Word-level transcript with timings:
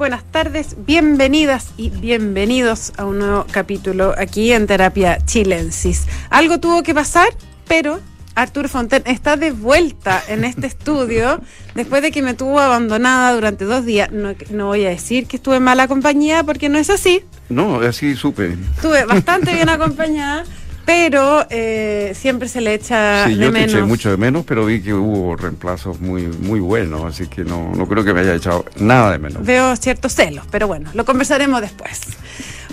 buenas 0.00 0.24
tardes, 0.24 0.76
bienvenidas 0.86 1.72
y 1.76 1.90
bienvenidos 1.90 2.94
a 2.96 3.04
un 3.04 3.18
nuevo 3.18 3.44
capítulo 3.50 4.14
aquí 4.16 4.50
en 4.50 4.66
Terapia 4.66 5.18
Chilensis. 5.26 6.06
Algo 6.30 6.58
tuvo 6.58 6.82
que 6.82 6.94
pasar, 6.94 7.28
pero 7.68 8.00
Arturo 8.34 8.70
Fonten 8.70 9.02
está 9.04 9.36
de 9.36 9.50
vuelta 9.50 10.22
en 10.28 10.44
este 10.44 10.66
estudio 10.68 11.42
después 11.74 12.00
de 12.00 12.12
que 12.12 12.22
me 12.22 12.32
tuvo 12.32 12.60
abandonada 12.60 13.34
durante 13.34 13.66
dos 13.66 13.84
días. 13.84 14.10
No, 14.10 14.32
no 14.48 14.68
voy 14.68 14.86
a 14.86 14.88
decir 14.88 15.26
que 15.26 15.36
estuve 15.36 15.56
en 15.56 15.64
mala 15.64 15.86
compañía 15.86 16.44
porque 16.44 16.70
no 16.70 16.78
es 16.78 16.88
así. 16.88 17.22
No, 17.50 17.80
así 17.80 18.16
supe. 18.16 18.56
Estuve 18.76 19.04
bastante 19.04 19.52
bien 19.52 19.68
acompañada 19.68 20.46
pero 20.90 21.46
eh, 21.50 22.12
siempre 22.16 22.48
se 22.48 22.60
le 22.60 22.74
echa 22.74 23.26
sí, 23.26 23.34
de 23.36 23.44
yo 23.46 23.52
menos. 23.52 23.70
Te 23.72 23.78
eché 23.78 23.86
mucho 23.86 24.10
de 24.10 24.16
menos, 24.16 24.44
pero 24.44 24.64
vi 24.66 24.80
que 24.82 24.92
hubo 24.92 25.36
reemplazos 25.36 26.00
muy, 26.00 26.22
muy 26.26 26.58
buenos, 26.58 27.04
así 27.04 27.28
que 27.28 27.44
no, 27.44 27.72
no 27.74 27.86
creo 27.86 28.02
que 28.04 28.12
me 28.12 28.20
haya 28.20 28.34
echado 28.34 28.64
nada 28.80 29.12
de 29.12 29.18
menos. 29.18 29.44
Veo 29.46 29.76
ciertos 29.76 30.14
celos, 30.14 30.44
pero 30.50 30.66
bueno, 30.66 30.90
lo 30.94 31.04
conversaremos 31.04 31.60
después. 31.60 32.00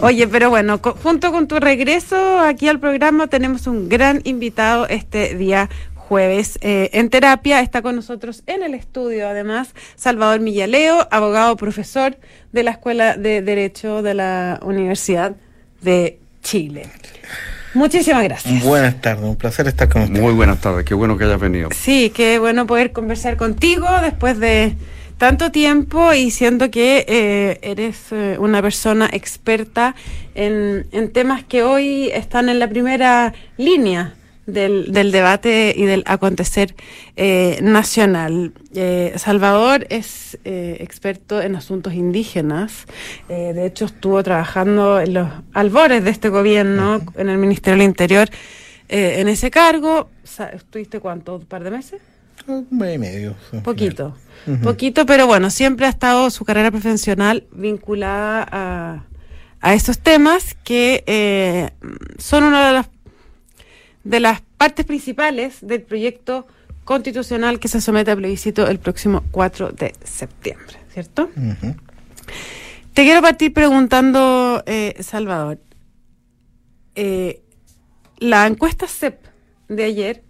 Oye, 0.01 0.27
pero 0.27 0.49
bueno, 0.49 0.81
co- 0.81 0.97
junto 1.01 1.31
con 1.31 1.47
tu 1.47 1.59
regreso 1.59 2.39
aquí 2.39 2.67
al 2.67 2.79
programa 2.79 3.27
tenemos 3.27 3.67
un 3.67 3.87
gran 3.87 4.21
invitado 4.23 4.87
este 4.87 5.35
día 5.35 5.69
jueves 5.95 6.57
eh, 6.61 6.89
en 6.93 7.09
terapia. 7.09 7.61
Está 7.61 7.81
con 7.83 7.95
nosotros 7.95 8.41
en 8.47 8.63
el 8.63 8.73
estudio, 8.73 9.27
además, 9.27 9.69
Salvador 9.95 10.39
Millaleo, 10.39 11.07
abogado 11.11 11.55
profesor 11.55 12.17
de 12.51 12.63
la 12.63 12.71
Escuela 12.71 13.15
de 13.15 13.41
Derecho 13.43 14.01
de 14.01 14.13
la 14.15 14.59
Universidad 14.63 15.35
de 15.81 16.19
Chile. 16.41 16.87
Muchísimas 17.77 18.23
gracias. 18.23 18.63
Buenas 18.63 18.99
tardes, 19.01 19.23
un 19.23 19.35
placer 19.35 19.67
estar 19.67 19.87
con 19.87 20.01
usted. 20.01 20.19
Muy 20.19 20.33
buenas 20.33 20.59
tardes, 20.59 20.83
qué 20.83 20.95
bueno 20.95 21.15
que 21.15 21.25
hayas 21.25 21.39
venido. 21.39 21.69
Sí, 21.71 22.11
qué 22.13 22.39
bueno 22.39 22.65
poder 22.65 22.91
conversar 22.91 23.37
contigo 23.37 23.87
después 24.01 24.39
de 24.39 24.75
tanto 25.19 25.51
tiempo 25.51 26.11
y 26.13 26.31
siendo 26.31 26.71
que 26.71 27.05
eh, 27.07 27.59
eres 27.61 28.11
eh, 28.11 28.37
una 28.39 28.63
persona 28.63 29.07
experta 29.13 29.93
en, 30.33 30.87
en 30.91 31.11
temas 31.11 31.43
que 31.43 31.61
hoy 31.61 32.09
están 32.13 32.49
en 32.49 32.57
la 32.57 32.67
primera 32.67 33.33
línea 33.57 34.15
del, 34.47 34.91
del 34.91 35.11
debate 35.11 35.75
y 35.77 35.85
del 35.85 36.01
acontecer 36.07 36.73
eh, 37.15 37.59
nacional. 37.61 38.53
Eh, 38.73 39.13
Salvador 39.17 39.85
es 39.91 40.39
eh, 40.43 40.77
experto 40.79 41.39
en 41.41 41.55
asuntos 41.55 41.93
indígenas. 41.93 42.85
Eh, 43.29 43.53
de 43.53 43.67
hecho, 43.67 43.85
estuvo 43.85 44.23
trabajando 44.23 44.99
en 44.99 45.13
los 45.13 45.29
albores 45.53 46.03
de 46.03 46.09
este 46.09 46.29
gobierno, 46.29 47.01
en 47.15 47.29
el 47.29 47.37
Ministerio 47.37 47.77
del 47.77 47.87
Interior, 47.87 48.27
eh, 48.89 49.17
en 49.19 49.27
ese 49.27 49.51
cargo. 49.51 50.09
¿Estuviste 50.53 50.99
cuánto? 50.99 51.35
¿Un 51.35 51.45
par 51.45 51.63
de 51.63 51.69
meses? 51.69 52.01
Un 52.47 52.65
mes 52.71 52.95
y 52.95 52.97
medio. 52.97 53.35
Poquito. 53.63 54.15
Poquito, 54.63 55.05
pero 55.05 55.27
bueno, 55.27 55.49
siempre 55.49 55.85
ha 55.85 55.89
estado 55.89 56.29
su 56.29 56.45
carrera 56.45 56.71
profesional 56.71 57.43
vinculada 57.51 58.47
a, 58.49 59.03
a 59.59 59.73
esos 59.73 59.99
temas 59.99 60.55
que 60.63 61.03
eh, 61.07 61.71
son 62.17 62.45
una 62.45 62.67
de 62.67 62.73
las, 62.73 62.87
de 64.07 64.19
las 64.19 64.41
partes 64.57 64.85
principales 64.85 65.57
del 65.61 65.81
proyecto 65.81 66.47
constitucional 66.85 67.59
que 67.59 67.67
se 67.67 67.81
somete 67.81 68.11
a 68.11 68.15
plebiscito 68.15 68.65
el 68.67 68.79
próximo 68.79 69.23
4 69.31 69.73
de 69.73 69.93
septiembre, 70.03 70.77
¿cierto? 70.93 71.29
Te 72.93 73.03
quiero 73.03 73.21
partir 73.21 73.53
preguntando, 73.53 74.63
eh, 74.65 74.95
Salvador. 75.01 75.59
eh, 76.95 77.41
la 78.19 78.47
encuesta 78.47 78.87
CEP 78.87 79.19
de 79.67 79.83
ayer 79.83 80.23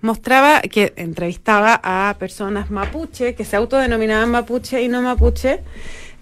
mostraba 0.00 0.60
que 0.60 0.92
entrevistaba 0.96 1.80
a 1.82 2.14
personas 2.18 2.70
mapuche, 2.70 3.34
que 3.34 3.44
se 3.44 3.56
autodenominaban 3.56 4.30
mapuche 4.30 4.82
y 4.82 4.88
no 4.88 5.02
mapuche, 5.02 5.60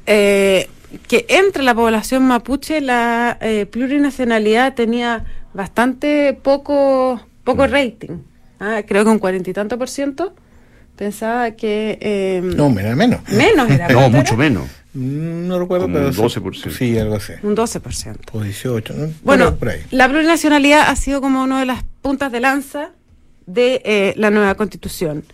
eh, 0.07 0.69
que 1.09 1.27
entre 1.29 1.63
la 1.63 1.75
población 1.75 2.25
mapuche 2.27 2.81
la 2.81 3.39
eh, 3.41 3.67
plurinacionalidad 3.67 4.75
tenía 4.75 5.25
bastante 5.55 6.33
poco, 6.41 7.21
poco 7.45 7.67
rating. 7.67 8.19
Ah, 8.61 8.83
creo 8.87 9.05
que 9.05 9.11
un 9.11 9.19
cuarenta 9.19 9.51
y 9.51 9.53
tanto 9.53 9.79
por 9.79 9.89
ciento 9.89 10.35
pensaba 10.97 11.51
que... 11.53 11.99
eh, 12.01 12.41
No, 12.43 12.71
menos, 12.71 12.97
menos. 12.97 13.21
menos 13.29 13.71
era. 13.71 13.89
No, 13.89 13.95
¿cuánto 13.95 14.17
mucho 14.19 14.35
era? 14.35 14.43
menos. 14.43 14.69
Mm, 14.95 15.49
No 15.49 15.59
recuerdo, 15.59 15.85
Como 15.87 15.95
pero. 15.97 16.07
un 16.09 16.15
sí. 16.15 16.21
12%. 16.41 16.71
Sí, 16.71 16.99
algo 16.99 17.17
así. 17.17 17.33
Un 17.43 17.57
12%. 17.57 18.17
O 18.33 18.41
18, 18.43 18.95
¿no? 18.95 19.09
Bueno, 19.25 19.47
Por- 19.51 19.59
por 19.59 19.69
ahí. 19.71 19.81
la 19.91 20.09
plurinacionalidad 20.09 20.89
ha 20.89 20.97
sido 20.97 21.21
como 21.21 21.43
una 21.43 21.61
de 21.61 21.67
las 21.67 21.83
puntas 22.03 22.31
de 22.31 22.41
lanza 22.41 22.91
de 23.47 23.83
eh, 23.85 24.15
la 24.17 24.31
nueva 24.31 24.55
constitución. 24.55 25.25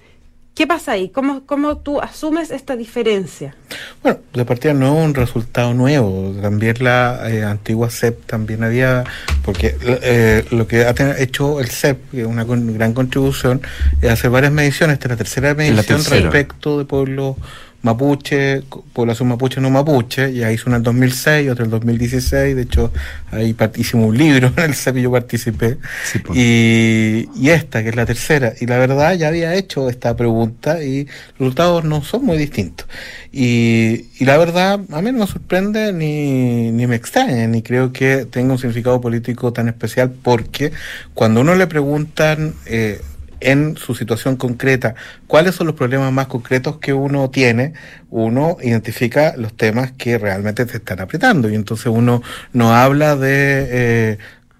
¿Qué 0.59 0.67
pasa 0.67 0.91
ahí? 0.91 1.09
¿Cómo, 1.11 1.43
¿Cómo 1.47 1.77
tú 1.77 2.01
asumes 2.01 2.51
esta 2.51 2.75
diferencia? 2.75 3.55
Bueno, 4.03 4.19
de 4.35 4.45
partida 4.45 4.75
no 4.75 4.99
es 4.99 5.05
un 5.05 5.15
resultado 5.15 5.73
nuevo. 5.73 6.35
También 6.43 6.75
la 6.81 7.31
eh, 7.31 7.45
antigua 7.45 7.89
CEP 7.91 8.27
también 8.27 8.65
había, 8.65 9.05
porque 9.45 9.77
eh, 9.81 10.45
lo 10.51 10.67
que 10.67 10.83
ha 10.85 10.93
hecho 11.21 11.61
el 11.61 11.69
CEP, 11.71 12.11
que 12.11 12.23
es 12.23 12.27
una 12.27 12.45
con- 12.45 12.75
gran 12.75 12.93
contribución, 12.93 13.63
es 14.03 14.11
hacer 14.11 14.31
varias 14.33 14.51
mediciones. 14.53 14.95
Esta 14.95 15.07
es 15.07 15.11
la 15.11 15.17
tercera 15.17 15.55
medición 15.55 15.85
tercera. 16.03 16.23
respecto 16.23 16.77
de 16.77 16.85
pueblos 16.87 17.37
mapuche, 17.83 18.63
población 18.93 19.29
mapuche 19.29 19.61
no 19.61 19.71
mapuche, 19.71 20.33
ya 20.35 20.51
hizo 20.53 20.65
una 20.67 20.77
en 20.77 20.81
el 20.81 20.85
2006 20.85 21.47
y 21.47 21.49
otra 21.49 21.65
en 21.65 21.67
el 21.67 21.71
2016, 21.71 22.57
de 22.57 22.63
hecho 22.63 22.93
ahí 23.31 23.55
hicimos 23.77 24.09
un 24.09 24.19
libro 24.19 24.53
en 24.57 24.65
el 24.65 24.75
CEP 24.75 24.97
y 24.99 25.03
yo 25.03 25.13
participé, 25.13 25.79
Sí, 26.05 26.19
pues. 26.19 26.39
y, 26.39 27.29
y 27.37 27.51
esta 27.51 27.83
que 27.83 27.91
es 27.91 27.97
la 27.97 28.05
tercera, 28.07 28.53
y 28.61 28.67
la 28.67 28.79
verdad 28.79 29.15
ya 29.15 29.29
había 29.29 29.55
hecho 29.55 29.89
esta 29.89 30.17
pregunta 30.17 30.83
y 30.83 31.05
los 31.39 31.39
resultados 31.55 31.85
no 31.85 32.03
son 32.03 32.25
muy 32.25 32.37
distintos. 32.39 32.87
Y, 33.31 34.07
y 34.19 34.25
la 34.25 34.39
verdad 34.39 34.81
a 34.91 35.03
mí 35.03 35.13
no 35.13 35.19
me 35.19 35.27
sorprende 35.27 35.93
ni, 35.93 36.73
ni 36.73 36.87
me 36.87 36.97
extraña, 36.97 37.47
ni 37.47 37.63
creo 37.63 37.93
que 37.93 38.27
tenga 38.27 38.53
un 38.53 38.59
significado 38.59 39.01
político 39.01 39.53
tan 39.53 39.69
especial, 39.69 40.11
porque 40.23 40.73
cuando 41.15 41.41
uno 41.43 41.55
le 41.55 41.67
preguntan... 41.67 42.55
Eh, 42.67 43.01
en 43.41 43.77
su 43.77 43.95
situación 43.95 44.37
concreta, 44.37 44.95
cuáles 45.27 45.55
son 45.55 45.67
los 45.67 45.77
problemas 45.77 46.13
más 46.13 46.27
concretos 46.27 46.79
que 46.79 46.93
uno 46.93 47.31
tiene, 47.31 47.75
uno 48.11 48.57
identifica 48.63 49.35
los 49.37 49.57
temas 49.57 49.93
que 49.93 50.19
realmente 50.19 50.67
te 50.67 50.79
están 50.79 51.01
apretando 51.01 51.49
y 51.51 51.55
entonces 51.55 51.87
uno 51.87 52.23
no 52.53 52.75
habla 52.75 53.17
de 53.17 53.67
eh, 53.71 54.19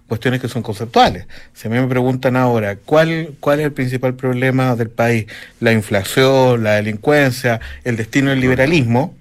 cuestiones 0.09 0.41
que 0.41 0.49
son 0.49 0.61
conceptuales. 0.61 1.25
Si 1.53 1.67
a 1.67 1.71
mí 1.71 1.79
me 1.79 1.87
preguntan 1.87 2.35
ahora, 2.35 2.75
¿cuál, 2.75 3.35
¿cuál 3.39 3.59
es 3.59 3.67
el 3.67 3.71
principal 3.71 4.15
problema 4.15 4.75
del 4.75 4.89
país? 4.89 5.27
La 5.61 5.71
inflación, 5.71 6.63
la 6.63 6.73
delincuencia, 6.73 7.61
el 7.85 7.95
destino 7.95 8.31
del 8.31 8.41
liberalismo. 8.41 9.15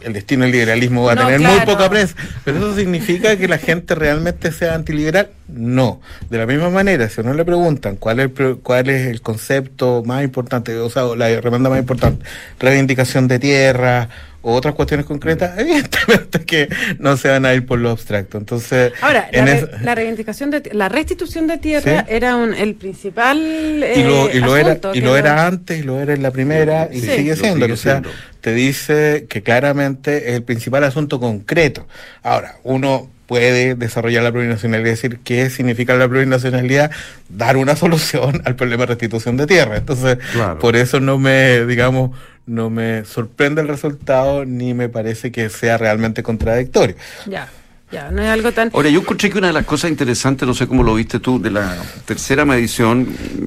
El 0.00 0.12
destino 0.12 0.42
del 0.44 0.52
liberalismo 0.52 1.04
va 1.04 1.12
a 1.12 1.14
No, 1.14 1.26
tener 1.26 1.40
muy 1.40 1.60
poca 1.60 1.88
prensa. 1.88 2.14
Pero 2.44 2.58
eso 2.58 2.76
significa 2.76 3.36
que 3.36 3.48
la 3.48 3.58
gente 3.58 3.94
realmente 3.94 4.52
sea 4.52 4.74
antiliberal. 4.74 5.30
No. 5.48 6.00
De 6.30 6.38
la 6.38 6.46
misma 6.46 6.70
manera, 6.70 7.08
si 7.08 7.20
a 7.20 7.24
uno 7.24 7.34
le 7.34 7.44
preguntan 7.44 7.96
cuál 7.96 8.18
es 8.20 8.24
el, 8.24 8.30
pro- 8.30 8.58
cuál 8.60 8.88
es 8.88 9.06
el 9.08 9.20
concepto 9.20 10.02
más 10.04 10.24
importante, 10.24 10.74
o 10.78 10.88
sea, 10.90 11.04
la 11.16 11.26
demanda 11.28 11.68
más 11.70 11.78
importante, 11.78 12.24
reivindicación 12.58 13.28
de 13.28 13.38
tierra 13.38 14.08
o 14.46 14.52
otras 14.54 14.74
cuestiones 14.74 15.06
concretas, 15.06 15.58
evidentemente 15.58 16.40
que 16.44 16.68
no 16.98 17.16
se 17.16 17.28
van 17.28 17.44
a 17.46 17.54
ir 17.54 17.64
por 17.66 17.78
lo 17.78 17.90
abstracto. 17.90 18.36
Entonces, 18.38 18.92
Ahora, 19.02 19.28
la, 19.32 19.44
re- 19.44 19.52
es- 19.58 19.82
la 19.82 19.94
reivindicación 19.94 20.50
de 20.50 20.62
la 20.72 20.88
restitución 20.88 21.46
de 21.46 21.58
tierra 21.58 22.00
Sí. 22.06 22.14
era 22.14 22.36
un, 22.36 22.54
el 22.54 22.74
principal 22.74 23.38
y 23.38 24.02
lo, 24.02 24.28
eh, 24.28 24.36
y 24.36 24.40
lo 24.40 24.56
era 24.56 24.68
asunto 24.72 24.94
y 24.94 25.00
lo 25.02 25.16
era 25.16 25.46
antes 25.46 25.78
y 25.78 25.82
lo 25.82 26.00
era 26.00 26.14
en 26.14 26.22
la 26.22 26.30
primera 26.30 26.88
y 26.92 27.00
Sí. 27.00 27.06
sigue 27.16 27.36
siendo 27.36 27.64
sigue 27.66 27.72
o 27.72 27.76
sea 27.76 27.92
siendo. 28.00 28.10
te 28.40 28.52
dice 28.54 29.26
que 29.28 29.42
claramente 29.42 30.28
es 30.30 30.34
el 30.36 30.42
principal 30.42 30.84
asunto 30.84 31.18
concreto 31.20 31.86
ahora 32.22 32.56
uno 32.64 33.10
puede 33.26 33.74
desarrollar 33.74 34.22
la 34.22 34.32
plurinacionalidad 34.32 34.86
y 34.88 34.90
decir 34.90 35.18
qué 35.24 35.48
significa 35.50 35.94
la 35.96 36.08
plurinacionalidad 36.08 36.90
dar 37.28 37.56
una 37.56 37.74
solución 37.84 38.42
al 38.44 38.54
problema 38.56 38.82
de 38.82 38.88
restitución 38.88 39.36
de 39.36 39.46
tierra 39.46 39.76
entonces 39.76 40.18
Claro. 40.32 40.58
por 40.58 40.76
eso 40.76 41.00
no 41.00 41.18
me 41.18 41.64
digamos 41.66 42.10
no 42.46 42.68
me 42.70 43.04
sorprende 43.06 43.62
el 43.62 43.68
resultado 43.68 44.44
ni 44.44 44.74
me 44.74 44.88
parece 44.88 45.32
que 45.32 45.48
sea 45.48 45.78
realmente 45.78 46.22
contradictorio 46.22 46.96
Ya, 47.26 47.48
ya, 47.92 48.10
no 48.10 48.20
es 48.22 48.28
algo 48.28 48.50
tan... 48.52 48.70
Ahora, 48.74 48.88
yo 48.88 49.00
encontré 49.00 49.30
que 49.30 49.38
una 49.38 49.46
de 49.46 49.52
las 49.52 49.64
cosas 49.66 49.88
interesantes, 49.90 50.48
no 50.48 50.52
sé 50.54 50.66
cómo 50.66 50.82
lo 50.82 50.94
viste 50.96 51.20
tú, 51.20 51.40
de 51.40 51.50
la 51.52 51.76
tercera 52.06 52.44
medición, 52.44 53.06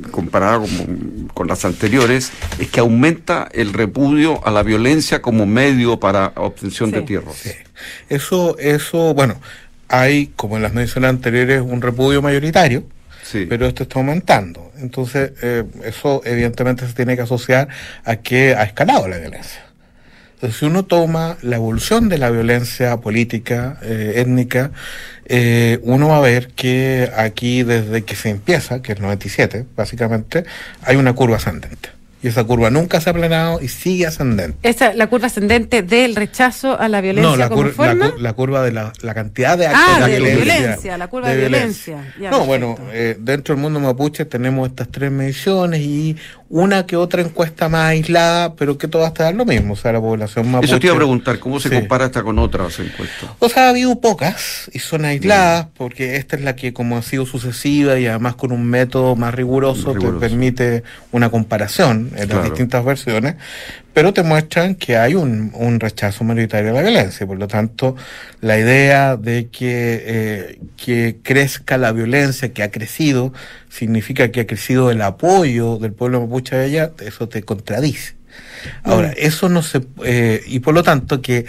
comparada 0.09 0.59
con, 0.59 1.29
con 1.33 1.47
las 1.47 1.65
anteriores, 1.65 2.31
es 2.57 2.69
que 2.69 2.79
aumenta 2.79 3.49
el 3.51 3.73
repudio 3.73 4.45
a 4.47 4.51
la 4.51 4.63
violencia 4.63 5.21
como 5.21 5.45
medio 5.45 5.99
para 5.99 6.31
obtención 6.35 6.91
de 6.91 6.99
Sí. 6.99 7.05
tierras. 7.05 7.35
Sí. 7.35 7.51
Eso, 8.07 8.57
eso, 8.57 9.13
bueno, 9.13 9.35
hay, 9.89 10.27
como 10.35 10.57
en 10.57 10.63
las 10.63 10.73
mediciones 10.73 11.09
anteriores, 11.09 11.61
un 11.61 11.81
repudio 11.81 12.21
mayoritario, 12.21 12.83
Sí. 13.23 13.45
pero 13.49 13.67
esto 13.67 13.83
está 13.83 13.99
aumentando. 13.99 14.71
Entonces, 14.79 15.31
eh, 15.41 15.63
eso 15.83 16.21
evidentemente 16.23 16.87
se 16.87 16.93
tiene 16.93 17.15
que 17.15 17.23
asociar 17.23 17.67
a 18.05 18.15
que 18.17 18.55
ha 18.55 18.63
escalado 18.63 19.07
la 19.07 19.17
violencia. 19.17 19.63
Entonces, 20.35 20.59
si 20.59 20.65
uno 20.65 20.85
toma 20.85 21.35
la 21.41 21.55
evolución 21.55 22.09
de 22.09 22.19
la 22.19 22.29
violencia 22.29 22.95
política, 22.97 23.79
eh, 23.81 24.13
étnica, 24.17 24.71
eh, 25.25 25.79
uno 25.81 26.09
va 26.09 26.17
a 26.17 26.21
ver 26.21 26.49
que 26.49 27.11
aquí, 27.17 27.63
desde 27.63 28.03
que 28.03 28.15
se 28.15 28.29
empieza, 28.29 28.81
que 28.81 28.91
es 28.91 28.97
el 28.99 29.03
97, 29.03 29.65
básicamente, 29.75 30.45
hay 30.83 30.95
una 30.95 31.13
curva 31.13 31.37
ascendente. 31.37 31.89
Y 32.23 32.29
esa 32.29 32.43
curva 32.43 32.71
nunca 32.71 32.99
se 32.99 33.09
ha 33.09 33.11
aplanado 33.11 33.61
y 33.61 33.67
sigue 33.67 34.07
ascendente. 34.07 34.57
Esa, 34.67 34.91
la 34.95 35.05
curva 35.07 35.27
ascendente 35.27 35.83
del 35.83 36.15
rechazo 36.15 36.79
a 36.79 36.89
la 36.89 36.99
violencia 36.99 37.29
no, 37.29 37.37
la, 37.37 37.47
como 37.47 37.61
cur- 37.63 37.71
forma. 37.73 38.07
la, 38.07 38.13
la 38.17 38.33
curva 38.33 38.63
de 38.63 38.71
la, 38.71 38.91
la 39.01 39.13
cantidad 39.13 39.55
de 39.55 39.67
actos 39.67 39.83
Ah, 39.87 40.05
de, 40.07 40.13
de 40.13 40.19
violencia. 40.19 40.55
violencia, 40.57 40.97
la 40.97 41.07
curva 41.09 41.29
de 41.29 41.37
violencia. 41.37 42.13
Ya, 42.19 42.31
no, 42.31 42.45
bueno, 42.45 42.75
perfecto. 42.75 42.91
eh, 42.97 43.17
dentro 43.19 43.53
del 43.53 43.61
mundo 43.61 43.79
mapuche 43.79 44.25
tenemos 44.25 44.67
estas 44.69 44.87
tres 44.89 45.11
mediciones 45.11 45.79
y 45.81 46.15
una 46.49 46.85
que 46.85 46.95
otra 46.95 47.21
encuesta 47.21 47.67
más 47.69 47.89
aislada, 47.89 48.53
pero 48.55 48.77
que 48.77 48.87
todas 48.87 49.13
te 49.13 49.23
dan 49.23 49.35
lo 49.37 49.45
mismo. 49.45 49.73
O 49.73 49.75
sea, 49.75 49.91
la 49.91 49.99
población 49.99 50.49
mapuche. 50.49 50.71
Eso 50.71 50.79
te 50.79 50.87
iba 50.87 50.93
a 50.95 50.97
preguntar, 50.97 51.39
¿cómo 51.39 51.59
se 51.59 51.69
Sí. 51.69 51.75
compara 51.75 52.05
esta 52.05 52.23
con 52.23 52.39
otras 52.39 52.79
encuestas? 52.79 53.29
O 53.39 53.49
sea, 53.49 53.65
ha 53.65 53.69
habido 53.69 53.99
pocas 53.99 54.69
y 54.73 54.79
son 54.79 55.05
aisladas 55.05 55.67
porque 55.77 56.15
esta 56.15 56.35
es 56.37 56.41
la 56.43 56.55
que 56.55 56.73
como 56.73 56.97
ha 56.97 57.01
sido 57.01 57.25
sucesiva 57.25 57.99
y 57.99 58.07
además 58.07 58.35
con 58.35 58.51
un 58.51 58.65
método 58.65 59.15
más 59.15 59.33
riguroso, 59.35 59.93
Riguroso. 59.93 60.19
te 60.19 60.19
permite 60.29 60.83
una 61.11 61.29
comparación 61.29 62.11
en 62.15 62.25
Claro. 62.27 62.41
las 62.41 62.43
distintas 62.51 62.85
versiones, 62.85 63.35
pero 63.97 64.13
te 64.13 64.21
muestran 64.21 64.75
que 64.75 64.95
hay 64.95 65.15
un, 65.15 65.49
un 65.55 65.79
rechazo 65.79 66.23
mayoritario 66.23 66.69
a 66.69 66.73
la 66.75 66.81
violencia. 66.83 67.25
Por 67.25 67.39
lo 67.39 67.47
tanto, 67.47 67.95
la 68.41 68.59
idea 68.59 69.17
de 69.17 69.47
que, 69.47 70.03
eh, 70.05 70.59
que 70.77 71.17
crezca 71.23 71.79
la 71.79 71.91
violencia, 71.93 72.53
que 72.53 72.61
ha 72.61 72.69
crecido, 72.69 73.33
significa 73.69 74.29
que 74.29 74.41
ha 74.41 74.45
crecido 74.45 74.91
el 74.91 75.01
apoyo 75.01 75.79
del 75.79 75.93
pueblo 75.93 76.21
mapuche 76.21 76.55
de 76.55 76.65
allá, 76.65 76.91
eso 77.03 77.27
te 77.27 77.41
contradice. 77.41 78.13
Ahora, 78.83 79.07
Mm. 79.09 79.13
eso 79.17 79.49
no 79.49 79.63
se... 79.63 79.81
eh, 80.05 80.43
y 80.45 80.59
por 80.59 80.75
lo 80.75 80.83
tanto 80.83 81.19
que 81.23 81.45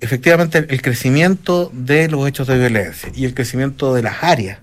efectivamente 0.00 0.66
el, 0.68 0.82
crecimiento 0.82 1.70
de 1.72 2.08
los 2.08 2.26
hechos 2.26 2.46
de 2.46 2.58
violencia 2.58 3.10
y 3.14 3.24
el 3.24 3.34
crecimiento 3.34 3.94
de 3.94 4.02
las 4.02 4.22
áreas 4.22 4.58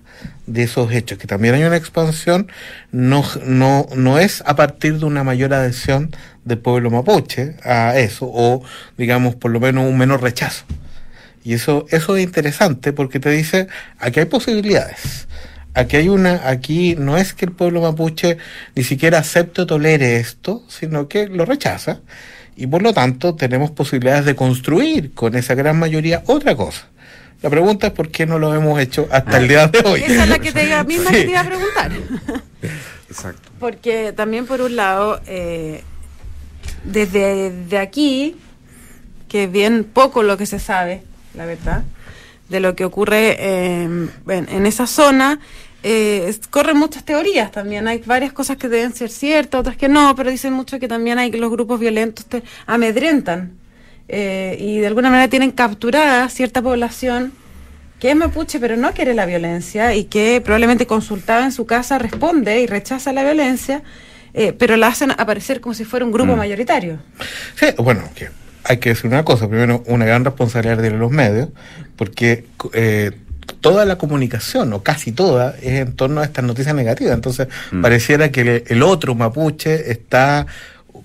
de 0.46 0.62
esos 0.64 0.90
hechos, 0.92 1.18
que 1.18 1.26
también 1.26 1.54
hay 1.54 1.64
una 1.64 1.76
expansión, 1.76 2.50
no, 2.90 3.24
no, 3.44 3.86
no 3.94 4.18
es 4.18 4.42
a 4.46 4.56
partir 4.56 4.98
de 4.98 5.04
una 5.04 5.22
mayor 5.22 5.54
adhesión 5.54 6.10
del 6.44 6.58
pueblo 6.58 6.90
mapuche 6.90 7.56
a 7.62 7.98
eso, 7.98 8.28
o 8.32 8.62
digamos 8.96 9.36
por 9.36 9.50
lo 9.50 9.60
menos 9.60 9.84
un 9.84 9.98
menor 9.98 10.22
rechazo. 10.22 10.64
Y 11.44 11.54
eso, 11.54 11.86
eso 11.90 12.16
es 12.16 12.24
interesante 12.24 12.92
porque 12.92 13.20
te 13.20 13.30
dice, 13.30 13.68
aquí 13.98 14.20
hay 14.20 14.26
posibilidades. 14.26 15.28
Aquí 15.74 15.96
hay 15.96 16.08
una, 16.08 16.48
aquí 16.48 16.96
no 16.98 17.16
es 17.16 17.34
que 17.34 17.44
el 17.44 17.52
pueblo 17.52 17.82
mapuche 17.82 18.38
ni 18.74 18.82
siquiera 18.82 19.18
acepte 19.18 19.62
o 19.62 19.66
tolere 19.66 20.16
esto, 20.16 20.64
sino 20.68 21.06
que 21.08 21.28
lo 21.28 21.44
rechaza. 21.44 22.00
Y 22.58 22.66
por 22.66 22.82
lo 22.82 22.92
tanto 22.92 23.36
tenemos 23.36 23.70
posibilidades 23.70 24.24
de 24.24 24.34
construir 24.34 25.14
con 25.14 25.36
esa 25.36 25.54
gran 25.54 25.78
mayoría 25.78 26.24
otra 26.26 26.56
cosa. 26.56 26.88
La 27.40 27.50
pregunta 27.50 27.86
es 27.86 27.92
por 27.92 28.10
qué 28.10 28.26
no 28.26 28.40
lo 28.40 28.52
hemos 28.52 28.80
hecho 28.80 29.06
hasta 29.12 29.38
el 29.38 29.46
día 29.46 29.68
de 29.68 29.78
hoy. 29.84 30.02
Esa 30.02 30.24
es 30.24 30.28
la 30.28 30.40
que 30.40 30.50
te 30.50 30.66
iba, 30.66 30.82
misma 30.82 31.12
que 31.12 31.22
te 31.22 31.30
iba 31.30 31.40
a 31.40 31.44
preguntar. 31.44 31.92
Exacto. 33.08 33.48
Porque 33.60 34.12
también 34.12 34.44
por 34.46 34.60
un 34.60 34.74
lado, 34.74 35.20
eh, 35.28 35.84
desde 36.82 37.52
de 37.52 37.78
aquí, 37.78 38.34
que 39.28 39.44
es 39.44 39.52
bien 39.52 39.84
poco 39.84 40.24
lo 40.24 40.36
que 40.36 40.46
se 40.46 40.58
sabe, 40.58 41.02
la 41.34 41.46
verdad, 41.46 41.84
de 42.48 42.58
lo 42.58 42.74
que 42.74 42.84
ocurre 42.84 43.36
eh, 43.38 43.84
en, 43.84 44.10
en 44.26 44.66
esa 44.66 44.88
zona, 44.88 45.38
eh, 45.82 46.34
corren 46.50 46.76
muchas 46.76 47.04
teorías 47.04 47.50
también. 47.52 47.86
Hay 47.88 48.02
varias 48.04 48.32
cosas 48.32 48.56
que 48.56 48.68
deben 48.68 48.92
ser 48.94 49.10
ciertas, 49.10 49.60
otras 49.60 49.76
que 49.76 49.88
no, 49.88 50.14
pero 50.16 50.30
dicen 50.30 50.52
mucho 50.52 50.78
que 50.78 50.88
también 50.88 51.18
hay 51.18 51.30
que 51.30 51.38
los 51.38 51.50
grupos 51.50 51.78
violentos 51.80 52.26
te 52.26 52.42
amedrentan 52.66 53.52
eh, 54.08 54.56
y 54.58 54.78
de 54.78 54.86
alguna 54.86 55.10
manera 55.10 55.28
tienen 55.28 55.50
capturada 55.50 56.28
cierta 56.28 56.62
población 56.62 57.32
que 58.00 58.10
es 58.10 58.16
mapuche 58.16 58.60
pero 58.60 58.76
no 58.76 58.92
quiere 58.92 59.12
la 59.12 59.26
violencia 59.26 59.94
y 59.94 60.04
que 60.04 60.40
probablemente 60.40 60.86
consultada 60.86 61.44
en 61.44 61.52
su 61.52 61.66
casa 61.66 61.98
responde 61.98 62.60
y 62.60 62.66
rechaza 62.68 63.12
la 63.12 63.24
violencia, 63.24 63.82
eh, 64.34 64.52
pero 64.52 64.76
la 64.76 64.86
hacen 64.86 65.10
aparecer 65.10 65.60
como 65.60 65.74
si 65.74 65.84
fuera 65.84 66.06
un 66.06 66.12
grupo 66.12 66.34
Mm. 66.34 66.38
mayoritario. 66.38 67.00
Sí, 67.56 67.66
bueno, 67.78 68.02
que 68.14 68.28
hay 68.64 68.76
que 68.78 68.90
decir 68.90 69.06
una 69.10 69.24
cosa. 69.24 69.48
Primero, 69.48 69.82
una 69.86 70.04
gran 70.04 70.24
responsabilidad 70.24 70.78
de 70.78 70.90
los 70.92 71.10
medios, 71.10 71.48
porque 71.96 72.44
eh, 72.72 73.10
toda 73.60 73.84
la 73.84 73.96
comunicación, 73.98 74.72
o 74.72 74.82
casi 74.82 75.12
toda, 75.12 75.54
es 75.62 75.80
en 75.80 75.92
torno 75.94 76.20
a 76.20 76.24
estas 76.24 76.44
noticias 76.44 76.74
negativas. 76.74 77.14
Entonces, 77.14 77.48
Mm. 77.72 77.82
pareciera 77.82 78.30
que 78.30 78.40
el, 78.42 78.64
el 78.68 78.82
otro 78.82 79.14
mapuche 79.14 79.90
está 79.90 80.46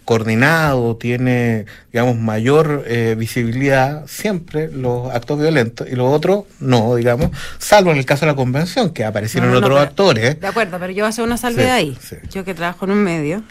coordinado, 0.06 0.98
tiene, 0.98 1.66
digamos, 1.94 2.18
mayor 2.18 2.84
eh, 2.88 3.16
visibilidad 3.18 4.06
siempre 4.06 4.69
los 4.69 5.10
actos 5.13 5.40
violentos 5.40 5.88
y 5.90 5.95
los 5.95 6.13
otros 6.13 6.44
no, 6.60 6.95
digamos, 6.95 7.31
salvo 7.57 7.92
en 7.92 7.98
el 7.98 8.06
caso 8.06 8.25
de 8.25 8.31
la 8.34 8.36
convención, 8.36 8.90
que 8.90 9.06
aparecieron 9.06 9.50
No, 9.50 9.56
no, 9.56 9.62
no, 9.62 9.66
otros 9.68 9.80
pero- 9.80 9.90
actores. 9.90 10.40
De 10.42 10.48
acuerdo, 10.48 10.78
pero 10.80 10.92
yo 10.92 11.04
voy 11.04 11.06
a 11.06 11.10
hacer 11.10 11.24
una 11.24 11.38
salvedad 11.38 11.78
Sí, 11.78 11.86
ahí. 11.88 11.98
sí. 12.01 12.16
Yo 12.31 12.44
que 12.44 12.54
trabajo 12.54 12.84
en 12.86 12.92
un 12.92 13.04
medio, 13.04 13.44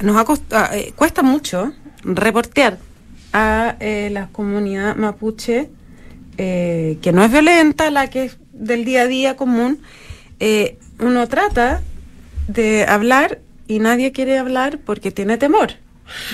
nos 0.00 0.16
ha 0.16 0.24
cost- 0.24 0.52
ah, 0.52 0.70
eh, 0.72 0.92
cuesta 0.94 1.22
mucho 1.22 1.72
reportear 2.04 2.78
a 3.32 3.74
eh, 3.80 4.08
la 4.12 4.28
comunidad 4.28 4.94
mapuche 4.94 5.68
eh, 6.38 6.98
que 7.02 7.12
no 7.12 7.22
es 7.22 7.30
violenta, 7.30 7.90
la 7.90 8.08
que 8.08 8.24
es 8.24 8.38
del 8.52 8.84
día 8.84 9.02
a 9.02 9.06
día 9.06 9.36
común. 9.36 9.80
Eh, 10.40 10.78
uno 11.00 11.26
trata 11.28 11.82
de 12.46 12.84
hablar 12.86 13.40
y 13.66 13.80
nadie 13.80 14.12
quiere 14.12 14.38
hablar 14.38 14.78
porque 14.78 15.10
tiene 15.10 15.36
temor. 15.36 15.74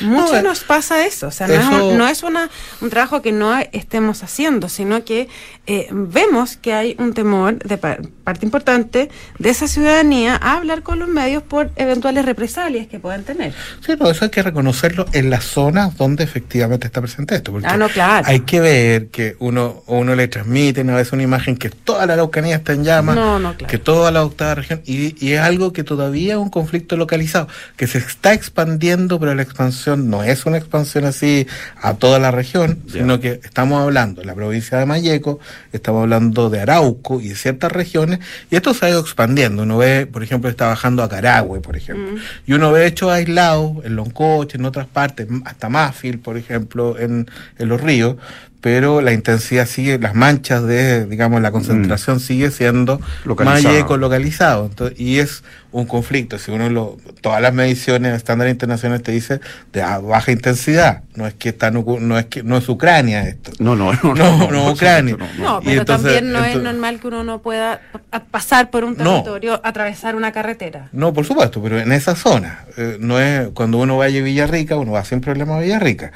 Mucho 0.02 0.34
No, 0.36 0.42
nos 0.42 0.60
pasa 0.60 1.06
eso, 1.06 1.28
o 1.28 1.30
sea, 1.30 1.46
no 1.48 1.54
es, 1.54 1.66
un, 1.66 1.98
no 1.98 2.08
es 2.08 2.22
una, 2.22 2.50
un 2.80 2.90
trabajo 2.90 3.22
que 3.22 3.32
no 3.32 3.56
estemos 3.72 4.22
haciendo, 4.22 4.68
sino 4.68 5.04
que 5.04 5.28
eh, 5.66 5.88
vemos 5.90 6.56
que 6.56 6.74
hay 6.74 6.94
un 6.98 7.14
temor 7.14 7.58
de 7.58 7.78
pa- 7.78 7.98
parte 8.22 8.44
importante 8.46 9.10
de 9.38 9.48
esa 9.50 9.66
ciudadanía 9.68 10.36
a 10.40 10.56
hablar 10.56 10.82
con 10.82 10.98
los 10.98 11.08
medios 11.08 11.42
por 11.42 11.70
eventuales 11.76 12.24
represalias 12.24 12.86
que 12.86 12.98
puedan 12.98 13.24
tener. 13.24 13.52
Sí, 13.84 13.92
no, 13.98 14.10
eso 14.10 14.24
hay 14.24 14.30
que 14.30 14.42
reconocerlo 14.42 15.06
en 15.12 15.30
las 15.30 15.44
zonas 15.44 15.96
donde 15.96 16.24
efectivamente 16.24 16.86
está 16.86 17.00
presente 17.00 17.34
esto. 17.34 17.52
Porque 17.52 17.66
Ah, 17.66 17.76
no, 17.76 17.88
claro. 17.88 18.26
Hay 18.28 18.40
que 18.40 18.60
ver 18.60 19.08
que 19.08 19.36
uno, 19.38 19.82
uno 19.86 20.14
le 20.14 20.28
transmiten 20.28 20.90
a 20.90 20.96
veces 20.96 21.12
una 21.12 21.22
imagen 21.22 21.56
que 21.56 21.70
toda 21.70 22.06
la 22.06 22.12
Araucanía 22.14 22.56
está 22.56 22.72
en 22.74 22.84
llamas, 22.84 23.16
No, 23.16 23.38
no, 23.38 23.54
claro. 23.56 23.70
que 23.70 23.78
toda 23.78 24.10
la 24.12 24.22
octava 24.24 24.54
región, 24.54 24.82
y, 24.84 25.16
y 25.24 25.32
es 25.32 25.40
algo 25.40 25.72
que 25.72 25.82
todavía 25.84 26.34
es 26.34 26.38
un 26.38 26.50
conflicto 26.50 26.96
localizado, 26.96 27.48
que 27.76 27.86
se 27.86 27.98
está 27.98 28.32
expandiendo, 28.34 29.18
pero 29.18 29.34
la 29.34 29.42
expansión 29.42 29.63
no 29.96 30.22
es 30.22 30.46
una 30.46 30.58
expansión 30.58 31.04
así 31.04 31.46
a 31.80 31.94
toda 31.94 32.18
la 32.18 32.30
región, 32.30 32.78
sino 32.90 33.20
que 33.20 33.40
estamos 33.42 33.80
hablando 33.82 34.20
de 34.20 34.26
la 34.26 34.34
provincia 34.34 34.78
de 34.78 34.86
Mayeco, 34.86 35.40
estamos 35.72 36.02
hablando 36.02 36.50
de 36.50 36.60
Arauco 36.60 37.20
y 37.20 37.28
de 37.28 37.34
ciertas 37.34 37.72
regiones, 37.72 38.20
y 38.50 38.56
esto 38.56 38.74
se 38.74 38.86
ha 38.86 38.90
ido 38.90 39.00
expandiendo. 39.00 39.62
Uno 39.62 39.78
ve, 39.78 40.06
por 40.06 40.22
ejemplo, 40.22 40.50
está 40.50 40.68
bajando 40.68 41.02
a 41.02 41.08
Carahue, 41.08 41.60
por 41.60 41.76
ejemplo, 41.76 42.20
y 42.46 42.52
uno 42.52 42.72
ve 42.72 42.86
hechos 42.86 43.10
aislados 43.10 43.84
en 43.84 43.96
Loncoche, 43.96 44.58
en 44.58 44.64
otras 44.64 44.86
partes, 44.86 45.26
hasta 45.44 45.68
Mafil, 45.68 46.18
por 46.18 46.36
ejemplo, 46.36 46.98
en, 46.98 47.28
en 47.58 47.68
los 47.68 47.80
ríos, 47.80 48.16
pero 48.64 49.02
la 49.02 49.12
intensidad 49.12 49.66
sigue, 49.66 49.98
las 49.98 50.14
manchas 50.14 50.64
de, 50.64 51.04
digamos, 51.04 51.42
la 51.42 51.50
concentración 51.52 52.18
sigue 52.18 52.50
siendo 52.50 52.98
Localizada. 53.26 53.62
Mayeco 53.74 53.98
localizado. 53.98 54.64
Entonces, 54.64 54.98
y 54.98 55.18
es 55.18 55.44
un 55.70 55.84
conflicto. 55.84 56.38
Si 56.38 56.50
uno 56.50 56.70
lo, 56.70 56.96
todas 57.20 57.42
las 57.42 57.52
mediciones 57.52 58.14
estándares 58.16 58.52
internacionales 58.54 59.02
te 59.02 59.12
dice 59.12 59.40
de 59.74 59.82
a- 59.82 59.98
baja 59.98 60.32
intensidad. 60.32 61.02
No 61.14 61.26
es 61.26 61.34
que 61.34 61.50
están, 61.50 61.74
ocu- 61.74 62.00
no 62.00 62.18
es 62.18 62.24
que 62.24 62.42
no 62.42 62.56
es 62.56 62.66
Ucrania 62.66 63.24
esto. 63.28 63.50
No, 63.58 63.76
no, 63.76 63.92
no. 64.02 64.50
No, 64.50 64.70
Ucrania. 64.72 65.18
No, 65.38 65.60
pero 65.62 65.80
entonces- 65.82 66.14
también 66.14 66.32
no 66.32 66.42
es 66.42 66.56
normal 66.56 67.00
que 67.00 67.08
uno 67.08 67.22
no 67.22 67.42
pueda 67.42 67.82
pa- 68.10 68.20
pasar 68.24 68.70
por 68.70 68.84
un 68.84 68.96
No. 68.96 69.16
territorio, 69.16 69.60
atravesar 69.62 70.16
una 70.16 70.32
carretera. 70.32 70.88
No, 70.92 71.12
por 71.12 71.26
supuesto, 71.26 71.62
pero 71.62 71.78
en 71.78 71.92
esa 71.92 72.16
zona. 72.16 72.64
eh, 72.78 72.96
no 72.98 73.20
es 73.20 73.48
cuando 73.52 73.76
uno 73.76 73.98
vaya 73.98 74.20
a 74.20 74.24
Villarrica, 74.24 74.76
uno 74.78 74.92
va 74.92 75.04
sin 75.04 75.20
problema 75.20 75.58
a 75.58 75.60
Villarrica. 75.60 76.12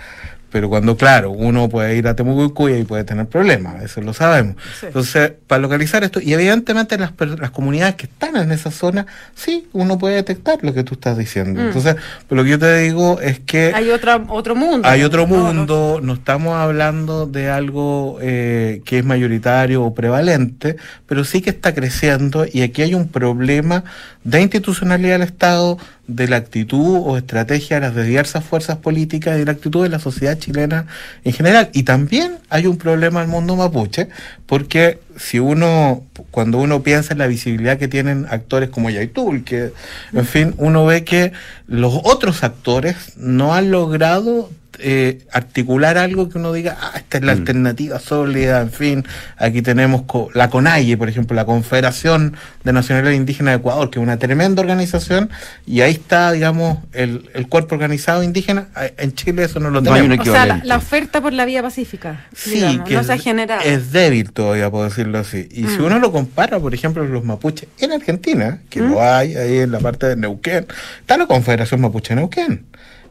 Pero 0.50 0.68
cuando, 0.70 0.96
claro, 0.96 1.30
uno 1.30 1.68
puede 1.68 1.96
ir 1.96 2.08
a 2.08 2.16
Temucuicuya 2.16 2.78
y 2.78 2.84
puede 2.84 3.04
tener 3.04 3.26
problemas, 3.26 3.82
eso 3.82 4.00
lo 4.00 4.14
sabemos. 4.14 4.56
Sí. 4.80 4.86
Entonces, 4.86 5.32
para 5.46 5.60
localizar 5.60 6.04
esto, 6.04 6.20
y 6.22 6.32
evidentemente 6.32 6.96
las, 6.96 7.12
las 7.38 7.50
comunidades 7.50 7.96
que 7.96 8.06
están 8.06 8.34
en 8.36 8.50
esa 8.50 8.70
zona, 8.70 9.06
sí, 9.34 9.68
uno 9.72 9.98
puede 9.98 10.14
detectar 10.16 10.58
lo 10.62 10.72
que 10.72 10.84
tú 10.84 10.94
estás 10.94 11.18
diciendo. 11.18 11.60
Mm. 11.60 11.66
Entonces, 11.66 11.96
pero 12.28 12.40
lo 12.40 12.44
que 12.44 12.50
yo 12.50 12.58
te 12.58 12.78
digo 12.78 13.20
es 13.20 13.40
que 13.40 13.72
Hay 13.74 13.90
otra, 13.90 14.22
otro 14.28 14.54
mundo. 14.54 14.88
hay 14.88 15.02
otro 15.02 15.26
no- 15.26 15.36
mundo, 15.36 16.00
no 16.02 16.14
estamos 16.14 16.54
hablando 16.54 17.26
de 17.26 17.50
algo 17.50 18.18
eh, 18.22 18.80
que 18.86 18.98
es 19.00 19.04
mayoritario 19.04 19.82
o 19.84 19.92
prevalente, 19.94 20.76
pero 21.06 21.24
sí 21.24 21.42
que 21.42 21.50
está 21.50 21.74
creciendo 21.74 22.46
y 22.50 22.62
aquí 22.62 22.82
hay 22.82 22.94
un 22.94 23.08
problema 23.08 23.84
de 24.24 24.40
institucionalidad 24.40 25.12
del 25.18 25.22
Estado, 25.28 25.78
de 26.08 26.26
la 26.26 26.36
actitud 26.36 27.02
o 27.04 27.16
estrategia 27.18 27.78
de 27.78 27.86
las 27.86 27.94
diversas 27.94 28.42
fuerzas 28.42 28.78
políticas 28.78 29.36
y 29.36 29.40
de 29.40 29.44
la 29.44 29.52
actitud 29.52 29.82
de 29.82 29.90
la 29.90 30.00
sociedad 30.00 30.38
chilena 30.38 30.86
en 31.22 31.32
general. 31.32 31.70
Y 31.72 31.84
también 31.84 32.38
hay 32.48 32.66
un 32.66 32.78
problema 32.78 33.20
en 33.20 33.26
el 33.26 33.30
mundo 33.30 33.54
mapuche, 33.54 34.08
porque 34.46 34.98
si 35.18 35.38
uno, 35.38 36.04
cuando 36.30 36.58
uno 36.58 36.82
piensa 36.82 37.12
en 37.12 37.18
la 37.18 37.26
visibilidad 37.26 37.78
que 37.78 37.88
tienen 37.88 38.26
actores 38.30 38.70
como 38.70 38.90
Yaitul, 38.90 39.44
que, 39.44 39.72
en 40.12 40.24
fin, 40.24 40.54
uno 40.58 40.86
ve 40.86 41.04
que 41.04 41.32
los 41.66 42.00
otros 42.04 42.44
actores 42.44 43.16
no 43.16 43.54
han 43.54 43.70
logrado 43.70 44.50
eh, 44.80 45.26
articular 45.32 45.98
algo 45.98 46.28
que 46.28 46.38
uno 46.38 46.52
diga, 46.52 46.76
ah, 46.80 46.92
esta 46.94 47.18
es 47.18 47.24
la 47.24 47.34
mm. 47.34 47.38
alternativa 47.38 47.98
sólida, 47.98 48.60
en 48.60 48.70
fin, 48.70 49.04
aquí 49.36 49.60
tenemos 49.60 50.02
la 50.34 50.50
CONAIE, 50.50 50.96
por 50.96 51.08
ejemplo, 51.08 51.34
la 51.34 51.44
Confederación 51.44 52.36
de 52.62 52.72
Nacionalidad 52.72 53.12
Indígena 53.12 53.50
de 53.50 53.56
Ecuador, 53.56 53.90
que 53.90 53.98
es 53.98 54.02
una 54.02 54.18
tremenda 54.18 54.62
organización, 54.62 55.30
y 55.66 55.80
ahí 55.80 55.92
está, 55.92 56.30
digamos, 56.30 56.78
el, 56.92 57.28
cuerpo 57.48 57.74
organizado 57.74 58.22
indígena, 58.22 58.68
en 58.98 59.14
Chile 59.14 59.44
eso 59.44 59.58
no 59.58 59.70
lo 59.70 59.82
tenemos. 59.82 60.20
o 60.20 60.30
sea, 60.30 60.60
la, 60.62 60.76
oferta 60.76 61.20
por 61.20 61.32
la 61.32 61.44
vía 61.44 61.62
pacífica, 61.62 62.26
sí, 62.32 62.60
que 62.86 62.94
no 62.94 63.00
es, 63.00 63.06
se 63.06 63.12
ha 63.14 63.18
generado. 63.18 63.62
Es 63.62 63.90
débil 63.90 64.30
todavía, 64.30 64.70
por 64.70 64.88
decirlo 64.88 65.07
así. 65.16 65.48
Y 65.50 65.66
si 65.66 65.78
mm. 65.78 65.84
uno 65.84 65.98
lo 65.98 66.12
compara, 66.12 66.60
por 66.60 66.74
ejemplo, 66.74 67.04
los 67.04 67.24
mapuches 67.24 67.68
en 67.78 67.92
Argentina, 67.92 68.60
que 68.68 68.80
lo 68.80 68.96
mm. 68.96 68.98
hay 69.00 69.36
ahí 69.36 69.58
en 69.58 69.72
la 69.72 69.80
parte 69.80 70.06
de 70.06 70.16
Neuquén, 70.16 70.66
está 71.00 71.16
la 71.16 71.26
Confederación 71.26 71.80
Mapuche 71.80 72.14
Neuquén 72.14 72.66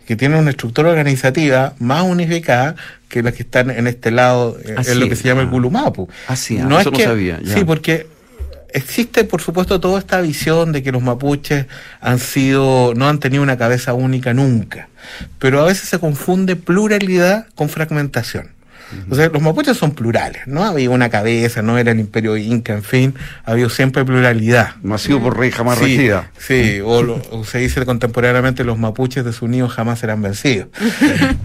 que 0.08 0.16
tiene 0.16 0.40
una 0.40 0.52
estructura 0.52 0.90
organizativa 0.90 1.74
más 1.80 2.04
unificada 2.04 2.78
que 3.10 3.22
las 3.22 3.34
que 3.34 3.44
están 3.44 3.70
en 3.70 3.88
este 3.88 4.10
lado, 4.10 4.58
eh, 4.64 4.76
en 4.88 5.00
lo 5.02 5.10
que 5.10 5.18
se 5.18 5.28
llama 5.28 5.42
el 5.42 5.50
Gulumapu. 5.50 6.08
Así, 6.28 6.58
ah, 6.58 6.64
no 6.64 6.80
eso 6.80 6.94
es 6.94 7.00
no 7.00 7.04
sabía. 7.04 7.42
Sí, 7.46 7.66
porque 7.66 8.08
existe, 8.70 9.26
por 9.26 9.42
supuesto, 9.42 9.82
toda 9.82 10.00
esta 10.00 10.22
visión 10.22 10.72
de 10.72 10.82
que 10.82 10.94
los 10.94 11.04
mapuches 11.04 11.66
han 12.00 12.20
sido, 12.20 12.94
no 12.96 13.10
han 13.10 13.20
tenido 13.20 13.44
una 13.44 13.58
cabeza 13.58 13.94
única 13.94 14.34
nunca, 14.34 14.88
pero 15.40 15.60
a 15.60 15.66
veces 15.66 15.90
se 15.90 16.00
confunde 16.00 16.56
pluralidad 16.56 17.48
con 17.56 17.68
fragmentación. 17.68 18.57
O 19.10 19.16
sea, 19.16 19.30
los 19.30 19.42
mapuches 19.42 19.78
son 19.78 19.92
plurales, 19.92 20.48
¿no? 20.48 20.64
Había 20.64 20.90
una 20.90 21.10
cabeza, 21.10 21.62
no 21.62 21.78
era 21.78 21.92
el 21.92 22.00
imperio 22.00 22.38
inca, 22.38 22.74
en 22.74 22.84
fin, 22.84 23.16
había 23.44 23.70
siempre 23.70 24.06
pluralidad. 24.06 24.76
Masivo 24.82 25.22
por 25.22 25.38
rey 25.38 25.52
jamás 25.52 25.80
sí, 25.80 26.10
Sí, 26.38 26.80
o, 26.84 27.44
se 27.44 27.60
dice 27.60 27.86
contemporáneamente 27.86 28.64
los 28.64 28.78
mapuches 28.78 29.24
de 29.24 29.32
desunidos 29.32 29.74
jamás 29.74 30.00
serán 30.00 30.22
vencidos. 30.22 30.70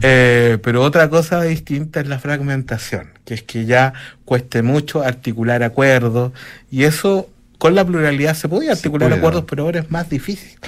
Eh, 0.04 0.58
pero 0.62 0.82
otra 0.82 1.08
cosa 1.08 1.42
distinta 1.42 2.00
es 2.00 2.08
la 2.08 2.18
fragmentación, 2.18 3.10
que 3.24 3.34
es 3.34 3.42
que 3.42 3.66
ya 3.66 3.92
cueste 4.24 4.62
mucho 4.62 5.02
articular 5.02 5.62
acuerdos, 5.62 6.32
y 6.70 6.84
eso 6.84 7.28
con 7.58 7.74
la 7.76 7.84
pluralidad 7.84 8.34
se 8.34 8.48
podía 8.48 8.72
articular 8.72 9.12
acuerdos, 9.12 9.44
pero 9.48 9.64
ahora 9.64 9.80
es 9.80 9.90
más 9.90 10.08
difícil. 10.08 10.58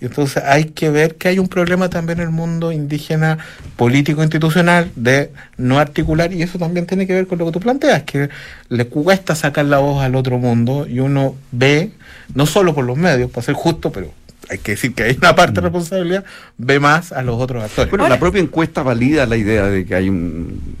Y 0.00 0.06
entonces 0.06 0.42
hay 0.44 0.66
que 0.66 0.90
ver 0.90 1.16
que 1.16 1.28
hay 1.28 1.38
un 1.38 1.48
problema 1.48 1.90
también 1.90 2.20
en 2.20 2.26
el 2.26 2.30
mundo 2.30 2.70
indígena 2.70 3.38
político 3.76 4.22
institucional 4.22 4.90
de 4.94 5.32
no 5.56 5.78
articular 5.78 6.32
y 6.32 6.42
eso 6.42 6.58
también 6.58 6.86
tiene 6.86 7.06
que 7.06 7.14
ver 7.14 7.26
con 7.26 7.38
lo 7.38 7.46
que 7.46 7.52
tú 7.52 7.60
planteas, 7.60 8.04
que 8.04 8.28
le 8.68 8.86
cuesta 8.86 9.34
sacar 9.34 9.64
la 9.64 9.78
voz 9.78 10.02
al 10.02 10.14
otro 10.14 10.38
mundo 10.38 10.86
y 10.86 11.00
uno 11.00 11.34
ve, 11.50 11.90
no 12.34 12.46
solo 12.46 12.74
por 12.74 12.84
los 12.84 12.96
medios, 12.96 13.30
para 13.30 13.44
ser 13.44 13.54
justo, 13.54 13.90
pero 13.90 14.12
hay 14.48 14.58
que 14.58 14.72
decir 14.72 14.94
que 14.94 15.02
hay 15.02 15.16
una 15.18 15.34
parte 15.34 15.54
de 15.54 15.62
mm. 15.62 15.64
responsabilidad, 15.64 16.24
ve 16.56 16.78
más 16.78 17.12
a 17.12 17.22
los 17.22 17.40
otros 17.40 17.64
actores. 17.64 17.90
Bueno, 17.90 18.08
la 18.08 18.20
propia 18.20 18.40
encuesta 18.40 18.82
valida 18.82 19.26
la 19.26 19.36
idea 19.36 19.66
de 19.66 19.84
que 19.84 19.94
hay 19.94 20.08
un 20.08 20.76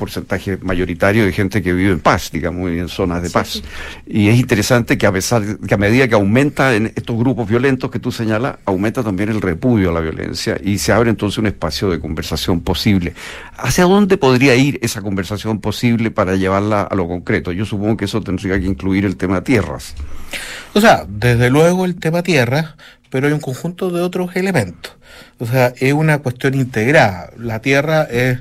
porcentaje 0.00 0.56
mayoritario 0.62 1.26
de 1.26 1.32
gente 1.32 1.62
que 1.62 1.74
vive 1.74 1.92
en 1.92 2.00
paz, 2.00 2.30
digamos, 2.32 2.70
en 2.70 2.88
zonas 2.88 3.22
de 3.22 3.28
paz. 3.28 3.62
Y 4.06 4.28
es 4.28 4.38
interesante 4.38 4.96
que 4.96 5.06
a 5.06 5.12
pesar 5.12 5.42
que 5.58 5.74
a 5.74 5.76
medida 5.76 6.08
que 6.08 6.14
aumenta 6.14 6.74
en 6.74 6.86
estos 6.96 7.16
grupos 7.18 7.46
violentos 7.46 7.90
que 7.90 7.98
tú 7.98 8.10
señalas, 8.10 8.56
aumenta 8.64 9.02
también 9.02 9.28
el 9.28 9.42
repudio 9.42 9.90
a 9.90 9.92
la 9.92 10.00
violencia 10.00 10.56
y 10.62 10.78
se 10.78 10.92
abre 10.92 11.10
entonces 11.10 11.36
un 11.36 11.46
espacio 11.46 11.90
de 11.90 12.00
conversación 12.00 12.60
posible. 12.62 13.12
¿Hacia 13.58 13.84
dónde 13.84 14.16
podría 14.16 14.56
ir 14.56 14.78
esa 14.82 15.02
conversación 15.02 15.60
posible 15.60 16.10
para 16.10 16.34
llevarla 16.36 16.82
a 16.82 16.94
lo 16.94 17.06
concreto? 17.06 17.52
Yo 17.52 17.66
supongo 17.66 17.98
que 17.98 18.06
eso 18.06 18.22
tendría 18.22 18.58
que 18.58 18.66
incluir 18.66 19.04
el 19.04 19.16
tema 19.16 19.44
tierras. 19.44 19.94
O 20.72 20.80
sea, 20.80 21.04
desde 21.06 21.50
luego 21.50 21.84
el 21.84 21.96
tema 21.96 22.22
tierras, 22.22 22.74
pero 23.10 23.26
hay 23.26 23.32
un 23.34 23.40
conjunto 23.40 23.90
de 23.90 24.00
otros 24.00 24.34
elementos. 24.34 24.96
O 25.38 25.46
sea, 25.46 25.74
es 25.78 25.92
una 25.92 26.18
cuestión 26.18 26.54
integrada. 26.54 27.30
La 27.36 27.60
tierra 27.60 28.04
es 28.04 28.38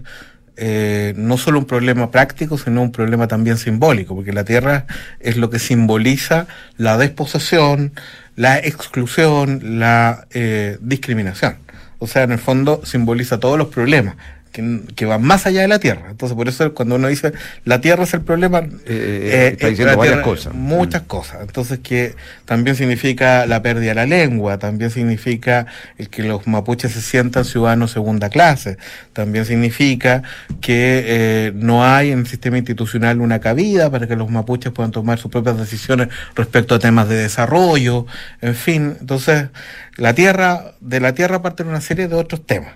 eh, 0.62 1.14
no 1.16 1.38
solo 1.38 1.60
un 1.60 1.66
problema 1.66 2.12
práctico, 2.12 2.58
sino 2.58 2.82
un 2.82 2.92
problema 2.92 3.28
también 3.28 3.58
simbólico, 3.58 4.14
porque 4.14 4.34
la 4.34 4.44
tierra 4.44 4.86
es 5.20 5.38
lo 5.38 5.50
que 5.50 5.58
simboliza 5.58 6.48
la 6.78 6.98
desposesión, 6.98 7.94
la 8.36 8.58
exclusión, 8.58 9.80
la 9.80 10.28
eh, 10.32 10.78
discriminación. 10.82 11.58
O 12.00 12.08
sea, 12.08 12.24
en 12.24 12.32
el 12.32 12.40
fondo 12.40 12.82
simboliza 12.86 13.40
todos 13.40 13.58
los 13.58 13.68
problemas 13.70 14.16
que, 14.52 14.82
que, 14.96 15.06
van 15.06 15.22
más 15.22 15.46
allá 15.46 15.62
de 15.62 15.68
la 15.68 15.80
Tierra. 15.80 16.08
Entonces, 16.10 16.36
por 16.36 16.48
eso 16.48 16.74
cuando 16.74 16.96
uno 16.96 17.08
dice 17.08 17.34
la 17.66 17.82
Tierra 17.82 18.04
es 18.04 18.14
el 18.14 18.22
problema, 18.22 18.60
eh, 18.60 18.70
eh 18.86 19.50
está 19.54 19.68
diciendo 19.68 19.98
varias 19.98 20.22
cosas. 20.22 20.54
Muchas 20.54 21.04
mm. 21.04 21.06
cosas. 21.06 21.38
Entonces, 21.42 21.80
que 21.80 22.16
también 22.46 22.76
significa 22.76 23.46
la 23.46 23.62
pérdida 23.62 23.90
de 23.90 23.96
la 23.96 24.06
lengua, 24.06 24.58
también 24.58 24.92
significa 24.92 25.66
el 25.98 26.10
que 26.10 26.24
los 26.24 26.48
mapuches 26.48 26.92
se 26.92 27.02
sientan 27.02 27.46
ciudadanos 27.46 27.92
segunda 27.92 28.30
clase, 28.30 28.78
también 29.14 29.46
significa 29.46 30.24
que 30.62 31.04
eh, 31.06 31.52
no 31.56 31.86
hay 31.86 32.12
en 32.12 32.20
el 32.20 32.28
sistema 32.28 32.58
institucional 32.58 33.22
una 33.22 33.40
cabida 33.40 33.90
para 33.90 34.08
que 34.08 34.16
los 34.16 34.30
mapuches 34.30 34.72
puedan 34.72 34.92
tomar 34.92 35.20
sus 35.20 35.32
propias 35.32 35.58
decisiones 35.58 36.10
respecto 36.36 36.76
a 36.76 36.80
temas 36.80 37.10
de 37.10 37.16
desarrollo, 37.16 38.06
en 38.42 38.56
fin. 38.56 38.96
Entonces, 39.00 39.48
la 39.96 40.14
Tierra, 40.14 40.74
de 40.80 41.00
la 41.00 41.14
Tierra 41.14 41.42
parten 41.42 41.68
una 41.68 41.82
serie 41.82 42.08
de 42.08 42.16
otros 42.16 42.46
temas. 42.46 42.74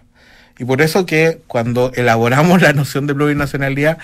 Y 0.60 0.66
por 0.66 0.82
eso 0.82 1.06
que 1.06 1.42
cuando 1.48 1.92
elaboramos 1.96 2.62
la 2.62 2.74
noción 2.74 3.08
de 3.08 3.16
plurinacionalidad, 3.16 3.98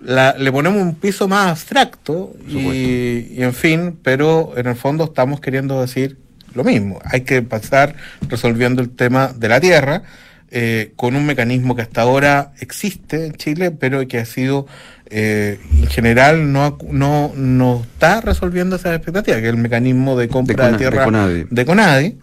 la, 0.00 0.34
le 0.38 0.52
ponemos 0.52 0.82
un 0.82 0.94
piso 0.96 1.28
más 1.28 1.50
abstracto 1.50 2.34
y, 2.46 3.42
en 3.42 3.54
fin, 3.54 3.98
pero 4.02 4.52
en 4.56 4.66
el 4.66 4.76
fondo 4.76 5.04
estamos 5.04 5.40
queriendo 5.40 5.80
decir 5.80 6.18
lo 6.54 6.64
mismo. 6.64 7.00
Hay 7.04 7.22
que 7.22 7.42
pasar 7.42 7.96
resolviendo 8.28 8.82
el 8.82 8.90
tema 8.90 9.32
de 9.34 9.48
la 9.48 9.60
tierra 9.60 10.02
eh, 10.50 10.92
con 10.96 11.16
un 11.16 11.26
mecanismo 11.26 11.74
que 11.74 11.82
hasta 11.82 12.02
ahora 12.02 12.52
existe 12.60 13.26
en 13.26 13.32
Chile, 13.32 13.70
pero 13.70 14.06
que 14.06 14.18
ha 14.18 14.24
sido 14.24 14.66
eh, 15.06 15.58
en 15.72 15.86
general 15.86 16.52
no, 16.52 16.78
no, 16.90 17.32
no 17.36 17.82
está 17.82 18.20
resolviendo 18.20 18.76
esa 18.76 18.94
expectativa, 18.94 19.36
que 19.36 19.46
es 19.46 19.54
el 19.54 19.60
mecanismo 19.60 20.16
de 20.16 20.28
compra 20.28 20.70
de, 20.70 20.78
tierra 20.78 21.06
de 21.50 21.64
Conadi. 21.64 22.18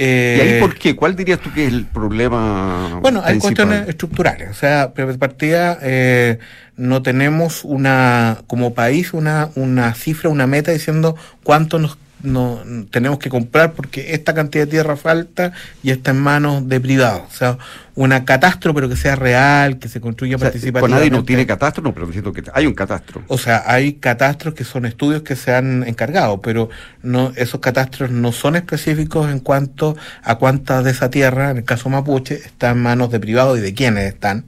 Eh, 0.00 0.36
¿Y 0.38 0.40
ahí 0.40 0.60
por 0.60 0.76
qué? 0.76 0.94
¿Cuál 0.94 1.16
dirías 1.16 1.40
tú 1.40 1.52
que 1.52 1.66
es 1.66 1.72
el 1.72 1.84
problema? 1.84 3.00
Bueno, 3.02 3.20
hay 3.24 3.38
cuestiones 3.40 3.88
estructurales. 3.88 4.48
O 4.48 4.54
sea, 4.54 4.92
partida 5.18 5.76
eh, 5.82 6.38
no 6.76 7.02
tenemos 7.02 7.64
una, 7.64 8.38
como 8.46 8.74
país, 8.74 9.12
una, 9.12 9.50
una 9.56 9.92
cifra, 9.94 10.30
una 10.30 10.46
meta 10.46 10.70
diciendo 10.70 11.16
cuánto 11.42 11.80
nos 11.80 11.98
no 12.22 12.60
tenemos 12.90 13.18
que 13.18 13.30
comprar 13.30 13.72
porque 13.72 14.14
esta 14.14 14.34
cantidad 14.34 14.64
de 14.64 14.70
tierra 14.70 14.96
falta 14.96 15.52
y 15.82 15.90
está 15.90 16.10
en 16.10 16.20
manos 16.20 16.68
de 16.68 16.80
privados. 16.80 17.22
O 17.28 17.34
sea, 17.34 17.58
una 17.94 18.24
catastro, 18.24 18.74
pero 18.74 18.88
que 18.88 18.96
sea 18.96 19.16
real, 19.16 19.78
que 19.78 19.88
se 19.88 20.00
construya 20.00 20.36
o 20.36 20.38
participativamente. 20.38 20.98
nadie 20.98 21.10
no 21.10 21.24
tiene 21.24 21.46
catastro, 21.46 21.82
no, 21.82 21.92
pero 21.92 22.06
diciendo 22.06 22.32
que 22.32 22.44
hay 22.52 22.66
un 22.66 22.74
catastro. 22.74 23.22
O 23.26 23.38
sea, 23.38 23.64
hay 23.66 23.94
catastros 23.94 24.54
que 24.54 24.64
son 24.64 24.86
estudios 24.86 25.22
que 25.22 25.36
se 25.36 25.54
han 25.54 25.82
encargado, 25.86 26.40
pero 26.40 26.70
no 27.02 27.32
esos 27.36 27.60
catastros 27.60 28.10
no 28.10 28.32
son 28.32 28.56
específicos 28.56 29.30
en 29.30 29.40
cuanto 29.40 29.96
a 30.22 30.36
cuántas 30.36 30.84
de 30.84 30.92
esa 30.92 31.10
tierra, 31.10 31.50
en 31.50 31.58
el 31.58 31.64
caso 31.64 31.88
mapuche, 31.88 32.34
está 32.34 32.70
en 32.70 32.82
manos 32.82 33.10
de 33.10 33.20
privados 33.20 33.58
y 33.58 33.62
de 33.62 33.74
quiénes 33.74 34.04
están. 34.12 34.44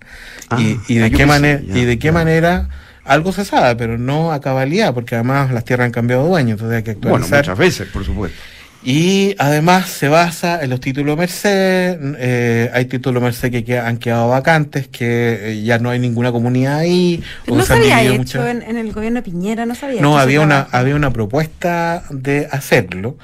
y, 0.59 0.99
ah, 0.99 1.03
de 1.03 1.11
qué 1.11 1.27
manera, 1.27 1.61
y 1.65 1.85
de 1.85 1.99
qué 1.99 2.13
manera 2.13 2.69
algo 3.11 3.33
se 3.33 3.45
sabe, 3.45 3.75
pero 3.75 3.99
no 3.99 4.33
a 4.33 4.41
cabalidad, 4.41 4.95
porque 4.95 5.17
además 5.17 5.51
las 5.51 5.65
tierras 5.65 5.87
han 5.87 5.93
cambiado 5.93 6.23
de 6.23 6.29
dueño, 6.29 6.53
entonces 6.53 6.77
hay 6.77 6.83
que 6.85 6.93
actualizar. 6.93 7.29
Bueno, 7.29 7.43
muchas 7.43 7.59
veces, 7.59 7.89
por 7.89 8.05
supuesto. 8.05 8.39
Y 8.83 9.35
además 9.39 9.91
se 9.91 10.09
basa 10.09 10.63
en 10.63 10.71
los 10.71 10.81
títulos 10.81 11.19
Merced, 11.19 11.99
eh, 12.19 12.71
hay 12.73 12.85
títulos 12.87 13.21
Merced 13.21 13.65
que, 13.65 13.79
han 13.79 13.99
quedado 13.99 14.29
vacantes, 14.29 14.87
que 14.87 15.51
eh, 15.51 15.63
ya 15.63 15.79
no 15.81 15.91
hay 15.91 15.99
ninguna 15.99 16.31
comunidad 16.31 16.79
ahí. 16.79 17.23
no 17.49 17.63
se 17.63 17.75
había 17.75 18.01
hecho 18.03 18.47
en, 18.47 18.63
en, 18.63 18.77
el 18.79 18.93
gobierno 18.93 19.19
de 19.19 19.25
Piñera, 19.25 19.67
no 19.67 19.75
sabía. 19.75 20.01
No, 20.01 20.17
había 20.17 20.41
una, 20.41 20.69
había 20.71 20.95
una 20.95 21.13
propuesta 21.13 22.05
de 22.11 22.49
hacerlo, 22.51 23.19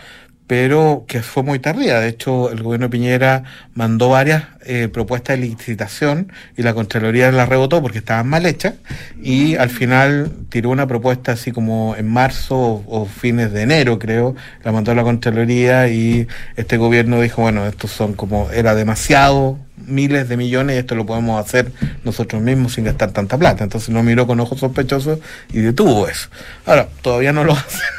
pero 0.47 1.05
que 1.09 1.23
fue 1.23 1.43
muy 1.43 1.59
tardía. 1.59 2.01
De 2.01 2.09
hecho, 2.09 2.51
el 2.51 2.63
gobierno 2.63 2.89
Piñera 2.89 3.43
mandó 3.75 4.11
varias 4.11 4.45
eh, 4.65 4.89
propuestas 4.93 5.39
de 5.39 5.47
licitación 5.47 6.33
y 6.57 6.63
la 6.63 6.75
Contraloría 6.75 7.31
la 7.33 7.47
rebotó 7.47 7.83
porque 7.83 7.99
estaban 7.99 8.29
mal 8.29 8.47
hechas 8.47 8.75
y 9.21 9.57
al 9.57 9.71
final 9.71 10.31
tiró 10.49 10.71
una 10.71 10.87
propuesta 10.87 11.33
así 11.33 11.53
como 11.53 11.97
en 11.97 12.09
marzo 12.09 12.85
o, 12.87 13.07
fines 13.07 13.53
de 13.53 13.63
enero, 13.63 13.99
creo, 13.99 14.37
la 14.63 14.73
mandó 14.73 14.95
la 14.95 15.03
Contraloría 15.03 15.89
y 15.89 16.29
este 16.57 16.77
gobierno 16.77 17.21
dijo, 17.21 17.43
bueno, 17.43 17.67
estos 17.67 17.91
son 17.91 18.15
como, 18.15 18.51
era 18.51 18.75
demasiado, 18.75 19.59
miles 19.77 20.29
de 20.29 20.37
millones 20.37 20.77
y 20.77 20.79
esto 20.79 20.95
lo 20.95 21.07
podemos 21.07 21.45
hacer 21.45 21.71
nosotros 22.05 22.43
mismos 22.43 22.75
sin 22.75 22.85
gastar 22.85 23.11
tanta 23.13 23.37
plata. 23.37 23.65
Entonces 23.65 23.91
lo 23.91 24.03
miró 24.03 24.27
con 24.27 24.41
ojos 24.41 24.61
sospechosos 24.61 25.19
y 25.53 25.61
detuvo 25.61 26.09
eso. 26.09 26.29
Ahora, 26.65 26.89
todavía 27.03 27.33
no 27.33 27.45
lo 27.45 27.53
hace 27.57 27.96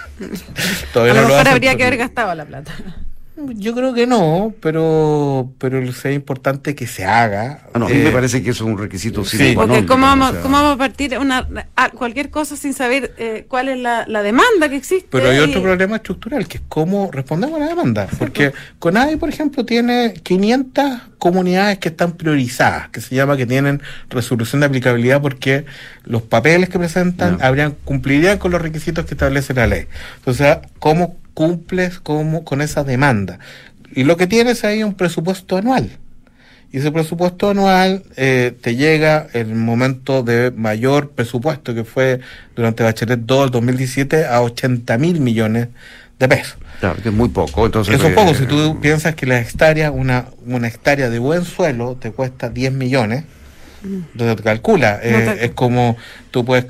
Todavía 0.93 1.13
a 1.19 1.21
lo 1.21 1.27
mejor 1.27 1.47
habría 1.47 1.75
que 1.75 1.83
haber 1.83 1.97
gastado 1.97 2.33
la 2.35 2.45
plata. 2.45 2.73
Yo 3.55 3.75
creo 3.75 3.93
que 3.93 4.07
no, 4.07 4.53
pero 4.61 5.51
pero 5.59 5.79
es 5.79 6.05
importante 6.05 6.73
que 6.73 6.87
se 6.87 7.05
haga. 7.05 7.67
Ah, 7.71 7.79
no, 7.79 7.85
a 7.85 7.89
mí 7.89 7.95
me 7.95 8.09
eh, 8.09 8.11
parece 8.11 8.41
que 8.41 8.49
eso 8.49 8.63
es 8.63 8.71
un 8.71 8.79
requisito 8.79 9.23
sí, 9.23 9.53
porque 9.53 9.85
¿cómo 9.85 10.07
vamos, 10.07 10.33
¿cómo 10.37 10.57
vamos 10.57 10.73
a 10.73 10.77
partir 10.77 11.17
una, 11.19 11.47
cualquier 11.95 12.31
cosa 12.31 12.55
sin 12.55 12.73
saber 12.73 13.13
eh, 13.19 13.45
cuál 13.47 13.69
es 13.69 13.77
la, 13.77 14.05
demanda 14.23 14.69
que 14.69 14.77
existe? 14.77 15.07
Pero 15.11 15.29
hay 15.29 15.37
otro 15.37 15.61
problema 15.61 15.97
estructural, 15.97 16.47
que 16.47 16.57
es 16.57 16.63
cómo 16.67 17.11
respondemos 17.11 17.57
a 17.57 17.59
la 17.59 17.67
demanda. 17.67 18.07
Porque 18.17 18.53
CONADI, 18.79 19.17
por 19.17 19.29
ejemplo, 19.29 19.63
tiene 19.65 20.15
500 20.23 21.01
comunidades 21.19 21.77
que 21.77 21.89
están 21.89 22.13
priorizadas, 22.13 22.89
que 22.89 23.01
se 23.01 23.13
llama 23.13 23.37
que 23.37 23.45
tienen 23.45 23.83
resolución 24.09 24.61
de 24.61 24.67
aplicabilidad 24.67 25.21
porque 25.21 25.65
los 26.05 26.23
papeles 26.23 26.69
que 26.69 26.79
presentan 26.79 27.37
habrían 27.41 27.75
cumplirían 27.83 28.39
con 28.39 28.51
los 28.51 28.61
requisitos 28.61 29.05
que 29.05 29.13
establece 29.13 29.53
la 29.53 29.67
ley. 29.67 29.85
Entonces, 30.17 30.57
¿cómo 30.79 31.17
cumples 31.37 31.99
como, 31.99 32.43
con 32.43 32.61
esa 32.61 32.83
demanda. 32.83 33.37
Y 33.93 34.05
lo 34.05 34.17
que 34.17 34.25
tienes 34.25 34.63
ahí 34.63 34.79
es 34.79 34.85
un 34.85 34.95
presupuesto 34.95 35.55
anual. 35.55 35.91
Y 36.71 36.79
ese 36.79 36.91
presupuesto 36.91 37.51
anual 37.51 38.01
eh, 38.15 38.57
te 38.59 38.75
llega 38.75 39.27
el 39.33 39.53
momento 39.53 40.23
de 40.23 40.49
mayor 40.49 41.11
presupuesto 41.11 41.75
que 41.75 41.83
fue 41.83 42.21
durante 42.55 42.81
Bachelet 42.81 43.19
2 43.19 43.41
del 43.43 43.51
2017 43.51 44.25
a 44.25 44.41
80 44.41 44.97
mil 44.97 45.19
millones 45.19 45.67
de 46.17 46.27
pesos. 46.27 46.57
Claro, 46.79 46.99
que 47.03 47.09
es 47.09 47.15
muy 47.15 47.29
poco. 47.29 47.67
Entonces, 47.67 47.93
Eso 47.93 48.07
es 48.07 48.15
poco. 48.15 48.33
si 48.33 48.47
tú 48.47 48.79
piensas 48.81 49.13
que 49.13 49.27
la 49.27 49.39
hectárea, 49.39 49.91
una, 49.91 50.25
una 50.43 50.67
hectárea 50.67 51.11
de 51.11 51.19
buen 51.19 51.45
suelo 51.45 51.97
te 51.97 52.11
cuesta 52.11 52.49
10 52.49 52.73
millones, 52.73 53.25
calcula. 54.43 54.99
Eh, 55.01 55.37
es 55.41 55.51
como 55.51 55.97
tú 56.31 56.45
puedes, 56.45 56.65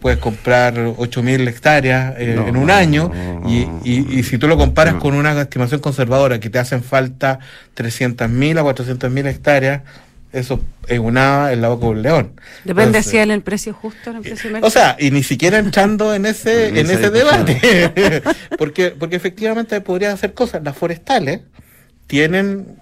puedes 0.00 0.18
comprar 0.18 0.74
8.000 0.74 1.48
hectáreas 1.48 2.14
eh, 2.18 2.42
en 2.46 2.56
un 2.56 2.70
año 2.70 3.10
y, 3.46 3.66
y, 3.84 4.22
si 4.22 4.38
tú 4.38 4.48
lo 4.48 4.56
comparas 4.56 4.94
con 4.94 5.14
una 5.14 5.40
estimación 5.40 5.80
conservadora 5.80 6.40
que 6.40 6.50
te 6.50 6.58
hacen 6.58 6.82
falta 6.82 7.38
300.000 7.76 8.58
a 8.58 8.62
400.000 8.62 9.26
hectáreas, 9.26 9.82
eso 10.32 10.60
es 10.86 10.98
una 11.00 11.52
en 11.52 11.60
la 11.60 11.68
boca 11.68 11.86
de 11.86 11.90
un 11.90 12.02
león. 12.02 12.32
Depende 12.64 13.02
si 13.02 13.18
en 13.18 13.32
el 13.32 13.42
precio 13.42 13.72
justo, 13.72 14.10
en 14.10 14.16
el 14.16 14.22
precio 14.22 14.50
O 14.62 14.70
sea, 14.70 14.96
y 14.98 15.10
ni 15.10 15.24
siquiera 15.24 15.58
entrando 15.58 16.14
en 16.14 16.24
ese, 16.24 16.68
en 16.80 16.88
ese 16.88 17.10
debate. 17.10 18.22
porque, 18.58 18.90
porque 18.90 19.16
efectivamente 19.16 19.80
podría 19.80 20.12
hacer 20.12 20.32
cosas. 20.34 20.62
Las 20.62 20.76
forestales 20.76 21.40
tienen, 22.06 22.78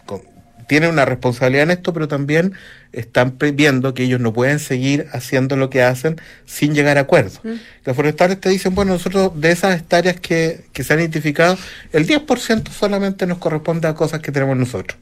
tienen 0.68 0.90
una 0.90 1.04
responsabilidad 1.04 1.64
en 1.64 1.70
esto, 1.72 1.92
pero 1.92 2.06
también 2.06 2.52
están 2.92 3.36
viendo 3.54 3.94
que 3.94 4.04
ellos 4.04 4.20
no 4.20 4.32
pueden 4.32 4.60
seguir 4.60 5.06
haciendo 5.12 5.56
lo 5.56 5.70
que 5.70 5.82
hacen 5.82 6.20
sin 6.46 6.74
llegar 6.74 6.98
a 6.98 7.02
acuerdos. 7.02 7.40
Mm. 7.42 7.54
Los 7.84 7.96
forestales 7.96 8.40
te 8.40 8.50
dicen, 8.50 8.74
bueno, 8.74 8.92
nosotros 8.92 9.32
de 9.34 9.50
esas 9.50 9.80
hectáreas 9.80 10.20
que, 10.20 10.66
que 10.72 10.84
se 10.84 10.92
han 10.92 11.00
identificado, 11.00 11.58
el 11.92 12.06
10% 12.06 12.70
solamente 12.70 13.26
nos 13.26 13.38
corresponde 13.38 13.88
a 13.88 13.94
cosas 13.94 14.20
que 14.20 14.30
tenemos 14.30 14.56
nosotros. 14.56 14.98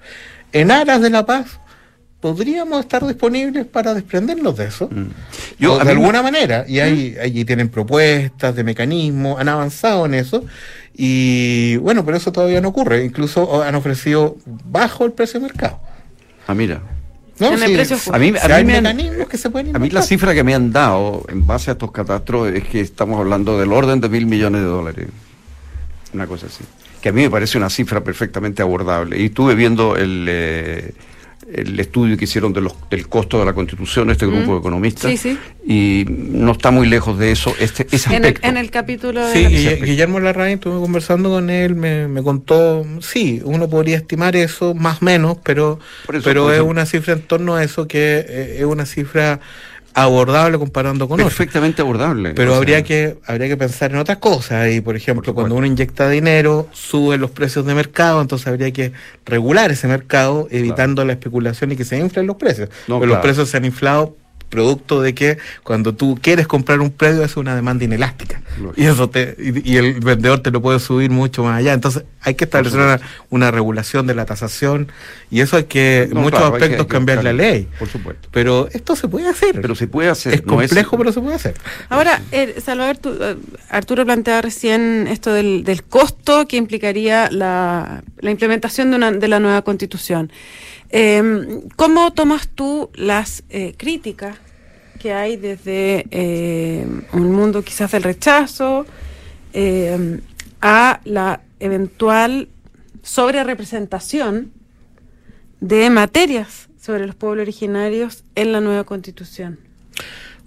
En 0.52 0.70
aras 0.70 1.02
de 1.02 1.10
la 1.10 1.26
paz, 1.26 1.58
podríamos 2.20 2.80
estar 2.80 3.06
disponibles 3.06 3.66
para 3.66 3.94
desprendernos 3.94 4.56
de 4.56 4.64
eso. 4.64 4.88
Mm. 4.90 5.06
Yo, 5.58 5.78
de 5.78 5.90
alguna 5.90 6.22
manera. 6.22 6.64
Y 6.66 6.80
ahí, 6.80 7.16
allí 7.20 7.44
tienen 7.44 7.68
propuestas 7.68 8.54
de 8.56 8.64
mecanismos, 8.64 9.38
han 9.38 9.48
avanzado 9.48 10.06
en 10.06 10.14
eso. 10.14 10.44
Y 10.94 11.76
bueno, 11.76 12.04
pero 12.04 12.16
eso 12.16 12.32
todavía 12.32 12.60
no 12.60 12.68
ocurre. 12.68 13.04
Incluso 13.04 13.62
han 13.62 13.74
ofrecido 13.74 14.36
bajo 14.46 15.04
el 15.04 15.12
precio 15.12 15.40
de 15.40 15.46
mercado. 15.46 15.80
Ah, 16.46 16.54
mira. 16.54 16.80
No, 17.38 17.48
a 17.48 17.50
mí, 17.50 17.58
a 17.58 18.94
mí, 18.94 19.10
que 19.28 19.36
se 19.36 19.50
pueden 19.50 19.76
a 19.76 19.78
mí 19.78 19.90
la 19.90 20.00
cifra 20.00 20.32
que 20.32 20.42
me 20.42 20.54
han 20.54 20.72
dado 20.72 21.22
en 21.28 21.46
base 21.46 21.70
a 21.70 21.72
estos 21.74 21.92
catastros 21.92 22.48
es 22.48 22.64
que 22.64 22.80
estamos 22.80 23.20
hablando 23.20 23.58
del 23.58 23.74
orden 23.74 24.00
de 24.00 24.08
mil 24.08 24.24
millones 24.24 24.62
de 24.62 24.66
dólares. 24.66 25.08
Una 26.14 26.26
cosa 26.26 26.46
así. 26.46 26.64
Que 27.02 27.10
a 27.10 27.12
mí 27.12 27.20
me 27.20 27.30
parece 27.30 27.58
una 27.58 27.68
cifra 27.68 28.02
perfectamente 28.02 28.62
abordable. 28.62 29.20
Y 29.20 29.26
estuve 29.26 29.54
viendo 29.54 29.96
el, 29.96 30.26
eh, 30.30 30.94
el 31.52 31.78
estudio 31.78 32.16
que 32.16 32.24
hicieron 32.24 32.52
de 32.52 32.60
los, 32.60 32.74
del 32.90 33.08
costo 33.08 33.38
de 33.38 33.44
la 33.44 33.52
constitución, 33.52 34.10
este 34.10 34.26
grupo 34.26 34.54
de 34.54 34.58
economistas, 34.58 35.26
y 35.64 36.04
no 36.08 36.52
está 36.52 36.70
muy 36.70 36.88
lejos 36.88 37.18
de 37.18 37.30
eso, 37.30 37.54
este, 37.60 37.86
ese 37.90 38.14
aspecto. 38.14 38.46
En 38.46 38.56
el, 38.56 38.70
capítulo 38.70 39.24
de... 39.24 39.48
Sí, 39.48 39.84
Guillermo 39.84 40.18
Larraín, 40.18 40.54
estuve 40.54 40.80
conversando 40.80 41.30
con 41.30 41.50
él, 41.50 41.76
me, 41.76 42.08
me, 42.08 42.22
contó, 42.22 42.84
sí, 43.00 43.40
uno 43.44 43.68
podría 43.68 43.96
estimar 43.96 44.34
eso, 44.34 44.74
más 44.74 45.02
o 45.02 45.04
menos, 45.04 45.38
pero, 45.44 45.78
pero 46.24 46.52
es 46.52 46.60
una 46.60 46.84
cifra 46.84 47.14
en 47.14 47.22
torno 47.22 47.54
a 47.54 47.62
eso 47.62 47.86
que 47.86 48.24
eh, 48.28 48.56
es 48.58 48.64
una 48.64 48.86
cifra 48.86 49.40
abordable 49.96 50.58
comparando 50.58 51.08
con 51.08 51.16
Perfectamente 51.16 51.80
abordable. 51.80 52.34
Pero 52.34 52.54
habría 52.54 52.84
que 52.84 53.16
habría 53.26 53.48
que 53.48 53.56
pensar 53.56 53.90
en 53.92 53.96
otras 53.96 54.18
cosas. 54.18 54.70
Y 54.70 54.82
por 54.82 54.94
ejemplo, 54.94 55.34
cuando 55.34 55.54
uno 55.54 55.66
inyecta 55.66 56.08
dinero, 56.10 56.68
suben 56.72 57.20
los 57.20 57.30
precios 57.30 57.64
de 57.64 57.74
mercado, 57.74 58.20
entonces 58.20 58.46
habría 58.46 58.70
que 58.72 58.92
regular 59.24 59.70
ese 59.70 59.88
mercado, 59.88 60.48
evitando 60.50 61.02
la 61.06 61.14
especulación 61.14 61.72
y 61.72 61.76
que 61.76 61.84
se 61.84 61.98
inflen 61.98 62.26
los 62.26 62.36
precios. 62.36 62.68
No, 62.86 63.04
los 63.04 63.18
precios 63.18 63.48
se 63.48 63.56
han 63.56 63.64
inflado 63.64 64.16
producto 64.48 65.02
de 65.02 65.14
que 65.14 65.38
cuando 65.62 65.94
tú 65.94 66.18
quieres 66.20 66.46
comprar 66.46 66.80
un 66.80 66.90
predio 66.90 67.22
es 67.24 67.36
una 67.36 67.54
demanda 67.54 67.84
inelástica. 67.84 68.40
Y 68.76 68.84
eso 68.84 69.10
te 69.10 69.36
y, 69.38 69.76
el 69.76 70.00
vendedor 70.00 70.40
te 70.40 70.50
lo 70.50 70.62
puede 70.62 70.80
subir 70.80 71.10
mucho 71.10 71.44
más 71.44 71.58
allá. 71.58 71.72
Entonces 71.72 72.04
hay 72.20 72.34
que 72.34 72.44
establecer 72.44 73.00
una, 73.30 73.50
regulación 73.50 74.06
de 74.06 74.14
la 74.14 74.24
tasación 74.24 74.88
y 75.30 75.40
eso 75.40 75.56
hay 75.56 75.64
que 75.64 76.04
en 76.04 76.14
muchos 76.14 76.40
aspectos 76.40 76.86
cambiar 76.86 77.22
la 77.22 77.32
ley. 77.32 77.68
Por 77.78 77.88
supuesto. 77.88 78.28
Pero 78.32 78.68
esto 78.72 78.96
se 78.96 79.08
puede 79.08 79.28
hacer. 79.28 79.60
Pero 79.60 79.74
se 79.74 79.86
puede 79.86 80.08
hacer 80.08 80.34
es 80.34 80.42
complejo 80.42 80.96
pero 80.96 81.12
se 81.12 81.20
puede 81.20 81.36
hacer. 81.36 81.54
Ahora 81.88 82.22
eh, 82.32 82.60
Salvador 82.64 82.98
eh, 83.04 83.36
Arturo 83.70 84.04
planteaba 84.04 84.42
recién 84.42 85.06
esto 85.08 85.32
del, 85.32 85.64
del 85.64 85.82
costo 85.82 86.46
que 86.48 86.56
implicaría 86.56 87.30
la, 87.30 88.02
la 88.18 88.30
implementación 88.30 88.90
de, 88.90 88.96
una, 88.96 89.12
de 89.12 89.28
la 89.28 89.40
nueva 89.40 89.62
constitución 89.62 90.30
eh, 90.90 91.62
¿Cómo 91.76 92.12
tomas 92.12 92.48
tú 92.48 92.90
las 92.94 93.42
eh, 93.50 93.74
críticas 93.76 94.36
que 94.98 95.12
hay 95.12 95.36
desde 95.36 96.06
eh, 96.10 96.86
un 97.12 97.32
mundo 97.32 97.62
quizás 97.62 97.92
del 97.92 98.02
rechazo 98.02 98.86
em, 99.52 100.20
a 100.60 101.00
la 101.04 101.40
eventual 101.60 102.48
sobre 103.02 103.44
representación 103.44 104.52
de 105.60 105.90
materias 105.90 106.68
sobre 106.80 107.06
los 107.06 107.16
pueblos 107.16 107.42
originarios 107.42 108.24
en 108.34 108.52
la 108.52 108.60
nueva 108.60 108.84
constitución? 108.84 109.58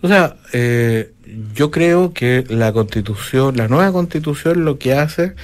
O 0.02 0.08
sea, 0.08 0.38
eh, 0.54 1.12
yo 1.54 1.72
creo 1.72 2.14
que 2.14 2.46
la 2.48 2.72
constitución, 2.72 3.58
la 3.58 3.68
nueva 3.68 3.92
constitución 3.92 4.64
lo 4.64 4.80
que 4.80 4.94
hace 4.94 5.36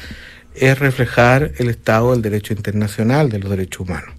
es 0.56 0.80
reflejar 0.80 1.52
el 1.58 1.70
estado 1.70 2.12
del 2.12 2.22
derecho 2.22 2.54
internacional 2.54 3.30
de 3.30 3.40
los 3.40 3.50
derechos 3.50 3.82
humanos. 3.82 4.15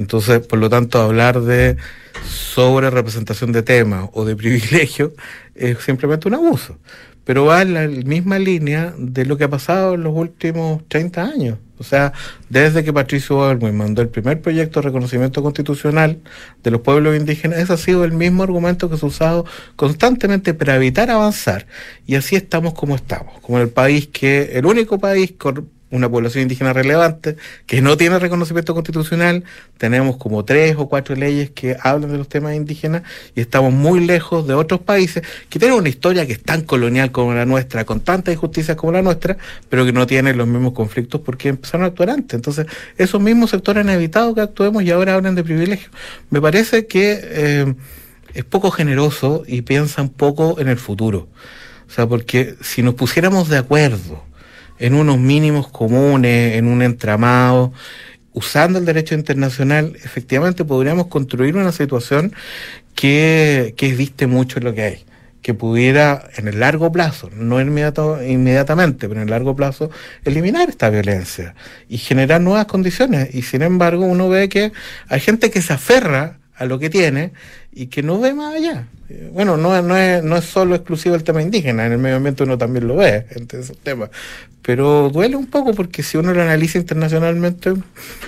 Entonces, 0.00 0.40
por 0.40 0.58
lo 0.58 0.70
tanto, 0.70 0.98
hablar 0.98 1.42
de 1.42 1.76
sobre 2.24 2.88
representación 2.88 3.52
de 3.52 3.62
temas 3.62 4.08
o 4.14 4.24
de 4.24 4.34
privilegio 4.42 5.12
es 5.54 5.78
simplemente 5.78 6.26
un 6.26 6.34
abuso. 6.34 6.78
Pero 7.24 7.44
va 7.44 7.60
en 7.60 7.74
la 7.74 7.86
misma 7.86 8.38
línea 8.38 8.94
de 8.96 9.26
lo 9.26 9.36
que 9.36 9.44
ha 9.44 9.50
pasado 9.50 9.94
en 9.94 10.02
los 10.02 10.16
últimos 10.16 10.88
30 10.88 11.22
años. 11.22 11.58
O 11.78 11.84
sea, 11.84 12.14
desde 12.48 12.82
que 12.82 12.94
Patricio 12.94 13.38
Olmos 13.38 13.72
mandó 13.74 14.00
el 14.00 14.08
primer 14.08 14.40
proyecto 14.40 14.80
de 14.80 14.86
reconocimiento 14.86 15.42
constitucional 15.42 16.18
de 16.62 16.70
los 16.70 16.80
pueblos 16.80 17.14
indígenas, 17.14 17.58
ese 17.58 17.74
ha 17.74 17.76
sido 17.76 18.04
el 18.04 18.12
mismo 18.12 18.42
argumento 18.42 18.88
que 18.88 18.96
se 18.96 19.04
ha 19.04 19.08
usado 19.08 19.44
constantemente 19.76 20.54
para 20.54 20.76
evitar 20.76 21.10
avanzar. 21.10 21.66
Y 22.06 22.14
así 22.14 22.36
estamos 22.36 22.72
como 22.72 22.94
estamos, 22.96 23.38
como 23.40 23.58
el 23.58 23.68
país 23.68 24.08
que, 24.08 24.52
el 24.54 24.64
único 24.64 24.98
país 24.98 25.34
una 25.90 26.08
población 26.08 26.42
indígena 26.42 26.72
relevante, 26.72 27.36
que 27.66 27.82
no 27.82 27.96
tiene 27.96 28.18
reconocimiento 28.18 28.74
constitucional, 28.74 29.44
tenemos 29.78 30.16
como 30.16 30.44
tres 30.44 30.76
o 30.78 30.88
cuatro 30.88 31.16
leyes 31.16 31.50
que 31.50 31.76
hablan 31.80 32.12
de 32.12 32.18
los 32.18 32.28
temas 32.28 32.54
indígenas 32.54 33.02
y 33.34 33.40
estamos 33.40 33.72
muy 33.72 34.00
lejos 34.00 34.46
de 34.46 34.54
otros 34.54 34.80
países 34.80 35.22
que 35.48 35.58
tienen 35.58 35.76
una 35.76 35.88
historia 35.88 36.26
que 36.26 36.32
es 36.32 36.42
tan 36.42 36.62
colonial 36.62 37.10
como 37.10 37.34
la 37.34 37.44
nuestra, 37.44 37.84
con 37.84 38.00
tantas 38.00 38.34
injusticias 38.34 38.76
como 38.76 38.92
la 38.92 39.02
nuestra, 39.02 39.36
pero 39.68 39.84
que 39.84 39.92
no 39.92 40.06
tienen 40.06 40.36
los 40.36 40.46
mismos 40.46 40.72
conflictos 40.72 41.20
porque 41.20 41.48
empezaron 41.48 41.84
a 41.84 41.88
actuar 41.88 42.10
antes. 42.10 42.34
Entonces, 42.34 42.66
esos 42.96 43.20
mismos 43.20 43.50
sectores 43.50 43.84
han 43.84 43.90
evitado 43.90 44.34
que 44.34 44.40
actuemos 44.40 44.82
y 44.82 44.90
ahora 44.90 45.14
hablan 45.14 45.34
de 45.34 45.42
privilegios. 45.42 45.90
Me 46.30 46.40
parece 46.40 46.86
que 46.86 47.20
eh, 47.22 47.74
es 48.34 48.44
poco 48.44 48.70
generoso 48.70 49.42
y 49.46 49.62
piensan 49.62 50.08
poco 50.08 50.60
en 50.60 50.68
el 50.68 50.78
futuro. 50.78 51.28
O 51.88 51.92
sea, 51.92 52.06
porque 52.06 52.54
si 52.60 52.82
nos 52.82 52.94
pusiéramos 52.94 53.48
de 53.48 53.58
acuerdo, 53.58 54.22
en 54.80 54.94
unos 54.94 55.18
mínimos 55.18 55.68
comunes, 55.68 56.56
en 56.56 56.66
un 56.66 56.82
entramado, 56.82 57.72
usando 58.32 58.78
el 58.78 58.84
derecho 58.84 59.14
internacional, 59.14 59.96
efectivamente 60.02 60.64
podríamos 60.64 61.06
construir 61.06 61.56
una 61.56 61.72
situación 61.72 62.34
que, 62.94 63.74
que 63.76 63.94
viste 63.94 64.26
mucho 64.26 64.58
en 64.58 64.64
lo 64.64 64.74
que 64.74 64.82
hay 64.82 65.04
que 65.42 65.54
pudiera 65.54 66.28
en 66.36 66.48
el 66.48 66.60
largo 66.60 66.92
plazo, 66.92 67.30
no 67.34 67.60
inmediato, 67.60 68.22
inmediatamente, 68.22 69.08
pero 69.08 69.20
en 69.20 69.28
el 69.28 69.30
largo 69.30 69.56
plazo, 69.56 69.90
eliminar 70.24 70.68
esta 70.68 70.90
violencia 70.90 71.54
y 71.88 71.98
generar 71.98 72.40
nuevas 72.40 72.66
condiciones. 72.66 73.34
Y 73.34 73.42
sin 73.42 73.62
embargo, 73.62 74.04
uno 74.04 74.28
ve 74.28 74.48
que 74.48 74.72
hay 75.08 75.20
gente 75.20 75.50
que 75.50 75.62
se 75.62 75.72
aferra 75.72 76.39
a 76.60 76.66
lo 76.66 76.78
que 76.78 76.90
tiene 76.90 77.32
y 77.72 77.86
que 77.86 78.02
no 78.02 78.20
ve 78.20 78.34
más 78.34 78.54
allá. 78.54 78.86
Bueno, 79.32 79.56
no, 79.56 79.80
no, 79.80 79.96
es, 79.96 80.22
no 80.22 80.36
es 80.36 80.44
solo 80.44 80.74
exclusivo 80.74 81.14
el 81.14 81.24
tema 81.24 81.40
indígena, 81.40 81.86
en 81.86 81.92
el 81.92 81.98
medio 81.98 82.16
ambiente 82.16 82.42
uno 82.42 82.58
también 82.58 82.86
lo 82.86 82.96
ve, 82.96 83.26
entre 83.30 83.60
esos 83.60 83.78
temas. 83.78 84.10
Pero 84.60 85.08
duele 85.08 85.36
un 85.36 85.46
poco 85.46 85.72
porque 85.72 86.02
si 86.02 86.18
uno 86.18 86.34
lo 86.34 86.42
analiza 86.42 86.76
internacionalmente, 86.76 87.72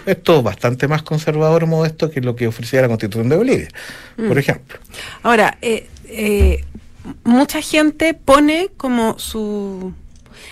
es 0.07 0.23
todo 0.23 0.43
bastante 0.43 0.89
más 0.89 1.03
conservador, 1.03 1.67
modesto 1.67 2.11
que 2.11 2.23
lo 2.23 2.35
que 2.35 2.47
ofrecía 2.47 2.81
la 2.81 2.89
Constitución 2.89 3.29
de 3.29 3.37
Bolivia, 3.37 3.69
por 4.17 4.35
mm. 4.35 4.39
ejemplo. 4.39 4.79
Ahora, 5.23 5.59
eh, 5.61 5.89
eh, 6.07 6.65
mucha 7.25 7.61
gente 7.61 8.15
pone 8.15 8.71
como 8.79 9.19
su 9.19 9.93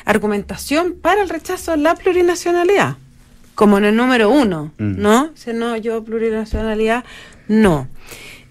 argumentación 0.05 0.97
para 1.01 1.23
el 1.23 1.31
rechazo 1.31 1.73
a 1.73 1.79
la 1.79 1.95
plurinacionalidad 1.95 2.99
como 3.61 3.77
en 3.77 3.85
el 3.85 3.95
número 3.95 4.31
uno, 4.31 4.73
mm. 4.79 4.95
¿no? 5.03 5.33
Si 5.35 5.53
no, 5.53 5.77
yo 5.77 6.03
plurinacionalidad, 6.03 7.05
no. 7.51 7.89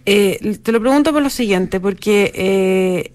Eh, 0.06 0.58
te 0.62 0.74
lo 0.74 0.82
pregunto 0.82 1.14
por 1.14 1.22
lo 1.22 1.30
siguiente, 1.30 1.80
porque 1.80 2.34
eh, 2.36 3.14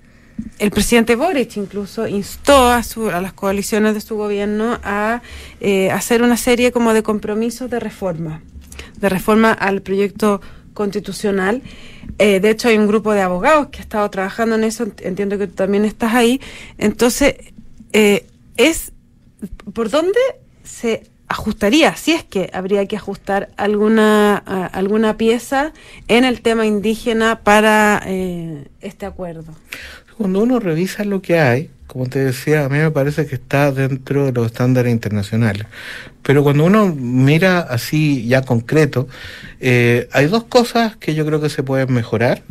el 0.59 0.71
presidente 0.71 1.15
Boric 1.15 1.59
incluso 1.59 2.09
instó 2.09 2.69
a, 2.69 2.79
a, 2.79 3.21
las 3.21 3.35
coaliciones 3.35 3.93
de 3.93 4.01
su 4.01 4.17
gobierno 4.17 4.81
a 4.83 5.21
eh, 5.61 5.91
hacer 5.91 6.23
una 6.23 6.39
serie 6.39 6.73
como 6.73 6.95
de 6.95 7.03
compromisos 7.03 7.69
de 7.69 7.81
reforma, 7.81 8.43
de 8.97 9.09
reforma 9.11 9.53
al 9.53 9.83
proyecto 9.83 10.41
constitucional. 10.73 11.63
de 12.17 12.51
hecho, 12.51 12.69
hay 12.69 12.79
un 12.79 12.87
grupo 12.87 13.13
de 13.13 13.21
abogados 13.21 13.69
que 13.69 13.79
ha 13.79 13.83
estado 13.83 14.09
trabajando 14.09 14.57
en 14.57 14.65
eso, 14.65 14.87
entiendo 15.03 15.37
que 15.37 15.49
tú 15.49 15.55
también 15.55 15.85
estás 15.85 16.15
ahí. 16.15 16.41
Entonces, 16.79 17.35
es 17.93 18.93
por 19.75 19.91
dónde 19.91 20.19
se 20.63 21.14
ajustaría, 21.29 21.97
si 21.97 22.13
es 22.13 22.25
que 22.25 22.51
habría 22.53 22.87
que 22.87 22.97
ajustar 22.97 23.51
alguna, 23.57 24.37
alguna 24.37 25.17
pieza 25.17 25.73
en 26.09 26.25
el 26.25 26.43
tema 26.43 26.67
indígena 26.67 27.41
para 27.41 28.03
eh, 28.07 28.65
este 28.81 29.07
acuerdo. 29.07 29.55
Cuando 30.17 30.41
uno 30.41 30.61
revisa 30.61 31.05
lo 31.05 31.21
que 31.23 31.41
hay, 31.41 31.71
como 31.87 32.07
te 32.07 32.19
decía, 32.19 32.65
a 32.65 32.69
mí 32.69 32.79
me 32.79 32.91
parece 32.91 33.27
que 33.27 33.35
está 33.35 33.71
dentro 33.71 34.27
de 34.27 34.33
los 34.33 34.47
estándares 34.47 34.93
internacionales. 34.93 35.67
Pero 36.23 36.43
cuando 36.43 36.65
uno 36.65 36.95
mira 36.95 37.61
así 37.61 38.27
ya 38.27 38.43
concreto, 38.43 39.07
eh, 39.61 40.09
hay 40.13 40.27
dos 40.27 40.45
cosas 40.45 40.97
que 40.97 41.15
yo 41.15 41.27
creo 41.27 41.41
que 41.41 41.51
se 41.51 41.63
pueden 41.63 41.93
mejorar, 41.93 42.43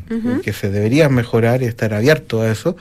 que 0.44 0.54
se 0.54 0.70
deberían 0.70 1.14
mejorar 1.14 1.62
y 1.62 1.66
estar 1.66 1.94
abierto 1.94 2.42
a 2.42 2.52
eso, 2.52 2.78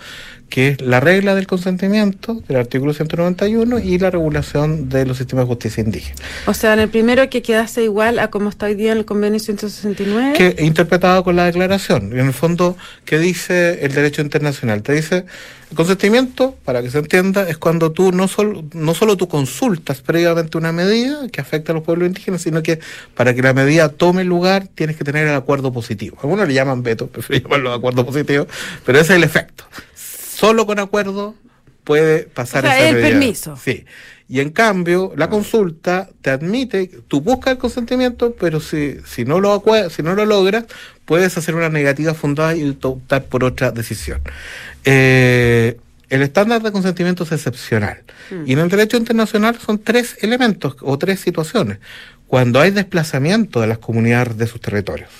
que 0.52 0.68
es 0.68 0.82
la 0.82 1.00
regla 1.00 1.34
del 1.34 1.46
consentimiento 1.46 2.42
del 2.46 2.58
artículo 2.58 2.92
191 2.92 3.78
y 3.78 3.98
la 3.98 4.10
regulación 4.10 4.90
de 4.90 5.06
los 5.06 5.16
sistemas 5.16 5.46
de 5.46 5.48
justicia 5.48 5.82
indígena. 5.82 6.16
O 6.44 6.52
sea, 6.52 6.74
en 6.74 6.80
el 6.80 6.90
primero 6.90 7.26
que 7.30 7.40
quedase 7.40 7.82
igual 7.84 8.18
a 8.18 8.28
como 8.28 8.50
está 8.50 8.66
hoy 8.66 8.74
día 8.74 8.92
en 8.92 8.98
el 8.98 9.06
convenio 9.06 9.40
169. 9.40 10.34
Que 10.34 10.62
interpretado 10.62 11.24
con 11.24 11.36
la 11.36 11.46
declaración. 11.46 12.12
En 12.12 12.26
el 12.26 12.34
fondo, 12.34 12.76
¿qué 13.06 13.18
dice 13.18 13.82
el 13.82 13.94
derecho 13.94 14.20
internacional? 14.20 14.82
Te 14.82 14.92
dice, 14.92 15.24
el 15.70 15.74
consentimiento, 15.74 16.54
para 16.66 16.82
que 16.82 16.90
se 16.90 16.98
entienda, 16.98 17.48
es 17.48 17.56
cuando 17.56 17.92
tú 17.92 18.12
no 18.12 18.28
solo, 18.28 18.62
no 18.74 18.92
solo 18.92 19.16
tú 19.16 19.28
consultas 19.28 20.02
previamente 20.02 20.58
una 20.58 20.70
medida 20.70 21.28
que 21.30 21.40
afecta 21.40 21.72
a 21.72 21.74
los 21.74 21.82
pueblos 21.82 22.08
indígenas, 22.08 22.42
sino 22.42 22.62
que 22.62 22.78
para 23.14 23.32
que 23.32 23.40
la 23.40 23.54
medida 23.54 23.88
tome 23.88 24.22
lugar 24.22 24.68
tienes 24.74 24.98
que 24.98 25.04
tener 25.04 25.26
el 25.26 25.34
acuerdo 25.34 25.72
positivo. 25.72 26.18
Algunos 26.22 26.46
le 26.46 26.52
llaman 26.52 26.82
veto, 26.82 27.06
prefiero 27.10 27.44
llamarlo 27.44 27.72
acuerdo 27.72 28.04
positivo, 28.04 28.46
pero 28.84 29.00
ese 29.00 29.14
es 29.14 29.16
el 29.16 29.24
efecto 29.24 29.64
solo 30.42 30.66
con 30.66 30.80
acuerdo 30.80 31.36
puede 31.84 32.24
pasar 32.24 32.64
o 32.64 32.68
sea, 32.68 32.88
el 32.88 32.96
permiso. 32.96 33.56
Sí. 33.56 33.84
Y 34.28 34.40
en 34.40 34.50
cambio, 34.50 35.12
la 35.16 35.30
consulta 35.30 36.08
te 36.20 36.30
admite, 36.30 36.90
tú 37.06 37.20
buscas 37.20 37.52
el 37.52 37.58
consentimiento, 37.58 38.34
pero 38.34 38.58
si, 38.58 38.96
si, 39.06 39.24
no, 39.24 39.38
lo, 39.38 39.62
si 39.88 40.02
no 40.02 40.16
lo 40.16 40.26
logras, 40.26 40.64
puedes 41.04 41.38
hacer 41.38 41.54
una 41.54 41.68
negativa 41.68 42.12
fundada 42.12 42.56
y 42.56 42.76
optar 42.82 43.24
por 43.26 43.44
otra 43.44 43.70
decisión. 43.70 44.20
Eh, 44.84 45.78
el 46.08 46.22
estándar 46.22 46.60
de 46.60 46.72
consentimiento 46.72 47.22
es 47.22 47.30
excepcional. 47.30 48.02
Mm. 48.32 48.42
Y 48.44 48.52
en 48.54 48.58
el 48.58 48.68
derecho 48.68 48.96
internacional 48.96 49.56
son 49.64 49.78
tres 49.78 50.16
elementos 50.22 50.74
o 50.80 50.98
tres 50.98 51.20
situaciones. 51.20 51.78
Cuando 52.26 52.60
hay 52.60 52.72
desplazamiento 52.72 53.60
de 53.60 53.68
las 53.68 53.78
comunidades 53.78 54.36
de 54.38 54.48
sus 54.48 54.60
territorios 54.60 55.10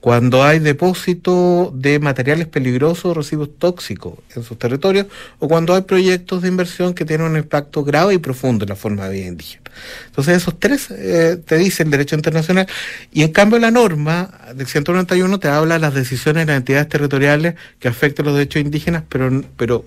cuando 0.00 0.44
hay 0.44 0.60
depósito 0.60 1.72
de 1.74 1.98
materiales 1.98 2.46
peligrosos, 2.46 3.16
residuos 3.16 3.50
tóxicos 3.58 4.14
en 4.36 4.44
sus 4.44 4.58
territorios, 4.58 5.06
o 5.40 5.48
cuando 5.48 5.74
hay 5.74 5.82
proyectos 5.82 6.42
de 6.42 6.48
inversión 6.48 6.94
que 6.94 7.04
tienen 7.04 7.26
un 7.26 7.36
impacto 7.36 7.82
grave 7.82 8.14
y 8.14 8.18
profundo 8.18 8.64
en 8.64 8.68
la 8.68 8.76
forma 8.76 9.08
de 9.08 9.16
vida 9.16 9.26
indígena. 9.26 9.62
Entonces, 10.06 10.36
esos 10.36 10.58
tres 10.58 10.90
eh, 10.90 11.40
te 11.44 11.58
dice 11.58 11.82
el 11.82 11.90
derecho 11.90 12.14
internacional, 12.14 12.68
y 13.12 13.22
en 13.22 13.32
cambio 13.32 13.58
la 13.58 13.72
norma 13.72 14.30
del 14.54 14.66
191 14.66 15.40
te 15.40 15.48
habla 15.48 15.74
de 15.74 15.80
las 15.80 15.94
decisiones 15.94 16.46
de 16.46 16.52
las 16.52 16.58
entidades 16.58 16.88
territoriales 16.88 17.54
que 17.80 17.88
afecten 17.88 18.26
los 18.26 18.34
derechos 18.34 18.62
indígenas, 18.62 19.02
pero, 19.08 19.42
pero 19.56 19.84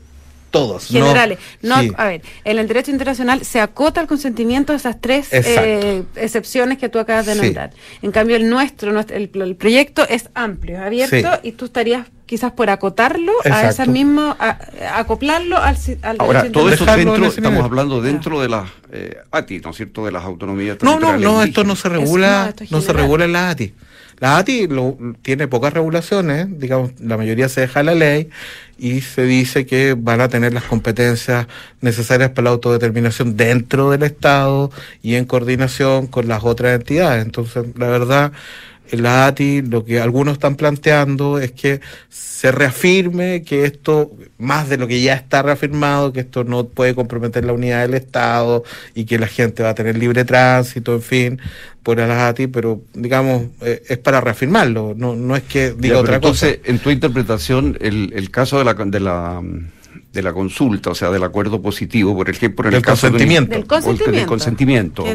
todos. 0.52 0.88
Generales. 0.88 1.40
No, 1.62 1.76
A 1.98 2.06
ver, 2.06 2.22
en 2.44 2.60
el 2.60 2.68
derecho 2.68 2.92
internacional 2.92 3.44
se 3.44 3.60
acota 3.60 4.02
el 4.02 4.08
consentimiento 4.08 4.74
a 4.74 4.76
esas 4.76 5.00
tres 5.02 5.30
eh, 5.32 6.04
excepciones 6.16 6.78
que 6.78 6.90
tú 6.90 7.00
acabas 7.00 7.26
de 7.26 7.36
nombrar. 7.36 7.72
En 8.02 8.12
cambio, 8.12 8.36
el 8.36 8.50
nuestro, 8.50 8.98
el, 9.00 9.56
proyecto 9.56 10.08
es 10.08 10.30
amplio, 10.36 10.84
abierto, 10.84 11.40
y 11.42 11.54
tú 11.54 11.66
estarías 11.66 12.08
quizás 12.32 12.54
por 12.54 12.70
acotarlo 12.70 13.34
a 13.44 13.68
esa 13.68 13.86
misma, 13.86 14.38
acoplarlo 14.96 15.58
al, 15.58 15.76
al 16.02 16.16
Ahora, 16.18 16.50
todo 16.50 16.72
eso 16.72 16.86
dentro, 16.86 17.26
estamos 17.26 17.62
hablando 17.62 18.02
dentro 18.02 18.40
de 18.40 18.48
las 18.48 18.70
eh, 18.90 19.18
ATI, 19.32 19.60
¿no 19.60 19.72
es 19.72 19.76
cierto?, 19.76 20.06
de 20.06 20.14
las 20.14 20.24
autonomías 20.24 20.78
No, 20.82 20.98
no, 20.98 21.18
no, 21.18 21.44
esto 21.44 21.66
no 21.66 21.76
se 21.76 21.90
regula, 21.90 22.54
no, 22.70 22.80
se 22.80 22.94
regula 22.94 23.26
en 23.26 23.34
las 23.34 23.52
ATI. 23.52 23.74
La 24.20 24.38
ATI 24.38 24.68
lo, 24.68 24.98
tiene 25.22 25.50
pocas 25.50 25.74
regulaciones, 25.74 26.48
digamos, 26.58 26.92
la 27.02 27.18
mayoría 27.18 27.50
se 27.50 27.60
deja 27.60 27.84
la 27.84 27.96
ley 27.96 28.30
y 28.78 29.02
se 29.02 29.24
dice 29.24 29.66
que 29.66 29.94
van 29.98 30.22
a 30.22 30.30
tener 30.30 30.54
las 30.54 30.64
competencias 30.64 31.48
necesarias 31.82 32.30
para 32.30 32.46
la 32.46 32.52
autodeterminación 32.52 33.36
dentro 33.36 33.90
del 33.92 34.04
Estado 34.04 34.72
y 35.04 35.16
en 35.16 35.26
coordinación 35.26 36.08
con 36.08 36.30
las 36.30 36.46
otras 36.46 36.80
entidades. 36.80 37.26
Entonces, 37.26 37.66
la 37.76 37.88
verdad, 37.88 38.32
la 38.92 39.28
ATI 39.28 39.62
lo 39.62 39.86
que 39.86 40.00
algunos 40.00 40.34
están 40.34 40.56
planteando 40.56 41.40
es 41.40 41.52
que 41.52 41.82
se 42.10 42.52
reafirme 42.52 43.44
que 43.44 43.66
esto, 43.66 44.12
más 44.38 44.68
de 44.68 44.78
lo 44.78 44.88
que 44.88 45.02
ya 45.02 45.14
está 45.14 45.42
reafirmado, 45.44 46.12
que 46.12 46.22
esto 46.22 46.44
no 46.44 46.66
puede 46.66 46.96
comprometer 46.96 47.46
la 47.46 47.54
unidad 47.54 47.82
del 47.82 47.94
Estado 47.94 48.64
y 48.96 49.06
que 49.06 49.20
la 49.20 49.28
gente 49.28 49.64
va 49.64 49.70
a 49.70 49.76
tener 49.76 49.98
libre 49.98 50.26
tránsito, 50.26 50.96
en 50.96 51.02
fin, 51.02 51.40
por 51.84 51.98
la 51.98 52.28
ATI, 52.28 52.48
pero 52.48 52.82
digamos, 52.94 53.44
eh, 53.62 53.84
es 53.88 53.98
para 53.98 54.22
reafirmarlo, 54.22 54.94
no, 54.96 55.16
no 55.16 55.36
es 55.36 55.44
que 55.44 55.72
diga 55.72 56.00
otra 56.00 56.16
entonces, 56.16 56.58
cosa. 56.58 56.72
en 56.72 56.80
tu 56.80 56.90
interpretación, 56.90 57.78
el, 57.80 58.12
el 58.16 58.32
caso 58.32 58.58
de 58.58 58.66
la, 58.66 58.74
de 58.74 59.00
la 59.00 59.42
de 60.14 60.22
la 60.22 60.34
consulta, 60.34 60.90
o 60.90 60.96
sea, 60.96 61.10
del 61.10 61.24
acuerdo 61.24 61.62
positivo, 61.62 62.16
por 62.16 62.30
ejemplo, 62.30 62.68
en 62.68 62.76
el, 62.76 62.82
caso 62.82 63.08
consentimiento. 63.10 63.54
del 63.54 63.66
consentimiento. 63.66 64.12
Del 64.12 64.26
consentimiento. 64.26 65.06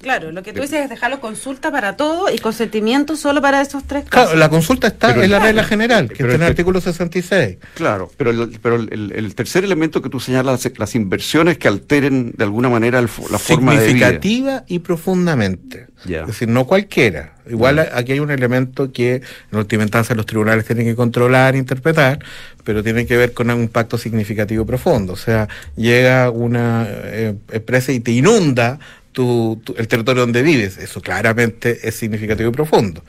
Claro, 0.00 0.32
lo 0.32 0.42
que 0.42 0.52
tú 0.52 0.60
dices 0.60 0.84
es 0.84 0.90
dejarlo 0.90 1.20
consulta 1.20 1.70
para 1.70 1.96
todo 1.96 2.32
y 2.32 2.38
consentimiento 2.38 3.16
solo 3.16 3.40
para 3.40 3.60
esos 3.60 3.84
tres 3.84 4.04
casos. 4.04 4.30
Claro, 4.30 4.38
la 4.38 4.48
consulta 4.48 4.88
está 4.88 5.10
en 5.22 5.30
la 5.30 5.38
regla 5.38 5.64
general, 5.64 6.08
que 6.08 6.22
está 6.22 6.34
en 6.34 6.42
el 6.42 6.48
artículo 6.48 6.80
66. 6.80 7.58
Claro, 7.74 8.10
pero, 8.16 8.30
el, 8.30 8.58
pero 8.60 8.76
el, 8.76 9.34
tercer 9.34 9.64
elemento 9.64 10.02
que 10.02 10.08
tú 10.08 10.20
señalas, 10.20 10.70
las 10.76 10.94
inversiones 10.94 11.58
que 11.58 11.68
alteren 11.68 12.32
de 12.36 12.44
alguna 12.44 12.68
manera 12.68 13.00
la 13.00 13.08
forma 13.08 13.72
de 13.72 13.78
vida. 13.78 13.86
Significativa 13.86 14.64
y 14.66 14.78
profundamente. 14.80 15.86
Es 16.04 16.26
decir, 16.26 16.48
no 16.48 16.66
cualquiera. 16.66 17.34
Igual 17.48 17.78
aquí 17.78 18.12
hay 18.12 18.20
un 18.20 18.30
elemento 18.30 18.92
que 18.92 19.22
en 19.52 19.58
última 19.58 19.82
instancia 19.82 20.14
los 20.14 20.26
tribunales 20.26 20.64
tienen 20.64 20.86
que 20.86 20.94
controlar, 20.94 21.56
interpretar, 21.56 22.18
pero 22.64 22.82
tiene 22.82 23.06
que 23.06 23.16
ver 23.16 23.32
con 23.32 23.50
un 23.50 23.62
impacto 23.62 23.98
significativo 23.98 24.66
profundo. 24.66 25.12
O 25.12 25.16
sea, 25.16 25.48
llega 25.76 26.30
una 26.30 26.86
eh, 26.88 27.34
empresa 27.50 27.92
y 27.92 28.00
te 28.00 28.12
inunda 28.12 28.78
el 29.16 29.88
territorio 29.88 30.22
donde 30.22 30.42
vives. 30.42 30.78
Eso 30.78 31.00
claramente 31.00 31.86
es 31.86 31.94
significativo 31.94 32.50
y 32.50 32.52
profundo. 32.52 33.02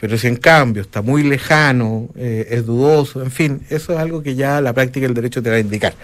Pero 0.00 0.18
si 0.18 0.26
en 0.26 0.36
cambio 0.36 0.82
está 0.82 1.00
muy 1.00 1.22
lejano, 1.22 2.08
eh, 2.16 2.48
es 2.50 2.66
dudoso, 2.66 3.22
en 3.22 3.30
fin, 3.30 3.60
eso 3.70 3.92
es 3.92 3.98
algo 4.00 4.20
que 4.20 4.34
ya 4.34 4.60
la 4.60 4.72
práctica 4.72 5.06
del 5.06 5.14
derecho 5.14 5.40
te 5.42 5.50
va 5.50 5.56
a 5.56 5.60
indicar. 5.60 5.94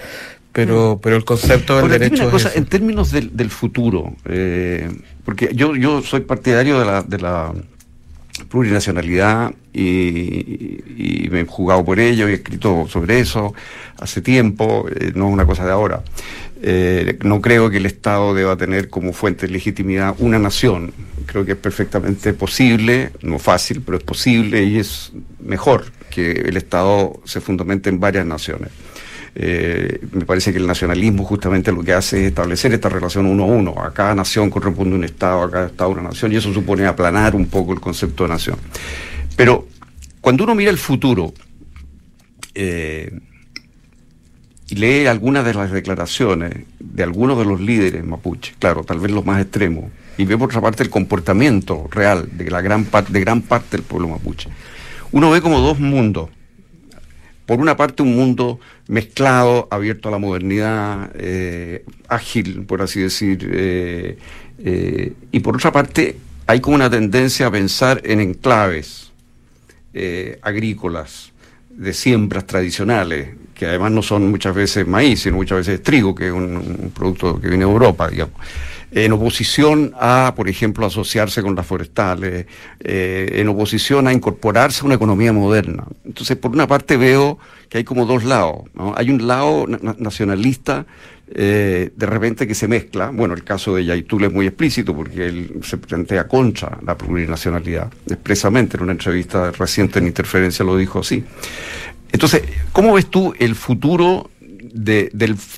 Pero, 0.52 0.96
mm. 0.96 1.00
pero 1.00 1.16
el 1.16 1.24
concepto 1.24 1.78
del 1.78 1.90
derecho. 1.90 2.30
cosa, 2.30 2.52
en 2.54 2.66
términos 2.66 3.10
del, 3.10 3.36
del 3.36 3.50
futuro, 3.50 4.14
eh, 4.26 4.88
porque 5.24 5.50
yo, 5.52 5.74
yo 5.74 6.00
soy 6.02 6.20
partidario 6.20 6.78
de 6.78 6.84
la, 6.86 7.02
de 7.02 7.18
la 7.18 7.52
plurinacionalidad 8.44 9.52
y, 9.72 11.28
me 11.30 11.40
he 11.40 11.44
jugado 11.44 11.84
por 11.84 12.00
ello 12.00 12.28
y 12.28 12.32
he 12.32 12.34
escrito 12.34 12.86
sobre 12.88 13.20
eso 13.20 13.54
hace 13.98 14.22
tiempo, 14.22 14.86
eh, 14.88 15.12
no 15.14 15.28
es 15.28 15.32
una 15.32 15.44
cosa 15.44 15.64
de 15.64 15.72
ahora. 15.72 16.02
Eh, 16.62 17.18
no 17.22 17.40
creo 17.40 17.70
que 17.70 17.76
el 17.76 17.86
Estado 17.86 18.34
deba 18.34 18.56
tener 18.56 18.88
como 18.88 19.12
fuente 19.12 19.46
de 19.46 19.52
legitimidad 19.52 20.14
una 20.18 20.38
nación. 20.38 20.92
Creo 21.26 21.44
que 21.44 21.52
es 21.52 21.58
perfectamente 21.58 22.32
posible, 22.32 23.10
no 23.22 23.38
fácil, 23.38 23.82
pero 23.82 23.98
es 23.98 24.04
posible 24.04 24.64
y 24.64 24.78
es 24.78 25.12
mejor 25.40 25.84
que 26.10 26.32
el 26.32 26.56
Estado 26.56 27.20
se 27.24 27.40
fundamente 27.40 27.90
en 27.90 28.00
varias 28.00 28.26
naciones. 28.26 28.70
Eh, 29.34 30.00
me 30.12 30.24
parece 30.24 30.52
que 30.52 30.58
el 30.58 30.66
nacionalismo 30.66 31.24
justamente 31.24 31.70
lo 31.72 31.82
que 31.82 31.92
hace 31.92 32.22
es 32.22 32.28
establecer 32.28 32.72
esta 32.72 32.88
relación 32.88 33.26
uno 33.26 33.44
a 33.44 33.46
uno. 33.46 33.74
A 33.82 33.92
cada 33.92 34.14
nación 34.14 34.50
corresponde 34.50 34.96
un 34.96 35.04
Estado, 35.04 35.42
a 35.42 35.50
cada 35.50 35.66
Estado 35.66 35.90
una 35.90 36.02
nación, 36.02 36.32
y 36.32 36.36
eso 36.36 36.52
supone 36.52 36.86
aplanar 36.86 37.34
un 37.34 37.46
poco 37.46 37.72
el 37.72 37.80
concepto 37.80 38.24
de 38.24 38.30
nación. 38.30 38.56
Pero 39.36 39.66
cuando 40.20 40.44
uno 40.44 40.54
mira 40.54 40.70
el 40.70 40.78
futuro 40.78 41.32
eh, 42.54 43.18
y 44.68 44.74
lee 44.74 45.06
algunas 45.06 45.44
de 45.44 45.54
las 45.54 45.70
declaraciones 45.70 46.52
de 46.78 47.02
algunos 47.02 47.38
de 47.38 47.44
los 47.44 47.60
líderes 47.60 48.04
mapuche, 48.04 48.54
claro, 48.58 48.82
tal 48.82 48.98
vez 48.98 49.10
los 49.10 49.24
más 49.24 49.40
extremos, 49.40 49.84
y 50.16 50.24
ve 50.24 50.36
por 50.36 50.48
otra 50.48 50.60
parte 50.60 50.82
el 50.82 50.90
comportamiento 50.90 51.86
real 51.90 52.28
de 52.32 52.50
la 52.50 52.60
gran 52.60 52.86
de 53.08 53.20
gran 53.20 53.42
parte 53.42 53.76
del 53.76 53.86
pueblo 53.86 54.08
mapuche. 54.08 54.50
Uno 55.12 55.30
ve 55.30 55.40
como 55.40 55.60
dos 55.60 55.78
mundos. 55.78 56.28
Por 57.48 57.60
una 57.60 57.78
parte 57.78 58.02
un 58.02 58.14
mundo 58.14 58.60
mezclado, 58.88 59.68
abierto 59.70 60.10
a 60.10 60.12
la 60.12 60.18
modernidad, 60.18 61.10
eh, 61.14 61.82
ágil, 62.06 62.66
por 62.66 62.82
así 62.82 63.00
decir, 63.00 63.50
eh, 63.50 64.18
eh, 64.58 65.14
y 65.32 65.40
por 65.40 65.56
otra 65.56 65.72
parte 65.72 66.18
hay 66.46 66.60
como 66.60 66.76
una 66.76 66.90
tendencia 66.90 67.46
a 67.46 67.50
pensar 67.50 68.02
en 68.04 68.20
enclaves 68.20 69.12
agrícolas, 70.42 71.32
de 71.70 71.94
siembras 71.94 72.46
tradicionales, 72.46 73.30
que 73.54 73.64
además 73.64 73.92
no 73.92 74.02
son 74.02 74.30
muchas 74.30 74.54
veces 74.54 74.86
maíz, 74.86 75.22
sino 75.22 75.36
muchas 75.36 75.66
veces 75.66 75.82
trigo, 75.82 76.14
que 76.14 76.26
es 76.26 76.32
un 76.32 76.92
producto 76.94 77.40
que 77.40 77.48
viene 77.48 77.64
de 77.64 77.70
Europa, 77.70 78.08
digamos 78.08 78.34
en 78.90 79.12
oposición 79.12 79.92
a, 79.98 80.32
por 80.36 80.48
ejemplo, 80.48 80.86
asociarse 80.86 81.42
con 81.42 81.54
las 81.54 81.66
forestales, 81.66 82.46
eh, 82.80 83.30
en 83.34 83.48
oposición 83.48 84.06
a 84.06 84.12
incorporarse 84.12 84.82
a 84.82 84.86
una 84.86 84.94
economía 84.94 85.32
moderna. 85.32 85.84
Entonces, 86.04 86.36
por 86.36 86.52
una 86.52 86.66
parte 86.66 86.96
veo 86.96 87.38
que 87.68 87.78
hay 87.78 87.84
como 87.84 88.06
dos 88.06 88.24
lados. 88.24 88.62
Hay 88.96 89.10
un 89.10 89.26
lado 89.26 89.66
nacionalista 89.66 90.86
eh, 91.30 91.90
de 91.94 92.06
repente 92.06 92.46
que 92.46 92.54
se 92.54 92.66
mezcla. 92.68 93.10
Bueno, 93.10 93.34
el 93.34 93.44
caso 93.44 93.74
de 93.74 93.84
Yaitul 93.84 94.24
es 94.24 94.32
muy 94.32 94.46
explícito 94.46 94.96
porque 94.96 95.26
él 95.26 95.60
se 95.62 95.76
plantea 95.76 96.26
contra 96.26 96.78
la 96.84 96.96
plurinacionalidad, 96.96 97.92
expresamente 98.08 98.78
en 98.78 98.84
una 98.84 98.92
entrevista 98.92 99.50
reciente 99.50 99.98
en 99.98 100.06
Interferencia 100.06 100.64
lo 100.64 100.76
dijo 100.76 101.00
así. 101.00 101.22
Entonces, 102.10 102.42
¿cómo 102.72 102.94
ves 102.94 103.06
tú 103.06 103.34
el 103.38 103.54
futuro 103.54 104.30
de, 104.72 105.10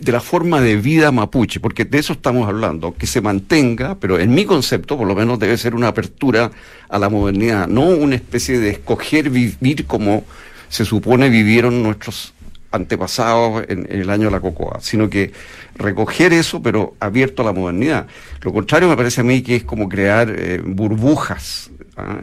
la 0.06 0.20
forma 0.20 0.60
de 0.60 0.76
vida 0.76 1.12
mapuche, 1.12 1.60
porque 1.60 1.84
de 1.84 1.98
eso 1.98 2.12
estamos 2.14 2.48
hablando, 2.48 2.94
que 2.94 3.06
se 3.06 3.20
mantenga, 3.20 3.96
pero 3.98 4.18
en 4.18 4.34
mi 4.34 4.44
concepto 4.44 4.96
por 4.96 5.06
lo 5.06 5.14
menos 5.14 5.38
debe 5.38 5.56
ser 5.56 5.74
una 5.74 5.88
apertura 5.88 6.50
a 6.88 6.98
la 6.98 7.08
modernidad, 7.08 7.68
no 7.68 7.82
una 7.88 8.16
especie 8.16 8.58
de 8.58 8.70
escoger 8.70 9.30
vivir 9.30 9.86
como 9.86 10.24
se 10.68 10.84
supone 10.84 11.28
vivieron 11.28 11.82
nuestros 11.82 12.32
antepasados 12.72 13.64
en, 13.68 13.86
el 13.90 14.10
año 14.10 14.26
de 14.26 14.30
la 14.30 14.40
cocoa, 14.40 14.78
sino 14.80 15.10
que 15.10 15.32
recoger 15.74 16.32
eso, 16.32 16.62
pero 16.62 16.94
abierto 17.00 17.42
a 17.42 17.46
la 17.46 17.52
modernidad. 17.52 18.06
Lo 18.42 18.52
contrario 18.52 18.88
me 18.88 18.96
parece 18.96 19.22
a 19.22 19.24
mí 19.24 19.42
que 19.42 19.56
es 19.56 19.64
como 19.64 19.88
crear 19.88 20.30
eh, 20.30 20.62
burbujas. 20.64 21.70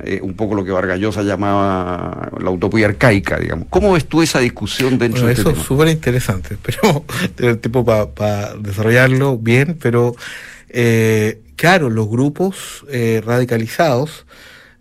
Eh, 0.03 0.19
un 0.21 0.33
poco 0.35 0.55
lo 0.55 0.63
que 0.63 0.71
Vargallosa 0.71 1.23
llamaba 1.23 2.31
la 2.39 2.49
utopía 2.49 2.87
arcaica, 2.87 3.39
digamos. 3.39 3.67
¿Cómo 3.69 3.93
ves 3.93 4.05
tú 4.05 4.21
esa 4.21 4.39
discusión 4.39 4.97
dentro 4.97 5.25
de 5.25 5.33
este 5.33 5.41
Eso 5.41 5.51
es 5.51 5.59
súper 5.59 5.87
interesante, 5.89 6.57
pero 6.61 7.03
el 7.37 7.59
tiempo 7.59 7.83
para 7.85 8.55
desarrollarlo 8.55 9.37
bien, 9.37 9.77
pero 9.81 10.15
eh, 10.69 11.41
claro, 11.55 11.89
los 11.89 12.07
grupos 12.07 12.85
eh, 12.89 13.21
radicalizados 13.25 14.25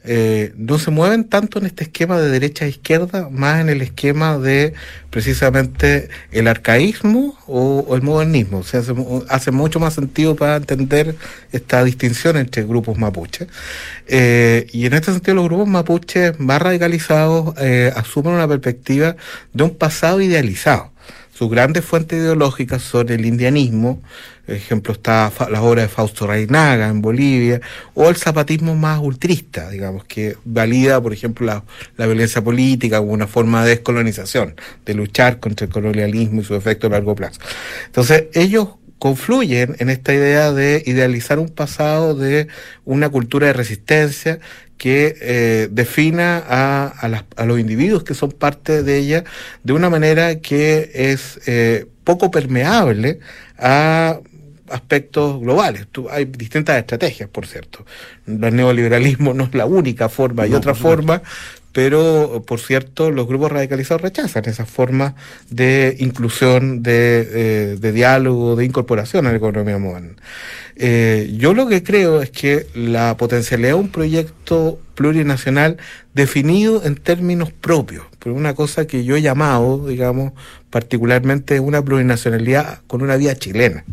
eh, 0.08 0.52
no 0.56 0.78
se 0.78 0.92
mueven 0.92 1.24
tanto 1.24 1.58
en 1.58 1.66
este 1.66 1.84
esquema 1.84 2.18
de 2.20 2.30
derecha 2.30 2.64
a 2.64 2.68
izquierda, 2.68 3.28
más 3.30 3.60
en 3.60 3.68
el 3.68 3.82
esquema 3.82 4.38
de 4.38 4.72
precisamente 5.10 6.08
el 6.30 6.46
arcaísmo 6.46 7.36
o, 7.46 7.94
el 7.96 8.02
modernismo. 8.02 8.58
O 8.58 8.62
sea, 8.62 8.82
hace, 9.28 9.50
mucho 9.50 9.80
más 9.80 9.94
sentido 9.94 10.36
para 10.36 10.56
entender 10.56 11.16
esta 11.50 11.82
distinción 11.82 12.36
entre 12.36 12.62
grupos 12.62 12.98
mapuches. 12.98 13.48
Eh, 14.06 14.68
y 14.72 14.86
en 14.86 14.94
este 14.94 15.12
sentido, 15.12 15.34
los 15.34 15.44
grupos 15.46 15.66
mapuches 15.66 16.38
más 16.38 16.62
radicalizados 16.62 17.54
eh, 17.58 17.92
asumen 17.96 18.34
una 18.34 18.46
perspectiva 18.46 19.16
de 19.52 19.64
un 19.64 19.74
pasado 19.74 20.20
idealizado. 20.20 20.92
Sus 21.36 21.50
grandes 21.50 21.84
fuentes 21.84 22.18
ideológicas 22.18 22.80
son 22.82 23.10
el 23.10 23.26
indianismo, 23.26 24.02
ejemplo 24.46 24.92
está 24.92 25.32
la 25.50 25.62
obra 25.62 25.82
de 25.82 25.88
Fausto 25.88 26.26
Reinaga 26.26 26.88
en 26.88 27.02
Bolivia, 27.02 27.60
o 27.94 28.08
el 28.08 28.16
zapatismo 28.16 28.74
más 28.74 29.00
ultrista, 29.00 29.70
digamos, 29.70 30.04
que 30.04 30.36
valida, 30.44 31.00
por 31.00 31.12
ejemplo, 31.12 31.46
la, 31.46 31.64
la, 31.96 32.06
violencia 32.06 32.42
política 32.42 32.98
como 32.98 33.12
una 33.12 33.26
forma 33.26 33.64
de 33.64 33.70
descolonización, 33.70 34.54
de 34.84 34.94
luchar 34.94 35.40
contra 35.40 35.66
el 35.66 35.72
colonialismo 35.72 36.40
y 36.40 36.44
su 36.44 36.54
efecto 36.54 36.86
a 36.86 36.90
largo 36.90 37.14
plazo. 37.14 37.40
Entonces, 37.86 38.24
ellos 38.34 38.68
confluyen 38.98 39.76
en 39.78 39.90
esta 39.90 40.14
idea 40.14 40.52
de 40.52 40.82
idealizar 40.86 41.38
un 41.38 41.48
pasado 41.48 42.14
de 42.14 42.48
una 42.84 43.08
cultura 43.08 43.46
de 43.46 43.52
resistencia 43.52 44.40
que 44.78 45.16
eh, 45.20 45.68
defina 45.70 46.42
a, 46.46 46.86
a, 47.36 47.46
los 47.46 47.58
individuos 47.58 48.04
que 48.04 48.14
son 48.14 48.30
parte 48.30 48.82
de 48.82 48.98
ella 48.98 49.24
de 49.64 49.72
una 49.72 49.90
manera 49.90 50.40
que 50.40 50.90
es 50.92 51.40
eh, 51.46 51.86
poco 52.04 52.30
permeable 52.30 53.20
a 53.58 54.20
aspectos 54.70 55.40
globales. 55.40 55.86
hay 56.10 56.24
distintas 56.26 56.78
estrategias, 56.78 57.28
por 57.28 57.46
cierto. 57.46 57.84
El 58.26 58.54
neoliberalismo 58.54 59.34
no 59.34 59.44
es 59.44 59.54
la 59.54 59.66
única 59.66 60.08
forma, 60.08 60.44
hay 60.44 60.54
otra 60.54 60.74
forma, 60.74 61.22
pero 61.76 62.42
por 62.46 62.58
cierto 62.58 63.10
los 63.10 63.26
grupos 63.26 63.52
radicalizados 63.52 64.00
rechazan 64.00 64.46
esas 64.46 64.66
formas 64.66 65.12
de 65.50 65.94
inclusión, 65.98 66.82
de, 66.82 67.28
eh, 67.30 67.76
de 67.78 67.92
diálogo, 67.92 68.56
de 68.56 68.64
incorporación 68.64 69.26
a 69.26 69.30
la 69.30 69.36
economía 69.36 69.76
moderna. 69.76 70.14
Eh, 70.76 71.34
yo 71.36 71.52
lo 71.52 71.68
que 71.68 71.82
creo 71.82 72.22
es 72.22 72.30
que 72.30 72.66
la 72.74 73.18
potencialidad 73.18 73.68
de 73.68 73.74
un 73.74 73.90
proyecto 73.90 74.80
plurinacional 74.94 75.76
definido 76.14 76.82
en 76.82 76.94
términos 76.94 77.52
propios, 77.52 78.06
por 78.20 78.32
una 78.32 78.54
cosa 78.54 78.86
que 78.86 79.04
yo 79.04 79.16
he 79.16 79.20
llamado, 79.20 79.86
digamos, 79.86 80.32
particularmente 80.70 81.60
una 81.60 81.82
plurinacionalidad 81.82 82.80
con 82.86 83.02
una 83.02 83.16
vía 83.16 83.36
chilena 83.36 83.84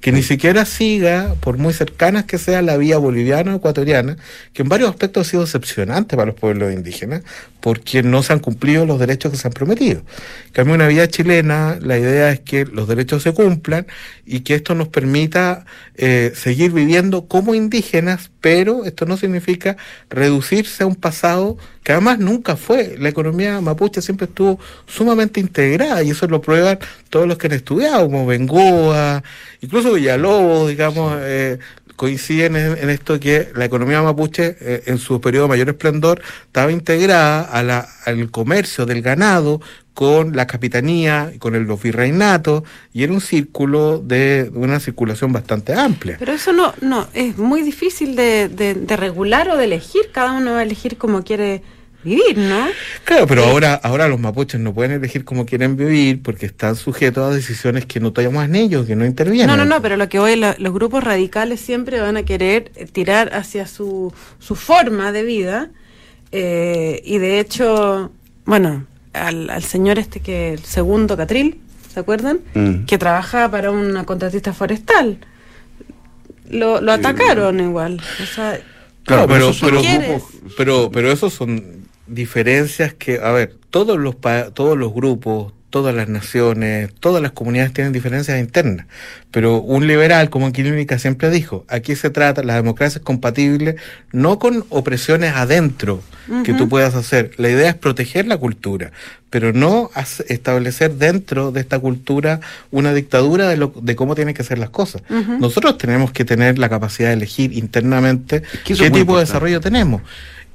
que 0.00 0.12
ni 0.12 0.22
siquiera 0.22 0.64
siga, 0.64 1.34
por 1.40 1.58
muy 1.58 1.74
cercanas 1.74 2.24
que 2.24 2.38
sea 2.38 2.62
la 2.62 2.78
vía 2.78 2.96
boliviana 2.96 3.52
o 3.52 3.56
ecuatoriana, 3.58 4.16
que 4.54 4.62
en 4.62 4.68
varios 4.68 4.88
aspectos 4.88 5.26
ha 5.26 5.30
sido 5.30 5.42
decepcionante 5.42 6.16
para 6.16 6.32
los 6.32 6.40
pueblos 6.40 6.72
indígenas, 6.72 7.22
porque 7.60 8.02
no 8.02 8.22
se 8.22 8.32
han 8.32 8.38
cumplido 8.38 8.86
los 8.86 8.98
derechos 8.98 9.30
que 9.30 9.36
se 9.36 9.46
han 9.46 9.52
prometido. 9.52 10.02
En 10.46 10.52
cambio, 10.52 10.74
una 10.74 10.88
vía 10.88 11.06
chilena, 11.08 11.78
la 11.80 11.98
idea 11.98 12.30
es 12.30 12.40
que 12.40 12.64
los 12.64 12.88
derechos 12.88 13.22
se 13.22 13.34
cumplan 13.34 13.86
y 14.24 14.40
que 14.40 14.54
esto 14.54 14.74
nos 14.74 14.88
permita 14.88 15.66
eh, 15.96 16.32
seguir 16.34 16.72
viviendo 16.72 17.26
como 17.26 17.54
indígenas, 17.54 18.30
pero 18.40 18.86
esto 18.86 19.04
no 19.04 19.18
significa 19.18 19.76
reducirse 20.08 20.82
a 20.82 20.86
un 20.86 20.94
pasado 20.94 21.58
que 21.82 21.92
además 21.92 22.18
nunca 22.18 22.56
fue. 22.56 22.96
La 22.98 23.08
economía 23.08 23.60
mapuche 23.60 24.00
siempre 24.00 24.26
estuvo 24.26 24.58
sumamente 24.86 25.40
integrada 25.40 26.02
y 26.02 26.10
eso 26.10 26.26
lo 26.26 26.40
prueban 26.40 26.78
todos 27.10 27.26
los 27.26 27.36
que 27.38 27.48
han 27.48 27.54
estudiado, 27.54 28.04
como 28.04 28.26
Bengoa, 28.26 29.22
incluso 29.60 29.89
Villalobos, 29.94 30.68
digamos, 30.68 31.14
eh, 31.20 31.58
coinciden 31.96 32.56
en, 32.56 32.88
esto 32.88 33.20
que 33.20 33.50
la 33.54 33.66
economía 33.66 34.02
mapuche 34.02 34.56
eh, 34.60 34.84
en 34.86 34.96
su 34.96 35.20
periodo 35.20 35.44
de 35.44 35.48
mayor 35.50 35.68
esplendor 35.68 36.22
estaba 36.46 36.72
integrada 36.72 37.42
a 37.42 37.62
la, 37.62 37.86
al 38.06 38.30
comercio 38.30 38.86
del 38.86 39.02
ganado 39.02 39.60
con 39.92 40.34
la 40.34 40.46
capitanía, 40.46 41.30
con 41.38 41.54
el, 41.54 41.64
los 41.64 41.82
virreinatos, 41.82 42.62
y 42.94 43.02
era 43.02 43.12
un 43.12 43.20
círculo 43.20 43.98
de 43.98 44.50
una 44.54 44.80
circulación 44.80 45.30
bastante 45.32 45.74
amplia. 45.74 46.16
Pero 46.18 46.32
eso 46.32 46.54
no, 46.54 46.72
no 46.80 47.06
es 47.12 47.36
muy 47.36 47.60
difícil 47.60 48.16
de, 48.16 48.48
de 48.48 48.96
regular 48.96 49.50
o 49.50 49.58
de 49.58 49.64
elegir, 49.64 50.10
cada 50.10 50.32
uno 50.32 50.52
va 50.52 50.60
a 50.60 50.62
elegir 50.62 50.96
como 50.96 51.22
quiere 51.22 51.62
vivir, 52.02 52.38
¿no? 52.38 52.66
Claro, 53.04 53.26
pero 53.26 53.44
ahora, 53.44 53.74
ahora 53.74 54.08
los 54.08 54.18
mapuches 54.18 54.60
no 54.60 54.72
pueden 54.72 54.92
elegir 54.92 55.24
cómo 55.24 55.46
quieren 55.46 55.76
vivir 55.76 56.22
porque 56.22 56.46
están 56.46 56.76
sujetos 56.76 57.30
a 57.30 57.34
decisiones 57.34 57.86
que 57.86 58.00
no 58.00 58.12
tomamos 58.12 58.44
en 58.44 58.54
ellos, 58.54 58.86
que 58.86 58.96
no 58.96 59.04
intervienen. 59.04 59.46
No, 59.46 59.56
no, 59.56 59.64
no, 59.64 59.82
pero 59.82 59.96
lo 59.96 60.08
que 60.08 60.18
hoy 60.18 60.36
los 60.36 60.72
grupos 60.72 61.04
radicales 61.04 61.60
siempre 61.60 62.00
van 62.00 62.16
a 62.16 62.22
querer 62.22 62.70
tirar 62.92 63.34
hacia 63.34 63.66
su, 63.66 64.12
su 64.38 64.56
forma 64.56 65.12
de 65.12 65.22
vida 65.22 65.70
eh, 66.32 67.02
y 67.04 67.18
de 67.18 67.40
hecho, 67.40 68.12
bueno, 68.44 68.86
al, 69.12 69.50
al, 69.50 69.62
señor 69.62 69.98
este 69.98 70.20
que, 70.20 70.54
el 70.54 70.64
segundo 70.64 71.16
Catril, 71.16 71.60
¿se 71.92 72.00
acuerdan? 72.00 72.40
Mm. 72.54 72.84
Que 72.84 72.98
trabaja 72.98 73.50
para 73.50 73.70
una 73.70 74.04
contratista 74.04 74.52
forestal. 74.52 75.18
Lo, 76.48 76.80
lo 76.80 76.92
atacaron 76.92 77.60
igual. 77.60 78.00
O 78.22 78.26
sea, 78.26 78.60
Claro, 79.04 79.26
pero, 79.26 79.50
pero, 79.60 79.80
pero, 80.56 80.90
pero, 80.92 81.10
esos 81.10 81.32
son 81.32 81.79
diferencias 82.10 82.94
que, 82.94 83.20
a 83.22 83.30
ver, 83.32 83.56
todos 83.70 83.98
los, 83.98 84.16
todos 84.54 84.76
los 84.76 84.92
grupos, 84.92 85.52
todas 85.70 85.94
las 85.94 86.08
naciones, 86.08 86.92
todas 86.98 87.22
las 87.22 87.30
comunidades 87.32 87.72
tienen 87.72 87.92
diferencias 87.92 88.38
internas. 88.38 88.86
Pero 89.30 89.60
un 89.60 89.86
liberal, 89.86 90.28
como 90.28 90.46
en 90.46 90.52
Clínica 90.52 90.98
siempre 90.98 91.30
dijo, 91.30 91.64
aquí 91.68 91.94
se 91.94 92.10
trata, 92.10 92.42
la 92.42 92.56
democracia 92.56 92.98
es 92.98 93.04
compatible 93.04 93.76
no 94.12 94.38
con 94.40 94.64
opresiones 94.68 95.34
adentro 95.34 96.02
que 96.44 96.54
tú 96.54 96.68
puedas 96.68 96.94
hacer. 96.94 97.32
La 97.38 97.48
idea 97.48 97.70
es 97.70 97.74
proteger 97.74 98.26
la 98.26 98.36
cultura, 98.36 98.92
pero 99.30 99.52
no 99.52 99.90
establecer 100.28 100.94
dentro 100.94 101.50
de 101.50 101.60
esta 101.60 101.78
cultura 101.78 102.40
una 102.70 102.92
dictadura 102.94 103.48
de, 103.48 103.56
lo, 103.56 103.72
de 103.80 103.96
cómo 103.96 104.14
tienen 104.14 104.34
que 104.34 104.44
ser 104.44 104.58
las 104.58 104.70
cosas. 104.70 105.02
Nosotros 105.08 105.78
tenemos 105.78 106.12
que 106.12 106.24
tener 106.24 106.58
la 106.58 106.68
capacidad 106.68 107.08
de 107.08 107.14
elegir 107.14 107.52
internamente 107.52 108.42
qué 108.64 108.90
tipo 108.90 109.14
de 109.16 109.24
desarrollo 109.24 109.60
tenemos. 109.60 110.02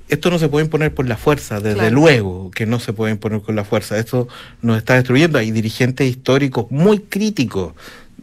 Esto 0.07 0.29
no 0.29 0.39
se 0.39 0.49
puede 0.49 0.65
imponer 0.65 0.93
por 0.93 1.07
la 1.07 1.17
fuerza, 1.17 1.59
desde 1.59 1.89
luego 1.91 2.51
que 2.51 2.65
no 2.65 2.79
se 2.79 2.93
puede 2.93 3.11
imponer 3.11 3.41
con 3.41 3.55
la 3.55 3.63
fuerza. 3.63 3.97
Esto 3.97 4.27
nos 4.61 4.77
está 4.77 4.95
destruyendo. 4.95 5.39
Hay 5.39 5.51
dirigentes 5.51 6.07
históricos 6.07 6.67
muy 6.69 6.99
críticos 6.99 7.73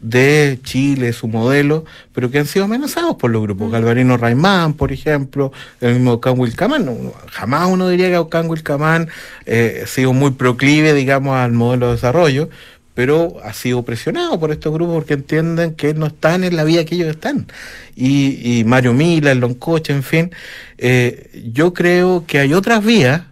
de 0.02 0.58
Chile, 0.64 1.12
su 1.12 1.28
modelo, 1.28 1.84
pero 2.12 2.30
que 2.30 2.40
han 2.40 2.46
sido 2.46 2.64
amenazados 2.64 3.16
por 3.16 3.30
los 3.30 3.40
grupos. 3.42 3.68
Mm. 3.68 3.72
Galvarino 3.72 4.16
Raimán, 4.16 4.74
por 4.74 4.92
ejemplo, 4.92 5.52
el 5.80 5.94
mismo 5.94 6.14
Ocán 6.14 6.38
Wilcamán. 6.38 7.12
jamás 7.30 7.68
uno 7.68 7.88
diría 7.88 8.08
que 8.08 8.18
Ocán 8.18 8.50
Wilcamán 8.50 9.08
eh, 9.46 9.82
ha 9.84 9.86
sido 9.86 10.12
muy 10.12 10.32
proclive, 10.32 10.92
digamos, 10.92 11.36
al 11.36 11.52
modelo 11.52 11.86
de 11.86 11.92
desarrollo, 11.92 12.50
pero 12.94 13.36
ha 13.42 13.52
sido 13.52 13.82
presionado 13.84 14.38
por 14.38 14.52
estos 14.52 14.72
grupos 14.72 14.94
porque 14.96 15.14
entienden 15.14 15.74
que 15.74 15.94
no 15.94 16.06
están 16.06 16.44
en 16.44 16.56
la 16.56 16.64
vía 16.64 16.84
que 16.84 16.94
ellos 16.94 17.08
están. 17.08 17.46
Y, 17.96 18.64
Mario 18.66 18.92
Mila, 18.92 19.32
el 19.32 19.38
Loncoche, 19.38 19.92
en 19.92 20.02
fin, 20.02 20.30
eh, 20.78 21.30
yo 21.52 21.72
creo 21.74 22.24
que 22.26 22.38
hay 22.38 22.54
otras 22.54 22.84
vías. 22.84 23.22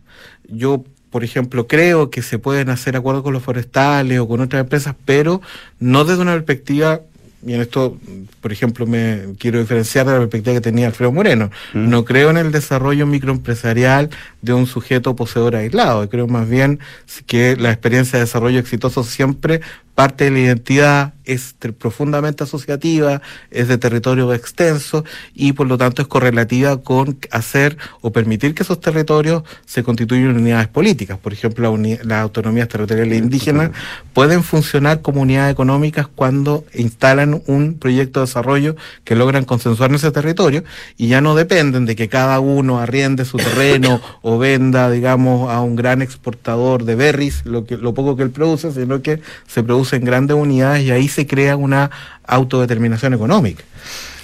Yo 0.49 0.85
por 1.11 1.25
ejemplo, 1.25 1.67
creo 1.67 2.09
que 2.09 2.23
se 2.23 2.39
pueden 2.39 2.71
hacer 2.71 2.97
acuerdos 2.97 3.25
con 3.25 3.33
los 3.33 3.43
forestales 3.43 4.21
o 4.21 4.29
con 4.29 4.41
otras 4.41 4.63
empresas, 4.63 4.95
pero 5.05 5.43
no 5.81 6.05
desde 6.05 6.23
una 6.23 6.35
perspectiva 6.35 7.01
y 7.45 7.55
en 7.55 7.63
esto, 7.63 7.97
por 8.41 8.53
ejemplo, 8.53 8.87
me 8.87 9.35
quiero 9.39 9.59
diferenciar 9.59 10.07
de 10.07 10.13
la 10.13 10.19
perspectiva 10.19 10.55
que 10.55 10.61
tenía 10.61 10.89
Alfredo 10.89 11.11
Moreno. 11.11 11.51
Mm. 11.73 11.89
No 11.89 12.05
creo 12.05 12.31
en 12.31 12.37
el 12.37 12.53
desarrollo 12.53 13.07
microempresarial 13.07 14.11
de 14.43 14.53
un 14.53 14.67
sujeto 14.67 15.17
poseedor 15.17 15.57
aislado. 15.57 16.09
Creo 16.11 16.27
más 16.27 16.49
bien 16.49 16.81
que 17.27 17.57
la 17.57 17.71
experiencia 17.71 18.19
de 18.19 18.27
desarrollo 18.27 18.59
exitoso 18.59 19.05
siempre 19.05 19.63
parte 19.95 20.25
de 20.25 20.31
la 20.31 20.39
identidad 20.41 21.15
es 21.33 21.55
profundamente 21.79 22.45
asociativa, 22.45 23.23
es 23.51 23.69
de 23.69 23.79
territorio 23.79 24.33
extenso 24.35 25.05
y 25.35 25.53
por 25.53 25.67
lo 25.67 25.79
tanto 25.79 26.03
es 26.03 26.09
correlativa 26.09 26.83
con 26.83 27.19
hacer 27.31 27.77
o 28.01 28.13
permitir 28.13 28.55
que 28.55 28.63
esos 28.63 28.81
territorios 28.81 29.43
se 29.67 29.83
constituyan 29.83 30.37
unidades 30.37 30.69
políticas. 30.69 31.19
Por 31.19 31.33
ejemplo, 31.33 31.77
las 31.77 32.21
autonomías 32.21 32.69
territoriales 32.69 33.19
indígenas 33.19 33.71
pueden 34.13 34.43
funcionar 34.43 35.03
como 35.03 35.23
unidades 35.23 35.53
económicas 35.53 36.07
cuando 36.09 36.65
instalan 36.75 37.43
un 37.47 37.75
proyecto 37.75 38.21
de 38.21 38.27
desarrollo 38.27 38.77
que 39.05 39.15
logran 39.15 39.45
consensuar 39.45 39.91
en 39.91 39.97
ese 39.97 40.11
territorio 40.11 40.65
y 40.97 41.09
ya 41.09 41.21
no 41.21 41.35
dependen 41.35 41.87
de 41.87 41.97
que 41.97 42.09
cada 42.09 42.41
uno 42.41 42.79
arriende 42.79 43.25
su 43.25 43.37
terreno 43.37 44.01
o 44.23 44.39
venda, 44.39 44.91
digamos, 44.91 45.51
a 45.51 45.61
un 45.61 45.77
gran 45.77 46.03
exportador 46.03 46.85
de 46.85 46.95
berries 46.95 47.45
lo, 47.45 47.65
que, 47.65 47.77
lo 47.77 47.95
poco 47.95 48.17
que 48.17 48.23
él 48.23 48.31
produce, 48.31 48.73
sino 48.73 49.03
que 49.03 49.21
se 49.47 49.63
produce 49.63 49.97
en 49.97 50.05
grandes 50.05 50.37
unidades 50.37 50.85
y 50.85 50.91
ahí 50.91 51.09
se 51.09 51.20
crea 51.27 51.57
una 51.57 51.91
autodeterminación 52.25 53.15
económica. 53.15 53.65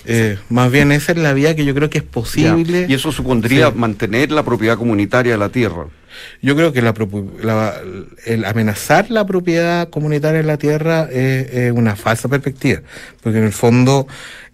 Eh, 0.08 0.38
más 0.50 0.70
bien 0.70 0.92
esa 0.92 1.12
es 1.12 1.18
la 1.18 1.32
vía 1.32 1.56
que 1.56 1.64
yo 1.64 1.74
creo 1.74 1.90
que 1.90 1.98
es 1.98 2.04
posible. 2.04 2.86
Y 2.88 2.94
eso 2.94 3.10
supondría 3.10 3.70
mantener 3.72 4.30
la 4.30 4.44
propiedad 4.44 4.78
comunitaria 4.78 5.32
de 5.32 5.38
la 5.38 5.48
tierra. 5.48 5.86
Yo 6.40 6.56
creo 6.56 6.72
que 6.72 6.78
el 6.80 8.44
amenazar 8.44 9.10
la 9.10 9.26
propiedad 9.26 9.90
comunitaria 9.90 10.40
de 10.40 10.46
la 10.46 10.56
tierra 10.56 11.08
es, 11.10 11.72
una 11.72 11.96
falsa 11.96 12.28
perspectiva, 12.28 12.80
porque 13.22 13.38
en 13.38 13.44
el 13.44 13.52
fondo 13.52 14.06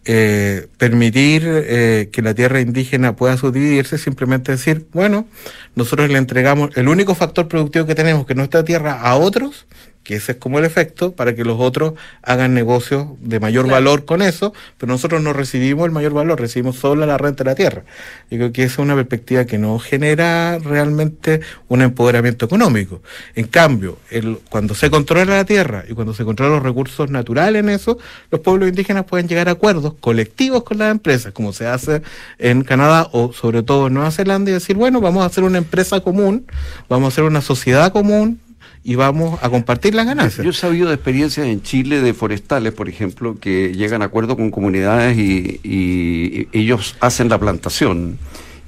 eh, 0.05 0.67
permitir 0.79 1.45
eh, 1.47 2.09
que 2.11 2.23
la 2.23 2.35
tierra 2.35 2.61
indígena 2.61 3.15
pueda 3.15 3.37
subdividirse 3.37 3.99
simplemente 3.99 4.53
decir, 4.53 4.87
bueno, 4.93 5.29
nosotros 5.77 6.11
le 6.11 6.19
entregamos 6.19 6.77
el 6.77 6.89
único 6.89 7.15
factor 7.15 7.47
productivo 7.47 7.87
que 7.87 7.95
tenemos, 7.95 8.27
que 8.27 8.35
nuestra 8.35 8.65
tierra, 8.65 9.01
a 9.01 9.15
otros, 9.15 9.67
que 10.03 10.17
ese 10.17 10.33
es 10.33 10.39
como 10.39 10.59
el 10.59 10.65
efecto, 10.65 11.13
para 11.13 11.35
que 11.35 11.45
los 11.45 11.61
otros 11.61 11.95
hagan 12.23 12.55
negocios 12.55 13.07
de 13.21 13.41
mayor 13.41 13.69
valor 13.69 14.05
con 14.05 14.23
eso, 14.23 14.53
pero 14.79 14.93
nosotros 14.93 15.23
no 15.23 15.33
recibimos 15.33 15.87
el 15.87 15.93
mayor 15.93 16.13
valor, 16.13 16.41
recibimos 16.41 16.77
solo 16.77 17.07
la 17.07 17.19
renta 17.19 17.45
de 17.45 17.51
la 17.51 17.55
tierra. 17.55 17.85
Yo 18.31 18.39
creo 18.39 18.53
que 18.53 18.65
esa 18.65 18.75
es 18.75 18.79
una 18.81 18.95
perspectiva 18.95 19.45
que 19.45 19.59
no 19.59 19.79
genera 19.79 20.59
realmente 20.59 21.41
un 21.69 21.83
empoderamiento 21.83 22.47
económico. 22.47 23.03
En 23.35 23.47
cambio, 23.47 23.99
el, 24.11 24.39
cuando 24.49 24.75
se 24.75 24.91
controla 24.91 25.37
la 25.37 25.45
tierra 25.45 25.85
y 25.89 25.95
cuando 25.95 26.15
se 26.15 26.25
controlan 26.25 26.57
los 26.57 26.63
recursos 26.63 27.11
naturales 27.11 27.61
en 27.61 27.69
eso, 27.69 27.99
los 28.31 28.41
pueblos 28.41 28.69
indígenas 28.69 29.05
pueden 29.05 29.29
llegar 29.29 29.49
a 29.49 29.53
acuerdos 29.53 29.95
colectivos 30.01 30.65
con 30.65 30.79
las 30.79 30.91
empresas, 30.91 31.33
como 31.33 31.53
se 31.53 31.67
hace 31.67 32.03
en 32.39 32.65
Canadá 32.65 33.09
o 33.13 33.33
sobre 33.33 33.63
todo 33.63 33.87
en 33.87 33.95
Nueva 33.95 34.11
Zelanda, 34.11 34.51
y 34.51 34.55
decir, 34.55 34.77
bueno, 34.77 35.01
vamos 35.01 35.23
a 35.23 35.27
hacer 35.27 35.45
una 35.45 35.59
empresa 35.59 36.01
común, 36.01 36.47
vamos 36.89 37.07
a 37.07 37.09
hacer 37.09 37.25
una 37.25 37.41
sociedad 37.41 37.93
común, 37.93 38.41
y 38.85 38.97
vamos 38.97 39.39
a 39.43 39.49
compartir 39.49 39.95
las 39.95 40.07
ganancias. 40.07 40.45
Yo 40.45 40.51
he 40.51 40.55
sabido 40.55 40.89
de 40.89 40.95
experiencias 40.95 41.47
en 41.47 41.63
Chile 41.63 42.01
de 42.01 42.15
forestales, 42.15 42.73
por 42.73 42.89
ejemplo, 42.89 43.37
que 43.39 43.73
llegan 43.75 44.03
a 44.03 44.07
acuerdo 44.07 44.37
con 44.37 44.51
comunidades 44.51 45.17
y, 45.17 46.49
ellos 46.53 46.97
hacen 47.01 47.29
la 47.29 47.39
plantación 47.39 48.19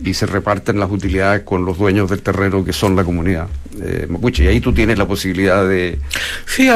y 0.02 0.14
se 0.14 0.26
reparten 0.26 0.78
las 0.78 0.90
utilidades 0.90 1.42
con 1.42 1.64
los 1.64 1.78
dueños 1.78 2.10
del 2.10 2.20
terreno 2.20 2.64
que 2.64 2.72
son 2.72 2.96
la 2.96 3.04
comunidad 3.04 3.48
eh, 3.82 4.06
mapuche. 4.08 4.44
Y 4.44 4.48
ahí 4.48 4.60
tú 4.60 4.72
tienes 4.72 4.98
la 4.98 5.06
posibilidad 5.06 5.66
de... 5.66 5.98
Sí, 6.46 6.68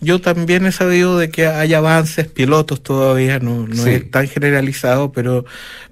yo 0.00 0.20
también 0.20 0.66
he 0.66 0.72
sabido 0.72 1.18
de 1.18 1.30
que 1.30 1.46
hay 1.46 1.74
avances, 1.74 2.26
pilotos 2.28 2.82
todavía, 2.82 3.38
no, 3.38 3.66
no 3.66 3.86
es 3.86 4.10
tan 4.10 4.28
generalizado, 4.28 5.12
pero 5.12 5.44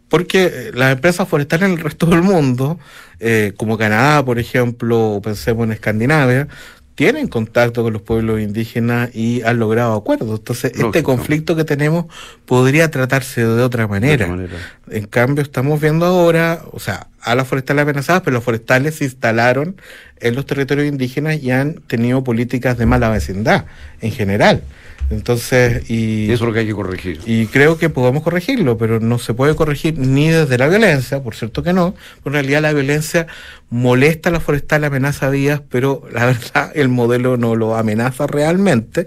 porque 0.09 0.71
las 0.75 0.93
empresas 0.93 1.29
forestales 1.29 1.69
en 1.69 1.77
el 1.77 1.83
resto 1.83 2.07
del 2.07 2.23
mundo, 2.23 2.79
eh, 3.19 3.53
como 3.57 3.77
Canadá, 3.77 4.25
por 4.25 4.39
ejemplo, 4.39 5.21
pensemos 5.23 5.65
en 5.65 5.73
Escandinavia, 5.73 6.49
tienen 6.97 7.29
contacto 7.29 7.83
con 7.83 7.93
los 7.93 8.01
pueblos 8.01 8.41
indígenas 8.41 9.15
y 9.15 9.43
han 9.43 9.59
logrado 9.59 9.95
acuerdos. 9.95 10.39
Entonces, 10.39 10.73
este 10.75 11.03
conflicto 11.03 11.55
que 11.55 11.65
tenemos 11.65 12.07
podría 12.47 12.91
tratarse 12.91 13.45
de 13.45 13.63
otra 13.63 13.87
manera. 13.87 14.35
En 14.91 15.07
cambio, 15.07 15.43
estamos 15.43 15.79
viendo 15.79 16.07
ahora, 16.07 16.63
o 16.73 16.81
sea, 16.81 17.09
a 17.21 17.35
las 17.35 17.47
forestales 17.47 17.83
amenazadas, 17.83 18.23
pero 18.23 18.35
los 18.35 18.45
forestales 18.45 18.95
se 18.95 19.05
instalaron 19.05 19.77
en 20.21 20.35
los 20.35 20.47
territorios 20.47 20.89
indígenas 20.89 21.43
y 21.43 21.51
han 21.51 21.75
tenido 21.83 22.25
políticas 22.25 22.79
de 22.79 22.87
mala 22.87 23.11
vecindad 23.11 23.67
en 24.01 24.11
general. 24.11 24.63
Entonces, 25.11 25.89
y, 25.89 26.25
eso 26.25 26.45
es 26.45 26.49
lo 26.49 26.53
que 26.53 26.61
hay 26.61 26.67
que 26.67 26.75
corregir. 26.75 27.21
Y 27.27 27.47
creo 27.47 27.79
que 27.79 27.89
podemos 27.89 28.23
corregirlo, 28.23 28.77
pero 28.77 28.99
no 28.99 29.19
se 29.19 29.35
puede 29.35 29.55
corregir 29.55 29.99
ni 29.99 30.29
desde 30.29 30.59
la 30.59 30.67
violencia, 30.67 31.23
por 31.23 31.35
cierto 31.35 31.63
que 31.63 31.73
no. 31.73 31.95
En 32.25 32.33
realidad 32.33 32.63
la 32.63 32.73
violencia 32.73 33.27
molesta 33.71 34.31
a 34.31 34.33
la 34.33 34.41
forestal, 34.41 34.85
amenaza 34.85 35.31
vías, 35.31 35.61
pero 35.69 36.03
la 36.13 36.27
verdad 36.27 36.73
el 36.75 36.89
modelo 36.89 37.37
no 37.37 37.55
lo 37.55 37.77
amenaza 37.77 38.27
realmente. 38.27 39.07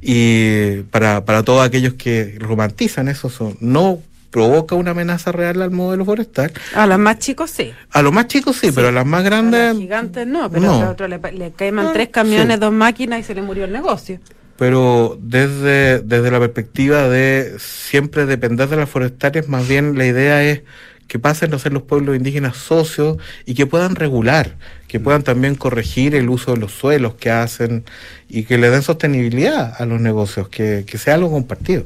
Y 0.00 0.82
para, 0.90 1.24
para 1.24 1.42
todos 1.42 1.66
aquellos 1.66 1.94
que 1.94 2.36
romantizan 2.38 3.08
eso, 3.08 3.28
son, 3.28 3.56
no 3.60 4.00
provoca 4.30 4.74
una 4.74 4.90
amenaza 4.90 5.32
real 5.32 5.60
al 5.62 5.70
modelo 5.70 6.04
forestal. 6.04 6.52
A 6.74 6.86
los 6.86 6.98
más 6.98 7.18
chicos 7.18 7.50
sí. 7.50 7.72
A 7.90 8.02
los 8.02 8.12
más 8.12 8.26
chicos 8.26 8.56
sí, 8.56 8.70
pero 8.74 8.88
a 8.88 8.92
las 8.92 9.06
más 9.06 9.22
grandes... 9.24 9.60
A 9.60 9.68
los 9.72 9.78
gigantes 9.78 10.26
no, 10.26 10.50
pero 10.50 10.70
a 10.70 10.90
otro 10.90 11.08
le, 11.08 11.20
queman 11.52 11.86
ah, 11.86 11.90
tres 11.92 12.08
camiones, 12.08 12.58
dos 12.60 12.72
máquinas 12.72 13.20
y 13.20 13.22
se 13.22 13.34
le 13.34 13.42
murió 13.42 13.64
el 13.64 13.72
negocio 13.72 14.18
pero 14.58 15.18
desde, 15.20 16.00
desde 16.00 16.30
la 16.30 16.38
perspectiva 16.38 17.08
de 17.08 17.56
siempre 17.58 18.26
depender 18.26 18.68
de 18.68 18.76
las 18.76 18.88
forestales, 18.88 19.48
más 19.48 19.68
bien 19.68 19.98
la 19.98 20.06
idea 20.06 20.42
es 20.42 20.62
que 21.08 21.18
pasen 21.18 21.54
a 21.54 21.58
ser 21.58 21.72
los 21.72 21.82
pueblos 21.82 22.16
indígenas 22.16 22.56
socios 22.56 23.18
y 23.44 23.54
que 23.54 23.66
puedan 23.66 23.94
regular, 23.94 24.56
que 24.88 24.98
puedan 24.98 25.22
también 25.22 25.54
corregir 25.54 26.14
el 26.14 26.28
uso 26.28 26.52
de 26.54 26.58
los 26.58 26.72
suelos 26.72 27.14
que 27.14 27.30
hacen 27.30 27.84
y 28.28 28.44
que 28.44 28.58
le 28.58 28.70
den 28.70 28.82
sostenibilidad 28.82 29.74
a 29.80 29.86
los 29.86 30.00
negocios, 30.00 30.48
que, 30.48 30.84
sea 30.98 31.14
algo 31.14 31.30
compartido. 31.30 31.84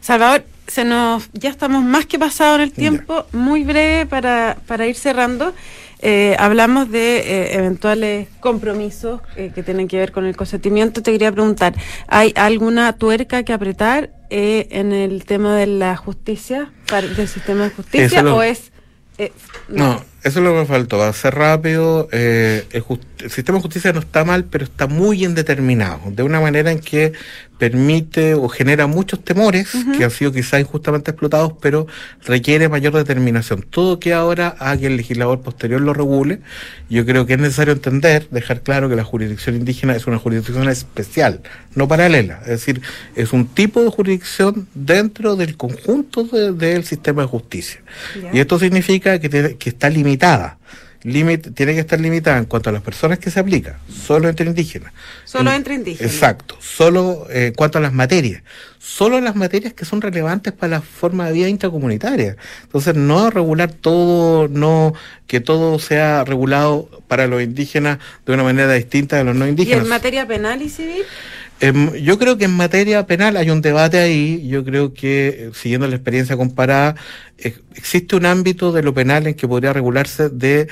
Salvador, 0.00 0.44
se 0.66 0.84
nos 0.84 1.30
ya 1.32 1.48
estamos 1.48 1.82
más 1.82 2.04
que 2.06 2.18
pasado 2.18 2.56
en 2.56 2.60
el 2.62 2.72
tiempo, 2.72 3.26
muy 3.32 3.64
breve 3.64 4.04
para, 4.04 4.58
para 4.66 4.86
ir 4.86 4.96
cerrando. 4.96 5.54
Eh, 6.00 6.36
hablamos 6.38 6.90
de 6.90 7.18
eh, 7.18 7.56
eventuales 7.56 8.28
compromisos 8.40 9.20
eh, 9.36 9.50
que 9.54 9.62
tienen 9.62 9.88
que 9.88 9.96
ver 9.96 10.12
con 10.12 10.26
el 10.26 10.36
consentimiento. 10.36 11.02
Te 11.02 11.12
quería 11.12 11.32
preguntar, 11.32 11.74
¿hay 12.06 12.32
alguna 12.36 12.92
tuerca 12.92 13.42
que 13.42 13.52
apretar 13.52 14.10
en 14.30 14.92
el 14.92 15.24
tema 15.24 15.56
de 15.56 15.66
la 15.66 15.96
justicia, 15.96 16.70
del 17.16 17.28
sistema 17.28 17.64
de 17.64 17.70
justicia, 17.70 18.22
o 18.22 18.42
es... 18.42 18.72
no. 19.68 20.02
Eso 20.28 20.38
es 20.38 20.44
lo 20.44 20.52
que 20.52 20.60
me 20.60 20.66
faltó. 20.66 20.98
Va 20.98 21.08
a 21.08 21.12
ser 21.12 21.34
rápido. 21.34 22.08
el, 22.12 22.64
el, 22.72 23.30
sistema 23.30 23.58
de 23.58 23.62
justicia 23.62 23.92
no 23.92 24.00
está 24.00 24.24
mal, 24.24 24.44
pero 24.44 24.64
está 24.64 24.86
muy 24.86 25.24
indeterminado. 25.24 26.10
De 26.10 26.22
una 26.22 26.40
manera 26.40 26.70
en 26.70 26.78
que 26.78 27.12
permite 27.58 28.34
o 28.34 28.48
genera 28.48 28.86
muchos 28.86 29.22
temores 29.22 29.72
que 29.96 30.04
han 30.04 30.10
sido 30.10 30.32
quizás 30.32 30.60
injustamente 30.60 31.10
explotados, 31.10 31.54
pero 31.60 31.86
requiere 32.24 32.68
mayor 32.68 32.94
determinación. 32.94 33.62
Todo 33.68 33.98
que 33.98 34.14
ahora 34.14 34.54
a 34.60 34.76
que 34.76 34.86
el 34.86 34.96
legislador 34.96 35.40
posterior 35.40 35.80
lo 35.80 35.92
regule, 35.92 36.40
yo 36.88 37.04
creo 37.04 37.26
que 37.26 37.34
es 37.34 37.40
necesario 37.40 37.72
entender, 37.72 38.28
dejar 38.30 38.62
claro 38.62 38.88
que 38.88 38.96
la 38.96 39.04
jurisdicción 39.04 39.56
indígena 39.56 39.96
es 39.96 40.06
una 40.06 40.18
jurisdicción 40.18 40.68
especial, 40.68 41.42
no 41.74 41.88
paralela, 41.88 42.40
es 42.42 42.48
decir, 42.48 42.80
es 43.16 43.32
un 43.32 43.48
tipo 43.48 43.82
de 43.82 43.90
jurisdicción 43.90 44.68
dentro 44.74 45.34
del 45.34 45.56
conjunto 45.56 46.24
del 46.24 46.84
sistema 46.84 47.22
de 47.22 47.28
justicia. 47.28 47.80
Y 48.32 48.38
esto 48.38 48.58
significa 48.58 49.18
que, 49.18 49.56
que 49.58 49.68
está 49.68 49.90
limitada 50.18 50.58
limit, 51.04 51.54
tiene 51.54 51.74
que 51.74 51.80
estar 51.80 51.98
limitada 52.00 52.38
en 52.38 52.44
cuanto 52.46 52.70
a 52.70 52.72
las 52.72 52.82
personas 52.82 53.20
que 53.20 53.30
se 53.30 53.38
aplica, 53.38 53.78
solo 53.88 54.28
entre 54.28 54.46
indígenas. 54.46 54.92
Solo 55.24 55.50
En- 55.50 55.56
entre 55.58 55.74
indígenas. 55.76 56.12
Exacto, 56.12 56.56
solo 56.60 57.26
eh, 57.30 57.46
en 57.46 57.54
cuanto 57.54 57.78
a 57.78 57.80
las 57.80 57.92
materias, 57.92 58.42
solo 58.80 59.20
las 59.20 59.36
materias 59.36 59.72
que 59.74 59.84
son 59.84 60.02
relevantes 60.02 60.52
para 60.52 60.70
la 60.70 60.80
forma 60.82 61.28
de 61.28 61.34
vida 61.34 61.48
intracomunitaria. 61.48 62.36
Entonces, 62.64 62.96
no 62.96 63.30
regular 63.30 63.70
todo, 63.70 64.48
no 64.48 64.92
que 65.28 65.38
todo 65.40 65.78
sea 65.78 66.24
regulado 66.24 66.90
para 67.06 67.28
los 67.28 67.42
indígenas 67.42 67.98
de 68.26 68.32
una 68.34 68.42
manera 68.42 68.72
distinta 68.72 69.16
de 69.16 69.24
los 69.24 69.36
no 69.36 69.46
¿Y 69.46 69.50
indígenas. 69.50 69.84
en 69.84 69.88
materia 69.88 70.26
penal 70.26 70.60
y 70.62 70.68
civil? 70.68 71.02
Em, 71.60 71.92
yo 71.94 72.18
creo 72.18 72.38
que 72.38 72.44
en 72.44 72.52
materia 72.52 73.04
penal 73.06 73.36
hay 73.36 73.50
un 73.50 73.60
debate 73.60 73.98
ahí. 73.98 74.46
Yo 74.48 74.64
creo 74.64 74.94
que, 74.94 75.28
eh, 75.28 75.50
siguiendo 75.54 75.88
la 75.88 75.96
experiencia 75.96 76.36
comparada, 76.36 76.94
eh, 77.38 77.56
existe 77.74 78.16
un 78.16 78.26
ámbito 78.26 78.72
de 78.72 78.82
lo 78.82 78.94
penal 78.94 79.26
en 79.26 79.34
que 79.34 79.48
podría 79.48 79.72
regularse 79.72 80.28
de 80.28 80.68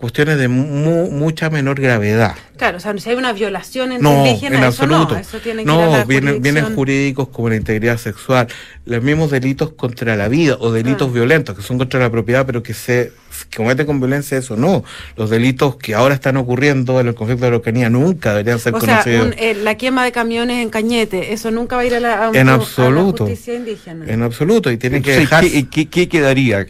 cuestiones 0.00 0.38
de 0.38 0.48
mu- 0.48 1.10
mucha 1.10 1.50
menor 1.50 1.78
gravedad. 1.80 2.34
Claro, 2.56 2.78
o 2.78 2.80
sea, 2.80 2.96
si 2.98 3.10
hay 3.10 3.16
una 3.16 3.32
violación 3.32 3.92
entre 3.92 4.02
No, 4.02 4.26
indígenas, 4.26 4.58
en 4.58 4.64
eso 4.68 4.82
absoluto. 4.84 5.14
no, 5.14 5.20
eso 5.20 5.38
tiene 5.38 5.64
que 5.64 5.70
ir 5.70 5.78
a 5.78 5.86
No, 5.86 5.96
la 5.98 6.04
vienen, 6.04 6.74
jurídicos 6.74 7.28
como 7.28 7.48
la 7.50 7.56
integridad 7.56 7.98
sexual, 7.98 8.48
los 8.86 9.02
mismos 9.02 9.30
delitos 9.30 9.72
contra 9.72 10.16
la 10.16 10.28
vida 10.28 10.56
o 10.58 10.72
delitos 10.72 11.08
Ah. 11.08 11.12
violentos 11.14 11.56
que 11.56 11.62
son 11.62 11.78
contra 11.78 12.00
la 12.00 12.10
propiedad, 12.10 12.46
pero 12.46 12.62
que 12.62 12.74
se 12.74 13.12
que 13.48 13.56
cometen 13.56 13.86
con 13.86 14.00
violencia, 14.00 14.36
eso 14.36 14.56
no. 14.56 14.84
Los 15.16 15.30
delitos 15.30 15.76
que 15.76 15.94
ahora 15.94 16.14
están 16.14 16.36
ocurriendo 16.36 17.00
en 17.00 17.08
el 17.08 17.14
conflicto 17.14 17.44
de 17.44 17.50
la 17.50 17.54
Araucanía 17.56 17.88
nunca 17.88 18.30
deberían 18.30 18.58
ser 18.58 18.74
O 18.74 18.80
sea, 18.80 18.98
conocidos. 19.02 19.26
un- 19.28 19.34
eh, 19.38 19.54
la 19.54 19.76
quema 19.76 20.04
de 20.04 20.12
camiones 20.12 20.62
en 20.62 20.68
Cañete, 20.68 21.32
eso 21.32 21.50
nunca 21.50 21.76
va 21.76 21.82
a 21.82 21.86
ir 21.86 21.94
a 21.94 22.00
la, 22.00 22.24
a 22.26 22.30
un- 22.30 22.36
En 22.36 22.48
a 22.48 22.52
la 22.52 22.56
absoluto. 22.58 23.24
justicia 23.26 23.54
indígena. 23.54 24.04
En 24.06 24.22
absoluto, 24.22 24.70
y 24.70 24.76
tienen 24.76 25.02
que 25.02 25.14
Entonces, 25.16 25.30
dejar. 25.52 25.68
¿qué, 25.70 25.86
qué- 25.86 25.88
qué 25.88 26.08
quedaría? 26.08 26.66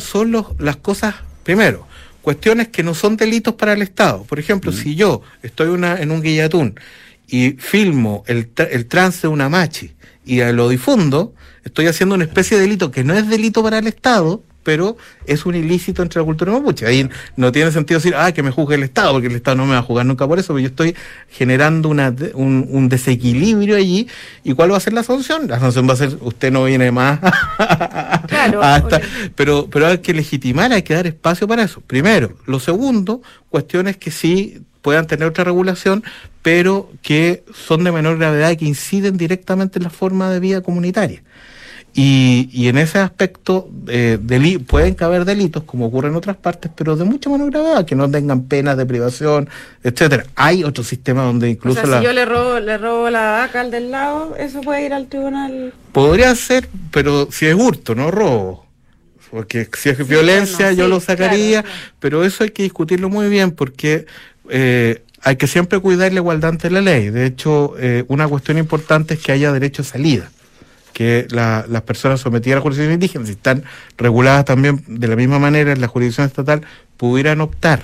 Son 0.00 0.30
los- 0.30 0.46
las 0.60 0.76
cosas, 0.76 1.14
primero, 1.42 1.86
cuestiones 2.22 2.68
que 2.68 2.82
no 2.82 2.94
son 2.94 3.16
delitos 3.16 3.54
para 3.54 3.74
el 3.74 3.82
Estado. 3.82 4.24
Por 4.24 4.38
ejemplo, 4.38 4.72
si 4.72 4.94
yo 4.94 5.22
estoy 5.42 5.68
una, 5.68 6.00
en 6.00 6.10
un 6.10 6.22
guillatún 6.22 6.78
y 7.26 7.52
filmo 7.52 8.24
el, 8.26 8.50
el 8.70 8.86
trance 8.86 9.22
de 9.22 9.28
una 9.28 9.48
machi 9.48 9.92
y 10.24 10.40
lo 10.52 10.68
difundo, 10.68 11.34
estoy 11.64 11.86
haciendo 11.86 12.14
una 12.14 12.24
especie 12.24 12.56
de 12.56 12.62
delito 12.62 12.90
que 12.90 13.04
no 13.04 13.14
es 13.14 13.28
delito 13.28 13.62
para 13.62 13.78
el 13.78 13.86
Estado, 13.86 14.42
pero 14.62 14.96
es 15.26 15.44
un 15.46 15.54
ilícito 15.54 16.02
entre 16.02 16.20
la 16.20 16.24
cultura 16.24 16.52
mapuche. 16.52 16.86
Ahí 16.86 17.08
no 17.36 17.50
tiene 17.52 17.70
sentido 17.72 17.98
decir, 17.98 18.14
ah, 18.16 18.32
que 18.32 18.42
me 18.42 18.50
juzgue 18.50 18.76
el 18.76 18.82
Estado, 18.82 19.12
porque 19.12 19.26
el 19.28 19.34
Estado 19.36 19.56
no 19.56 19.66
me 19.66 19.72
va 19.72 19.78
a 19.78 19.82
juzgar 19.82 20.06
nunca 20.06 20.26
por 20.28 20.38
eso, 20.38 20.48
pero 20.54 20.60
yo 20.60 20.68
estoy 20.68 20.94
generando 21.30 21.88
una, 21.88 22.14
un, 22.34 22.66
un 22.70 22.88
desequilibrio 22.88 23.76
allí. 23.76 24.08
¿Y 24.44 24.52
cuál 24.54 24.72
va 24.72 24.76
a 24.76 24.80
ser 24.80 24.92
la 24.92 25.02
sanción? 25.02 25.48
La 25.48 25.58
sanción 25.60 25.88
va 25.88 25.94
a 25.94 25.96
ser, 25.96 26.16
usted 26.20 26.52
no 26.52 26.64
viene 26.64 26.90
más 26.90 27.18
Claro, 28.28 28.62
hasta- 28.62 29.00
pero, 29.34 29.68
pero 29.70 29.86
hay 29.88 29.98
que 29.98 30.14
legitimar, 30.14 30.72
hay 30.72 30.82
que 30.82 30.94
dar 30.94 31.06
espacio 31.06 31.46
para 31.48 31.62
eso. 31.64 31.80
Primero. 31.80 32.36
Lo 32.46 32.60
segundo, 32.60 33.22
cuestiones 33.48 33.96
que 33.96 34.10
sí 34.10 34.62
puedan 34.80 35.06
tener 35.06 35.28
otra 35.28 35.44
regulación, 35.44 36.02
pero 36.42 36.90
que 37.02 37.44
son 37.54 37.84
de 37.84 37.92
menor 37.92 38.18
gravedad 38.18 38.50
y 38.50 38.56
que 38.56 38.64
inciden 38.64 39.16
directamente 39.16 39.78
en 39.78 39.84
la 39.84 39.90
forma 39.90 40.30
de 40.30 40.40
vida 40.40 40.60
comunitaria. 40.60 41.22
Y, 41.94 42.48
y 42.52 42.68
en 42.68 42.78
ese 42.78 42.98
aspecto 43.00 43.68
eh, 43.88 44.18
deli- 44.20 44.58
pueden 44.58 44.94
caber 44.94 45.26
delitos, 45.26 45.62
como 45.64 45.86
ocurre 45.86 46.08
en 46.08 46.14
otras 46.14 46.36
partes, 46.36 46.70
pero 46.74 46.96
de 46.96 47.04
mucha 47.04 47.28
menor 47.28 47.50
gravedad, 47.50 47.84
que 47.84 47.94
no 47.94 48.10
tengan 48.10 48.44
penas 48.44 48.78
de 48.78 48.86
privación, 48.86 49.48
etcétera. 49.84 50.24
Hay 50.34 50.64
otro 50.64 50.84
sistema 50.84 51.22
donde 51.24 51.48
O 51.48 51.50
incluso 51.50 51.80
sea, 51.82 51.90
la... 51.90 51.98
si 51.98 52.04
yo 52.06 52.12
le 52.14 52.24
robo, 52.24 52.60
le 52.60 52.78
robo 52.78 53.10
la 53.10 53.32
vaca 53.32 53.60
al 53.60 53.70
del 53.70 53.90
lado, 53.90 54.34
eso 54.38 54.62
puede 54.62 54.86
ir 54.86 54.94
al 54.94 55.06
tribunal. 55.06 55.74
Podría 55.92 56.34
ser, 56.34 56.66
pero 56.90 57.28
si 57.30 57.44
es 57.46 57.54
hurto, 57.54 57.94
no 57.94 58.10
robo. 58.10 58.64
Porque 59.30 59.68
si 59.78 59.90
es 59.90 59.96
Sí, 59.98 60.02
violencia, 60.04 60.66
bueno, 60.66 60.78
yo 60.78 60.84
sí, 60.84 60.90
lo 60.90 61.00
sacaría, 61.00 61.62
claro, 61.62 61.76
claro. 61.76 61.94
pero 62.00 62.24
eso 62.24 62.44
hay 62.44 62.50
que 62.50 62.62
discutirlo 62.62 63.08
muy 63.10 63.28
bien 63.28 63.50
porque 63.50 64.06
eh, 64.50 65.02
hay 65.22 65.36
que 65.36 65.46
siempre 65.46 65.78
cuidar 65.78 66.12
la 66.12 66.20
igualdad 66.20 66.50
ante 66.50 66.70
la 66.70 66.80
ley. 66.80 67.10
De 67.10 67.26
hecho, 67.26 67.74
eh, 67.78 68.04
una 68.08 68.28
cuestión 68.28 68.56
importante 68.58 69.14
es 69.14 69.20
que 69.20 69.32
haya 69.32 69.52
derecho 69.52 69.82
a 69.82 69.84
salida. 69.84 70.30
Que 70.92 71.26
la- 71.30 71.64
las 71.68 71.82
personas 71.82 72.20
sometidas 72.20 72.54
a 72.54 72.58
la 72.58 72.62
jurisdicción 72.62 72.94
indígena, 72.94 73.26
si 73.26 73.32
están 73.32 73.64
reguladas 73.96 74.44
también 74.44 74.82
de 74.86 75.08
la 75.08 75.16
misma 75.16 75.38
manera 75.38 75.72
en 75.72 75.80
la 75.80 75.88
jurisdicción 75.88 76.26
estatal, 76.26 76.62
pudieran 76.96 77.40
optar. 77.40 77.82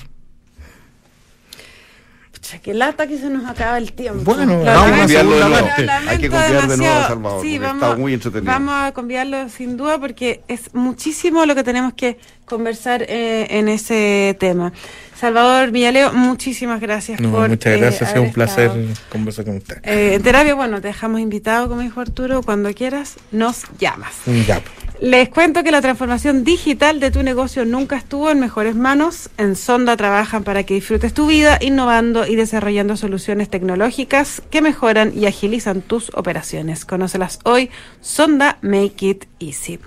Pucha, 2.48 2.62
qué 2.62 2.72
lata 2.72 3.06
que 3.06 3.18
se 3.18 3.28
nos 3.28 3.44
acaba 3.46 3.76
el 3.76 3.92
tiempo. 3.92 4.22
Bueno, 4.24 4.64
La 4.64 4.74
vamos 4.74 4.92
a 4.92 4.98
conviarlo 5.00 5.36
de 5.36 5.48
nuevo. 5.48 5.68
Hay 6.08 6.18
que 6.18 6.30
conviar 6.30 6.68
de 6.68 6.76
nuevo 6.78 6.94
a. 6.96 7.08
Salvador, 7.08 7.42
Sí, 7.42 7.58
vamos, 7.58 7.82
está 7.82 7.96
muy 7.96 8.14
entretenido. 8.14 8.52
vamos 8.52 8.74
a 8.74 8.92
conviarlo 8.92 9.48
sin 9.50 9.76
duda 9.76 9.98
porque 9.98 10.40
es 10.48 10.74
muchísimo 10.74 11.44
lo 11.44 11.54
que 11.54 11.62
tenemos 11.62 11.92
que 11.92 12.18
conversar 12.46 13.02
eh, 13.02 13.46
en 13.50 13.68
ese 13.68 14.34
tema. 14.40 14.72
Salvador 15.20 15.72
Villaleo, 15.72 16.12
muchísimas 16.12 16.80
gracias 16.80 17.20
No, 17.20 17.30
por. 17.32 17.48
muchas 17.50 17.74
eh, 17.74 17.78
gracias, 17.78 18.02
ha 18.02 18.06
sido 18.06 18.18
haber 18.20 18.28
un 18.28 18.32
placer 18.34 18.70
conversar 19.10 19.44
con 19.44 19.56
usted. 19.56 19.78
Eh, 19.82 20.14
en 20.14 20.22
terapia, 20.22 20.54
bueno, 20.54 20.80
te 20.80 20.88
dejamos 20.88 21.20
invitado, 21.20 21.68
como 21.68 21.82
dijo 21.82 22.00
Arturo, 22.00 22.42
cuando 22.42 22.72
quieras, 22.72 23.16
nos 23.30 23.64
llamas. 23.78 24.12
Ya. 24.46 24.62
Les 25.00 25.28
cuento 25.28 25.62
que 25.62 25.70
la 25.70 25.80
transformación 25.80 26.42
digital 26.42 26.98
de 26.98 27.12
tu 27.12 27.22
negocio 27.22 27.64
nunca 27.64 27.96
estuvo 27.96 28.30
en 28.30 28.40
mejores 28.40 28.74
manos. 28.74 29.30
En 29.38 29.54
Sonda 29.54 29.96
trabajan 29.96 30.42
para 30.42 30.64
que 30.64 30.74
disfrutes 30.74 31.14
tu 31.14 31.28
vida, 31.28 31.56
innovando 31.60 32.26
y 32.26 32.34
desarrollando 32.34 32.96
soluciones 32.96 33.48
tecnológicas 33.48 34.42
que 34.50 34.60
mejoran 34.60 35.12
y 35.16 35.26
agilizan 35.26 35.82
tus 35.82 36.10
operaciones. 36.14 36.84
Conócelas 36.84 37.38
hoy. 37.44 37.70
Sonda 38.00 38.58
Make 38.60 39.06
It 39.06 39.24
Easy. 39.38 39.78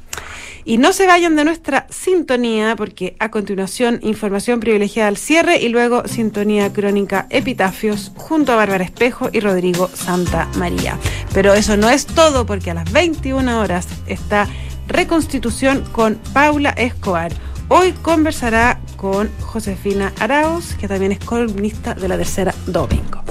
Y 0.63 0.77
no 0.77 0.93
se 0.93 1.07
vayan 1.07 1.35
de 1.35 1.43
nuestra 1.43 1.87
sintonía 1.89 2.77
porque 2.77 3.17
a 3.19 3.31
continuación 3.31 3.99
información 4.03 4.61
privilegiada 4.61 5.09
al 5.09 5.17
cierre 5.17 5.59
y 5.59 5.67
luego 5.67 6.07
sintonía 6.07 6.71
crónica 6.71 7.27
Epitafios 7.31 8.13
junto 8.15 8.53
a 8.53 8.55
Bárbara 8.55 8.85
Espejo 8.85 9.29
y 9.33 9.41
Rodrigo 9.41 9.89
Santa 9.93 10.47
María. 10.55 10.97
Pero 11.33 11.53
eso 11.53 11.75
no 11.75 11.89
es 11.89 12.05
todo 12.05 12.45
porque 12.45 12.71
a 12.71 12.75
las 12.75 12.89
21 12.93 13.59
horas 13.59 13.87
está 14.05 14.47
Reconstitución 14.91 15.83
con 15.91 16.15
Paula 16.33 16.71
Escobar. 16.71 17.31
Hoy 17.67 17.93
conversará 17.93 18.79
con 18.97 19.29
Josefina 19.39 20.13
Arauz, 20.19 20.75
que 20.75 20.87
también 20.87 21.11
es 21.11 21.19
columnista 21.19 21.93
de 21.93 22.07
la 22.07 22.17
tercera 22.17 22.53
domingo. 22.67 23.23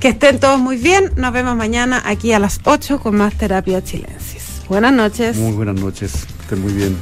Que 0.00 0.08
estén 0.08 0.40
todos 0.40 0.58
muy 0.58 0.76
bien. 0.76 1.12
Nos 1.16 1.32
vemos 1.32 1.56
mañana 1.56 2.02
aquí 2.04 2.32
a 2.32 2.38
las 2.38 2.60
8 2.64 3.00
con 3.00 3.16
más 3.16 3.34
terapia 3.34 3.84
chilensis. 3.84 4.62
Buenas 4.68 4.92
noches. 4.92 5.36
Muy 5.36 5.52
buenas 5.52 5.76
noches, 5.76 6.26
estén 6.40 6.62
muy 6.62 6.72
bien. 6.72 6.96